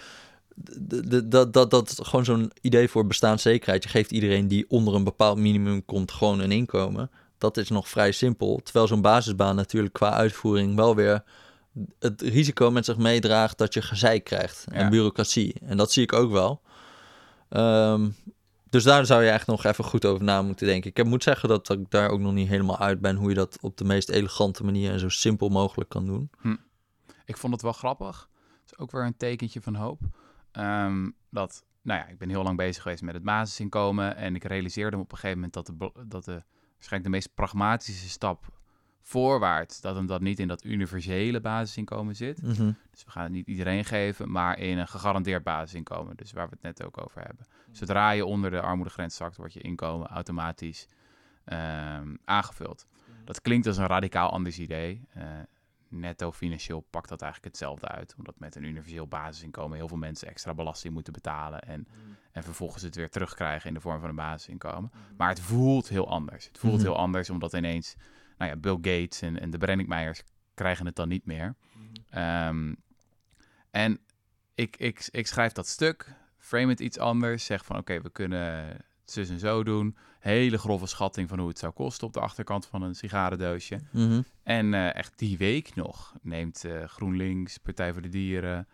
dat, 1.26 1.54
dat, 1.54 1.70
dat 1.72 2.00
gewoon 2.02 2.26
zo'n 2.26 2.52
idee 2.62 2.88
voor 2.88 3.08
bestaanszekerheid. 3.08 3.84
Je 3.84 3.90
geeft 3.90 4.12
iedereen 4.12 4.48
die 4.48 4.70
onder 4.70 4.96
een 4.96 5.04
bepaald 5.04 5.38
minimum 5.38 5.86
komt 5.86 6.12
gewoon 6.12 6.40
een 6.40 6.52
inkomen. 6.52 7.10
Dat 7.38 7.58
is 7.58 7.70
nog 7.70 7.90
vrij 7.90 8.12
simpel. 8.12 8.60
Terwijl 8.64 8.88
zo'n 8.88 9.02
basisbaan 9.02 9.56
natuurlijk 9.56 9.94
qua 9.94 10.12
uitvoering 10.14 10.76
wel 10.76 10.96
weer 10.96 11.24
het 12.00 12.22
risico 12.22 12.72
met 12.72 12.86
zich 12.86 12.98
meedraagt 12.98 13.58
dat 13.58 13.74
je 13.74 13.82
gezeik 13.82 14.24
krijgt 14.24 14.66
en 14.72 14.84
Ja. 14.84 14.90
bureaucratie. 14.90 15.56
En 15.66 15.78
dat 15.78 15.92
zie 15.92 16.04
ik 16.04 16.14
ook 16.14 16.32
wel. 16.32 16.62
Ehm, 17.50 18.10
dus 18.70 18.84
daar 18.84 19.06
zou 19.06 19.24
je 19.24 19.30
echt 19.30 19.48
nog 19.48 19.64
even 19.64 19.84
goed 19.84 20.06
over 20.06 20.24
na 20.24 20.42
moeten 20.42 20.68
denken. 20.68 20.90
Ik 20.90 20.98
heb- 20.98 21.06
moet 21.06 21.24
zeggen 21.24 21.50
dat 21.50 21.70
ik 21.70 21.90
daar 21.92 22.10
ook 22.10 22.20
nog 22.20 22.34
niet 22.34 22.48
helemaal 22.48 22.78
uit 22.78 23.00
ben 23.02 23.16
hoe 23.16 23.30
je 23.30 23.36
dat 23.36 23.58
op 23.62 23.78
de 23.78 23.84
meest 23.84 24.10
elegante 24.10 24.64
manier 24.64 24.92
en 24.92 25.00
zo 25.00 25.10
simpel 25.10 25.50
mogelijk 25.50 25.90
kan 25.90 26.06
doen. 26.06 26.30
Ik 27.26 27.38
vond 27.38 27.54
het 27.54 27.62
wel 27.62 27.74
grappig. 27.74 28.30
Het 28.62 28.72
is 28.72 28.78
ook 28.78 28.92
weer 28.92 29.06
een 29.06 29.18
tekentje 29.18 29.62
van 29.62 29.76
hoop. 29.76 30.00
Ehm, 30.52 31.10
dat, 31.30 31.64
nou 31.82 32.00
ja, 32.00 32.08
ik 32.08 32.18
ben 32.18 32.30
heel 32.30 32.44
lang 32.44 32.58
bezig 32.58 32.82
geweest 32.82 33.02
met 33.02 33.14
het 33.14 33.24
basisinkomen. 33.24 34.16
En 34.16 34.36
ik 34.36 34.44
realiseerde 34.44 34.96
me 34.96 35.02
op 35.04 35.12
een 35.12 35.18
gegeven 35.18 35.42
moment 35.42 35.54
dat 35.54 35.66
de, 35.66 35.92
dat 36.08 36.26
de 36.26 36.44
waarschijnlijk 36.78 37.04
de 37.04 37.18
meest 37.18 37.34
pragmatische 37.34 38.10
stap 38.10 38.56
voorwaarts, 39.02 39.82
dat 39.82 39.96
hem 39.96 40.06
dat 40.06 40.22
niet 40.22 40.40
in 40.40 40.48
dat 40.48 40.64
universele 40.64 41.40
basisinkomen 41.40 42.16
zit. 42.16 42.42
Mhm. 42.42 42.72
Dus 42.92 43.04
we 43.04 43.12
gaan 43.12 43.24
het 43.24 43.32
niet 43.32 43.48
iedereen 43.48 43.86
geven, 43.86 44.32
maar 44.32 44.60
in 44.60 44.78
een 44.78 44.88
gegarandeerd 44.88 45.44
basisinkomen. 45.44 46.16
Dus 46.16 46.32
waar 46.32 46.46
we 46.50 46.54
het 46.54 46.62
net 46.62 46.84
ook 46.84 47.02
over 47.02 47.22
hebben. 47.22 47.46
Zodra 47.72 48.12
je 48.12 48.26
onder 48.26 48.52
de 48.52 48.62
armoedegrens 48.62 49.16
zakt, 49.16 49.38
wordt 49.38 49.54
je 49.54 49.62
inkomen 49.62 50.08
automatisch 50.08 50.88
ehm, 51.44 52.16
aangevuld. 52.26 52.86
Dat 53.26 53.42
klinkt 53.42 53.68
als 53.68 53.78
een 53.78 53.88
radicaal 53.88 54.30
anders 54.30 54.60
idee. 54.60 55.08
Eh, 55.10 55.24
netto 55.90 56.32
financieel 56.32 56.80
pakt 56.90 57.10
dat 57.10 57.22
eigenlijk 57.22 57.54
hetzelfde 57.54 57.88
uit. 57.88 58.16
Omdat 58.18 58.40
met 58.40 58.56
een 58.56 58.64
universeel 58.64 59.08
basisinkomen 59.08 59.78
heel 59.78 59.88
veel 59.88 59.98
mensen 59.98 60.28
extra 60.28 60.54
belasting 60.54 60.94
moeten 60.94 61.14
betalen. 61.14 61.62
En, 61.62 61.88
en 62.32 62.44
vervolgens 62.44 62.84
het 62.84 62.96
weer 62.96 63.10
terugkrijgen 63.10 63.68
in 63.68 63.74
de 63.74 63.80
vorm 63.82 64.00
van 64.00 64.10
een 64.10 64.16
basisinkomen. 64.16 64.92
Maar 65.18 65.30
het 65.30 65.40
voelt 65.40 65.90
heel 65.90 66.10
anders. 66.10 66.46
Het 66.46 66.58
voelt 66.58 66.74
Mhm. 66.74 66.84
heel 66.84 66.98
anders 66.98 67.30
omdat 67.30 67.54
ineens 67.54 67.96
nou 68.38 68.52
ja, 68.52 68.58
Bill 68.58 68.76
Gates 68.76 69.22
en, 69.22 69.40
en 69.40 69.50
de 69.50 69.58
Brenningmeiers 69.58 70.24
krijgen 70.54 70.86
het 70.86 70.96
dan 70.96 71.08
niet 71.08 71.26
meer. 71.26 71.56
Ehm, 72.10 72.74
en 73.72 74.00
ik, 74.56 74.78
ik, 74.78 75.08
ik 75.12 75.28
schrijf 75.28 75.52
dat 75.52 75.68
stuk, 75.68 76.14
frame 76.38 76.70
het 76.70 76.80
iets 76.80 77.00
anders, 77.00 77.46
zeg 77.46 77.66
van 77.66 77.78
oké, 77.78 78.02
we 78.02 78.10
kunnen 78.10 78.78
zus 79.12 79.30
en 79.30 79.40
zo 79.40 79.64
doen. 79.64 79.98
Hele 80.20 80.58
grove 80.58 80.86
schatting 80.86 81.30
van 81.30 81.40
hoe 81.40 81.48
het 81.48 81.60
zou 81.60 81.74
kosten 81.74 82.08
op 82.08 82.14
de 82.14 82.20
achterkant 82.20 82.66
van 82.66 82.82
een 82.82 82.96
sigarendoosje. 82.96 83.80
Mhm. 83.92 84.22
En 84.44 84.74
eh, 84.74 84.96
echt 84.96 85.20
die 85.20 85.38
week 85.38 85.76
nog 85.76 86.14
neemt 86.22 86.66
eh, 86.66 86.84
GroenLinks, 86.84 87.58
Partij 87.58 87.94
voor 87.94 88.02
de 88.02 88.10
Dieren, 88.10 88.68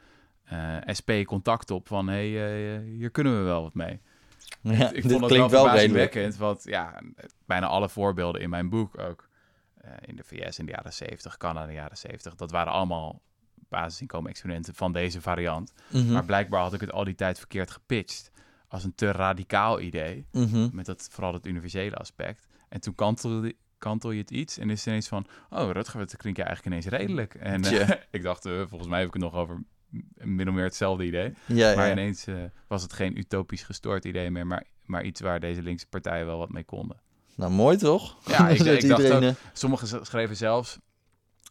eh, 0.44 0.78
SP 1.00 1.12
contact 1.26 1.72
op 1.72 1.88
van 1.88 2.08
hé, 2.08 2.34
hey, 2.34 2.82
hier 2.84 3.10
kunnen 3.10 3.38
we 3.38 3.44
wel 3.44 3.62
wat 3.62 3.74
mee. 3.74 4.00
Ja, 4.62 4.92
ik 4.92 5.02
dit 5.02 5.12
vond 5.12 5.24
het 5.24 5.32
klinkt 5.32 5.52
wel 5.52 5.70
redelijk. 5.70 6.12
verbazingwekkend, 6.12 6.36
want 6.36 6.64
ja, 6.64 7.02
bijna 7.46 7.68
alle 7.68 7.90
voorbeelden 7.90 8.42
in 8.42 8.50
mijn 8.50 8.70
boek 8.70 9.00
ook, 9.00 9.30
in 10.06 10.16
de 10.16 10.24
VS 10.24 10.60
in 10.60 10.66
de 10.66 10.72
jaren 10.72 10.94
70, 10.94 11.38
Canada 11.38 11.62
in 11.62 11.68
de 11.68 11.74
jaren 11.74 11.98
70, 11.98 12.36
dat 12.36 12.52
waren 12.52 12.74
allemaal 12.74 13.22
basisinkomen-exponenten 13.70 14.76
van 14.76 14.92
deze 14.92 15.22
variant. 15.22 15.74
Mhm. 15.92 16.12
Maar 16.12 16.26
blijkbaar 16.26 16.62
had 16.62 16.74
ik 16.74 16.82
het 16.82 16.92
al 16.92 17.04
die 17.04 17.16
tijd 17.16 17.38
verkeerd 17.38 17.72
gepitcht 17.72 18.32
als 18.74 18.84
een 18.84 18.96
te 18.96 19.12
radicaal 19.12 19.80
idee, 19.80 20.26
Mhm. 20.32 20.70
met 20.72 20.86
dat, 20.86 21.08
vooral 21.12 21.34
het 21.34 21.46
universele 21.48 21.96
aspect. 21.96 22.48
En 22.70 22.82
toen 22.82 22.96
kantelde, 22.96 23.56
kantel 23.78 24.12
je 24.12 24.22
het 24.22 24.32
iets 24.32 24.58
en 24.58 24.70
is 24.70 24.78
het 24.80 24.88
ineens 24.88 25.08
van, 25.08 25.26
oh 25.50 25.70
Rutger, 25.72 26.00
dat 26.00 26.18
klinkt 26.18 26.40
je 26.40 26.46
eigenlijk 26.46 26.76
ineens 26.76 26.96
redelijk. 26.98 27.36
En 27.36 27.64
eh, 27.64 27.90
ik 28.12 28.22
dacht, 28.24 28.46
eh, 28.46 28.62
volgens 28.68 28.90
mij 28.90 29.00
heb 29.00 29.08
ik 29.08 29.14
het 29.14 29.24
nog 29.24 29.34
over 29.34 29.64
min 30.14 30.48
of 30.50 30.54
meer 30.56 30.64
hetzelfde 30.64 31.06
idee. 31.06 31.34
Ja, 31.46 31.76
Maar 31.76 31.86
ja. 31.86 31.92
ineens 31.92 32.28
eh, 32.28 32.36
was 32.68 32.82
het 32.82 32.94
geen 32.94 33.18
utopisch 33.18 33.64
gestoord 33.64 34.06
idee 34.06 34.32
meer, 34.32 34.48
maar, 34.48 34.64
maar 34.86 35.04
iets 35.04 35.22
waar 35.22 35.40
deze 35.40 35.62
linkse 35.62 35.88
partijen 35.88 36.26
wel 36.26 36.38
wat 36.38 36.52
mee 36.52 36.64
konden. 36.64 37.02
Nou, 37.36 37.52
mooi 37.52 37.78
toch? 37.78 38.18
Ja, 38.28 38.50
ik- 38.50 38.58
Dat 38.64 38.68
ik 38.68 38.88
dacht 38.88 39.02
iedereen, 39.04 39.30
ook- 39.30 39.36
Sommigen 39.54 40.06
schreven 40.06 40.36
zelfs, 40.36 40.80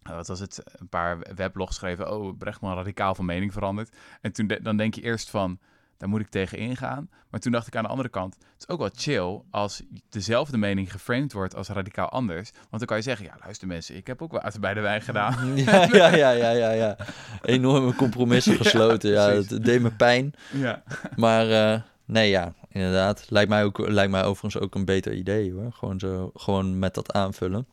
wat 0.03 0.27
was 0.27 0.41
het, 0.41 0.63
een 0.65 0.89
paar 0.89 1.19
weblogs 1.35 1.77
schreven, 1.77 2.13
oh, 2.13 2.39
Brechtman 2.39 2.75
radicaal 2.77 3.15
van 3.15 3.25
mening 3.25 3.53
veranderd. 3.53 3.97
En 4.21 4.33
toen 4.33 4.47
de- 4.47 4.63
dan 4.63 4.77
denk 4.77 4.95
je 4.95 5.03
eerst 5.03 5.31
van, 5.31 5.59
daar 6.03 6.11
moet 6.11 6.21
ik 6.21 6.29
tegen 6.29 6.59
ingaan. 6.59 7.11
Maar 7.31 7.41
toen 7.41 7.53
dacht 7.53 7.67
ik 7.67 7.77
aan 7.77 7.83
de 7.83 7.89
andere 7.89 8.09
kant, 8.09 8.35
het 8.35 8.45
is 8.59 8.69
ook 8.69 8.79
wel 8.79 8.91
chill 8.95 9.41
als 9.51 9.83
dezelfde 10.09 10.57
mening 10.57 10.93
geframed 10.93 11.33
wordt 11.33 11.55
als 11.55 11.69
radicaal 11.69 12.09
anders. 12.09 12.51
Want 12.53 12.69
dan 12.71 12.87
kan 12.87 12.97
je 12.97 13.03
zeggen, 13.03 13.27
ja, 13.27 13.37
luister 13.43 13.67
mensen, 13.67 13.97
ik 13.97 14.07
heb 14.07 14.23
ook 14.23 14.33
water 14.33 14.61
bij 14.61 14.75
de 14.75 14.81
wijn 14.81 15.03
gedaan. 15.03 15.57
ja, 15.57 15.87
ja, 15.87 16.09
ja, 16.09 16.31
ja, 16.31 16.51
ja, 16.51 16.71
ja. 16.71 16.97
Enorme 17.43 17.95
compromissen 17.95 18.57
gesloten. 18.63 19.11
Ja, 19.11 19.27
precies. 19.27 19.51
het 19.51 19.65
deed 19.65 19.81
me 19.83 19.91
pijn. 19.91 20.33
ja. 20.53 20.83
Maar 21.17 21.51
eh, 21.51 21.81
nee, 22.05 22.31
ja, 22.31 22.55
inderdaad. 22.69 23.27
Lijkt 23.29 23.49
mij, 23.49 23.65
ook, 23.65 23.79
lijkt 23.79 24.11
mij 24.11 24.25
overigens 24.25 24.63
ook 24.63 24.75
een 24.75 24.85
beter 24.85 25.15
idee 25.15 25.53
hoor. 25.53 25.73
Gewoon, 25.73 25.99
zo, 25.99 26.31
gewoon 26.35 26.79
met 26.79 26.95
dat 26.95 27.13
aanvullen. 27.13 27.67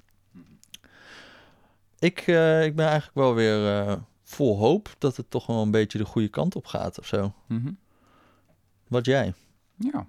Ik, 1.99 2.19
eh, 2.19 2.63
ik 2.63 2.75
ben 2.75 2.85
eigenlijk 2.85 3.17
wel 3.17 3.33
weer 3.33 3.77
eh, 3.77 3.93
vol 4.23 4.57
hoop 4.57 4.95
dat 4.97 5.17
het 5.17 5.29
toch 5.29 5.45
wel 5.45 5.61
een 5.61 5.71
beetje 5.71 5.97
de 5.97 6.05
goede 6.05 6.29
kant 6.29 6.55
op 6.55 6.65
gaat 6.65 6.99
of 6.99 7.05
zo. 7.05 7.33
Mhm. 7.47 7.69
Wat 8.89 9.06
jij? 9.06 9.34
Ja, 9.75 10.08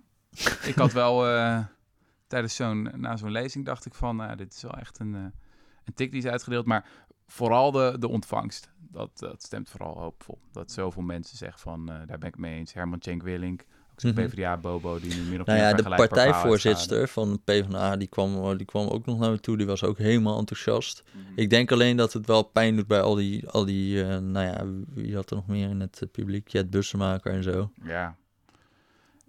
ik 0.62 0.74
had 0.74 0.92
wel 0.92 1.26
eh, 1.28 1.58
tijdens 2.26 2.54
zo'n, 2.54 2.88
na 2.96 3.16
zo'n 3.16 3.30
lezing 3.30 3.64
dacht 3.64 3.86
ik 3.86 3.94
van, 3.94 4.16
nou, 4.16 4.36
dit 4.36 4.54
is 4.54 4.62
wel 4.62 4.74
echt 4.74 4.98
een, 4.98 5.14
eh, 5.14 5.20
een 5.84 5.94
tik 5.94 6.10
die 6.10 6.22
is 6.22 6.30
uitgedeeld. 6.30 6.66
Maar 6.66 6.88
vooral 7.26 7.70
de, 7.70 7.96
de 7.98 8.08
ontvangst, 8.08 8.70
dat, 8.78 9.10
dat 9.18 9.42
stemt 9.42 9.70
vooral 9.70 9.98
hoopvol. 9.98 10.38
Dat 10.52 10.70
zoveel 10.70 11.02
mensen 11.02 11.36
zeggen 11.36 11.60
van, 11.60 11.90
eh, 11.90 11.96
daar 12.06 12.18
ben 12.18 12.28
ik 12.28 12.38
mee 12.38 12.58
eens. 12.58 12.72
Herman 12.72 13.02
Cenk 13.02 13.22
Willink, 13.22 13.64
ook 13.92 14.00
zo'n 14.00 14.10
Mhm. 14.10 14.26
PvdA-bobo 14.26 15.00
die 15.00 15.14
nu 15.14 15.20
min 15.30 15.40
of 15.40 15.46
Nou 15.46 15.58
meer 15.58 15.68
ja, 15.68 15.74
de 15.74 15.82
partijvoorzitter 15.82 17.08
van 17.08 17.40
PvdA, 17.44 17.96
die 17.96 18.08
kwam, 18.08 18.56
die 18.56 18.66
kwam 18.66 18.88
ook 18.88 19.06
nog 19.06 19.18
naar 19.18 19.30
me 19.30 19.40
toe. 19.40 19.56
Die 19.56 19.66
was 19.66 19.84
ook 19.84 19.98
helemaal 19.98 20.38
enthousiast. 20.38 21.02
uitstraalde. 21.04 21.42
Ik 21.42 21.50
denk 21.50 21.72
alleen 21.72 21.96
dat 21.96 22.12
het 22.12 22.26
wel 22.26 22.42
pijn 22.42 22.76
doet 22.76 22.86
bij 22.86 23.00
al 23.00 23.14
die, 23.14 23.48
al 23.48 23.64
die 23.64 24.04
nou 24.04 24.46
ja, 24.46 24.64
wie 24.94 25.14
had 25.14 25.30
er 25.30 25.36
nog 25.36 25.46
meer 25.46 25.68
in 25.70 25.80
het 25.80 26.02
publiek? 26.12 26.48
Jet 26.48 26.70
Bussemaker 26.70 27.32
en 27.32 27.42
zo. 27.42 27.70
Ja, 27.82 28.16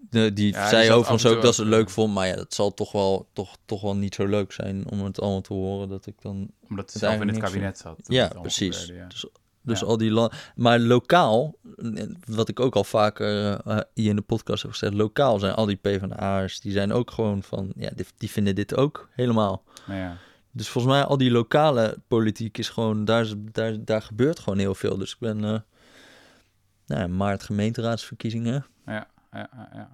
De, 0.10 0.34
die 0.34 0.52
Ja, 0.52 0.60
die 0.60 0.70
zei 0.70 0.86
zat 0.86 0.96
overigens 0.96 1.26
ook 1.26 1.42
dat 1.42 1.56
ze 1.56 1.62
het 1.62 1.70
leuk 1.70 1.88
eh, 1.88 1.94
vond, 1.94 2.14
maar 2.14 2.28
ja, 2.28 2.36
dat 2.36 2.54
zal 2.54 2.74
toch 2.74 2.92
wel, 2.92 3.30
toch, 3.34 3.58
toch 3.66 3.82
wel 3.82 3.96
niet 3.96 4.16
zo 4.16 4.28
leuk 4.28 4.52
zijn 4.52 4.90
om 4.90 5.04
het 5.04 5.22
allemaal 5.22 5.42
te 5.42 5.54
horen 5.54 5.90
dat 5.90 6.06
ik 6.06 6.22
dan... 6.22 6.50
omdat 6.70 6.92
Het 6.92 7.02
zelf 7.02 7.22
in 7.22 7.28
het 7.28 7.38
kabinet 7.38 7.78
zat. 7.78 8.00
Ja, 8.04 8.28
het 8.28 8.42
precies. 8.42 8.78
gebeurde, 8.78 9.02
ja. 9.02 9.08
Dus, 9.08 9.26
dus 9.62 9.80
Ja. 9.80 9.86
al 9.86 9.98
die 9.98 10.30
Maar 10.56 10.80
lokaal, 10.80 11.56
eh, 11.78 12.04
wat 12.26 12.50
ik 12.50 12.60
ook 12.60 12.76
al 12.76 12.84
vaker 12.84 13.60
eh, 13.60 13.80
hier 13.94 14.10
in 14.10 14.16
de 14.16 14.22
podcast 14.22 14.62
heb 14.62 14.72
gezegd, 14.72 14.94
lokaal 14.94 15.40
zijn 15.40 15.54
al 15.54 15.66
die 15.66 15.76
PvdA'ers, 15.76 16.60
die 16.60 16.72
zijn 16.72 16.92
ook 16.92 17.12
gewoon 17.12 17.44
van, 17.44 17.72
ja, 17.76 17.90
die, 17.96 18.06
die 18.18 18.32
vinden 18.32 18.56
dit 18.56 18.76
ook 18.76 19.10
helemaal. 19.12 19.64
Nou 19.88 20.00
ja. 20.00 20.18
Dus 20.52 20.70
volgens 20.70 20.94
mij 20.94 21.04
al 21.04 21.18
die 21.18 21.32
lokale 21.32 21.98
politiek 22.08 22.58
is 22.58 22.70
gewoon, 22.70 23.06
daar, 23.06 23.26
daar, 23.52 23.86
daar 23.86 24.02
gebeurt 24.02 24.40
gewoon 24.40 24.60
heel 24.60 24.76
veel. 24.76 24.98
Dus 24.98 25.12
ik 25.12 25.20
ben, 25.20 25.44
eh 25.44 25.60
nou 26.86 27.02
ja, 27.02 27.08
maart 27.08 27.44
gemeenteraadsverkiezingen. 27.44 28.66
Ja, 29.32 29.70
ja. 29.74 29.90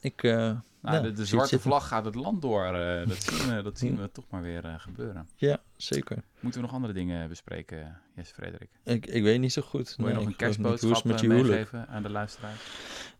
Ik, 0.00 0.22
eh, 0.22 0.58
Nou, 0.82 1.06
Ja, 1.06 1.10
de, 1.10 1.26
zwarte 1.26 1.58
vlag 1.60 1.88
gaat 1.88 2.04
het 2.04 2.14
land 2.14 2.42
door. 2.42 2.64
eh, 2.64 3.08
dat 3.08 3.22
zien, 3.32 3.56
we, 3.56 3.62
dat 3.62 3.78
zien 3.78 3.96
we 3.96 4.10
toch 4.12 4.24
maar 4.30 4.42
weer 4.42 4.64
eh, 4.64 4.74
gebeuren. 4.76 5.28
ja, 5.36 5.58
zeker. 5.76 6.22
Moeten 6.40 6.60
we 6.60 6.66
nog 6.66 6.74
andere 6.76 6.92
dingen 6.92 7.28
bespreken, 7.28 7.96
Jesse 8.16 8.34
Frederik? 8.34 8.68
Ik, 8.84 9.06
ik 9.06 9.22
weet 9.22 9.40
niet 9.40 9.52
zo 9.52 9.62
goed. 9.62 9.94
Wil 9.96 10.06
je 10.06 10.12
Nee, 10.12 10.14
nog 10.14 10.24
een 10.24 10.30
ik 10.30 10.36
kerstboodschap 10.36 11.04
met 11.04 11.14
eh, 11.16 11.22
je 11.22 11.28
meegeven 11.28 11.86
aan 11.88 12.02
de 12.02 12.10
luisteraars? 12.10 12.60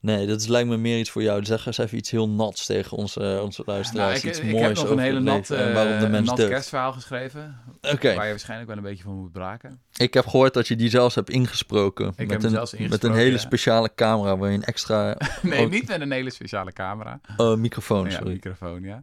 Nee, 0.01 0.27
dat 0.27 0.41
is, 0.41 0.47
lijkt 0.47 0.69
me 0.69 0.77
meer 0.77 0.99
iets 0.99 1.11
voor 1.11 1.23
jou. 1.23 1.45
Zeg 1.45 1.67
eens 1.67 1.79
even 1.79 1.99
iets 1.99 2.11
heel 2.11 2.29
nats 2.29 2.67
tegen 2.67 2.97
onze, 2.97 3.41
onze 3.43 3.63
luisteraars. 3.67 4.23
Nou, 4.23 4.27
ik, 4.27 4.37
iets 4.37 4.39
ik 4.39 4.53
moois 4.53 4.67
heb 4.67 4.75
nog 4.75 4.85
over 4.85 4.97
een 4.97 5.03
hele 5.03 5.21
nat, 5.21 5.49
leven 5.49 5.67
en 5.67 5.75
waarom 5.75 5.99
de 5.99 6.09
mens 6.09 6.27
nat 6.29 6.37
deugt. 6.37 6.51
kerstverhaal 6.51 6.93
geschreven. 6.93 7.57
Waar 7.81 8.01
je 8.03 8.11
waarschijnlijk 8.11 8.69
wel 8.69 8.77
een 8.77 8.83
beetje 8.83 9.03
van 9.03 9.15
moet 9.15 9.33
braken. 9.33 9.81
ik 9.97 10.15
heb 10.15 10.27
gehoord 10.27 10.55
dat 10.55 10.69
je 10.69 10.77
die 10.77 10.89
zelfs 10.91 11.15
hebt 11.15 11.31
ingesproken. 11.31 12.07
heb 12.07 12.17
met, 12.17 12.29
hem 12.31 12.45
een, 12.45 12.51
zelfs 12.51 12.73
met 12.73 12.81
ingesproken, 12.81 13.17
een 13.17 13.23
hele 13.23 13.33
ja. 13.37 13.39
speciale 13.39 13.91
camera 13.95 14.37
waar 14.37 14.51
je 14.51 14.57
een 14.57 14.65
extra 14.65 15.17
Nee, 15.43 15.69
niet 15.69 15.89
met 15.89 16.01
een 16.01 16.13
hele 16.13 16.31
speciale 16.31 16.73
camera. 16.73 17.21
oh, 17.37 17.52
microfoon, 17.57 18.05
ja, 18.05 18.11
sorry. 18.11 18.33
microfoon, 18.33 18.83
ja. 18.83 19.03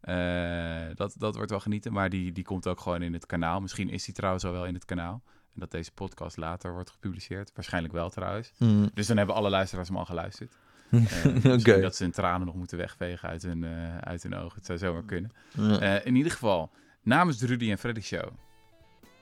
Eh, 0.00 0.94
dat, 0.94 1.14
dat 1.18 1.34
wordt 1.34 1.50
wel 1.50 1.60
genieten, 1.60 1.92
maar 1.92 2.10
die, 2.10 2.32
die 2.32 2.44
komt 2.44 2.66
ook 2.66 2.80
gewoon 2.80 3.02
in 3.02 3.12
het 3.12 3.26
kanaal. 3.26 3.60
Misschien 3.60 3.88
is 3.88 4.04
die 4.04 4.14
trouwens 4.14 4.44
al 4.44 4.52
wel 4.52 4.66
in 4.66 4.74
het 4.74 4.84
kanaal. 4.84 5.22
En 5.54 5.60
dat 5.60 5.70
deze 5.70 5.92
podcast 5.92 6.36
later 6.36 6.72
wordt 6.72 6.90
gepubliceerd. 6.90 7.50
Waarschijnlijk 7.54 7.94
wel 7.94 8.10
trouwens. 8.10 8.52
Hmm. 8.56 8.90
Dus 8.94 9.06
dan 9.06 9.16
hebben 9.16 9.34
alle 9.34 9.50
luisteraars 9.50 9.88
hem 9.88 9.96
al 9.96 10.04
geluisterd. 10.04 10.56
Eh, 11.42 11.82
dat 11.82 11.96
ze 11.96 12.02
hun 12.02 12.12
tranen 12.12 12.46
nog 12.46 12.54
moeten 12.54 12.78
wegvegen 12.78 13.28
uit 13.28 13.42
hun, 13.42 13.64
eh, 13.64 13.98
uit 13.98 14.22
hun 14.22 14.34
ogen. 14.34 14.54
Het 14.54 14.66
zou 14.66 14.78
zomaar 14.78 15.04
kunnen. 15.04 15.30
Ja. 15.50 15.80
Eh, 15.80 16.06
in 16.06 16.14
ieder 16.14 16.32
geval, 16.32 16.70
namens 17.02 17.38
de 17.38 17.46
Rudy 17.46 17.70
en 17.70 17.78
Freddy 17.78 18.00
Show, 18.00 18.28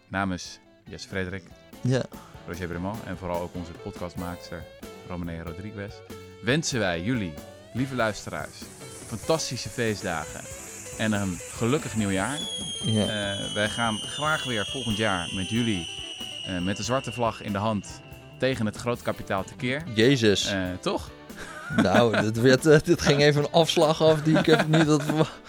namens 0.08 0.60
Jesse 0.84 1.08
Frederik, 1.08 1.44
ja. 1.80 2.04
Roger 2.46 2.68
Bremant 2.68 3.04
en 3.04 3.16
vooral 3.16 3.40
ook 3.40 3.54
onze 3.54 3.72
podcastmaakster 3.72 4.64
Romane 5.08 5.42
Rodriguez, 5.42 5.94
wensen 6.42 6.78
wij 6.78 7.02
jullie, 7.02 7.32
lieve 7.78 7.94
luisteraars, 7.94 8.56
fantastische 9.06 9.68
feestdagen 9.68 10.40
en 10.98 11.12
een 11.12 11.38
gelukkig 11.52 11.96
nieuwjaar. 11.96 12.38
ja. 12.82 13.02
Eh, 13.02 13.54
wij 13.54 13.68
gaan 13.68 13.98
graag 13.98 14.44
weer 14.44 14.66
volgend 14.66 14.96
jaar 14.96 15.28
met 15.34 15.48
jullie, 15.50 15.88
eh, 16.46 16.58
met 16.58 16.76
de 16.76 16.82
zwarte 16.82 17.12
vlag 17.12 17.42
in 17.42 17.52
de 17.52 17.58
hand, 17.58 18.00
tegen 18.38 18.66
het 18.66 18.76
groot 18.76 19.02
kapitaal 19.02 19.44
tekeer. 19.44 19.82
Jezus. 19.94 20.46
Eh, 20.50 20.60
toch? 20.80 21.10
Nou, 21.76 22.20
dit, 22.22 22.40
werd, 22.40 22.84
dit 22.84 23.00
ging 23.00 23.20
even 23.22 23.42
een 23.42 23.50
afslag 23.50 24.02
af 24.02 24.22
die 24.22 24.38
ik 24.38 24.46
even 24.46 24.70
niet 24.70 24.86
had 24.86 25.02
verwacht. 25.02 25.40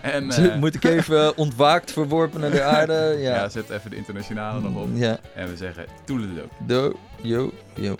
En 0.00 0.58
Moet 0.58 0.74
ik 0.74 0.84
even 0.84 1.36
ontwaakt 1.36 1.92
verworpen 1.92 2.40
naar 2.40 2.50
de 2.50 2.62
aarde? 2.62 3.16
ja. 3.18 3.34
Ja. 3.34 3.48
zet 3.48 3.70
even 3.70 3.90
de 3.90 3.96
internationale 3.96 4.60
nog 4.60 4.74
op. 4.82 4.88
Ja. 4.94 5.18
En 5.34 5.48
we 5.50 5.56
zeggen 5.56 5.86
toedeledokie. 6.04 6.66
Do, 6.66 6.98
yo, 7.22 7.52
yo. 7.74 7.96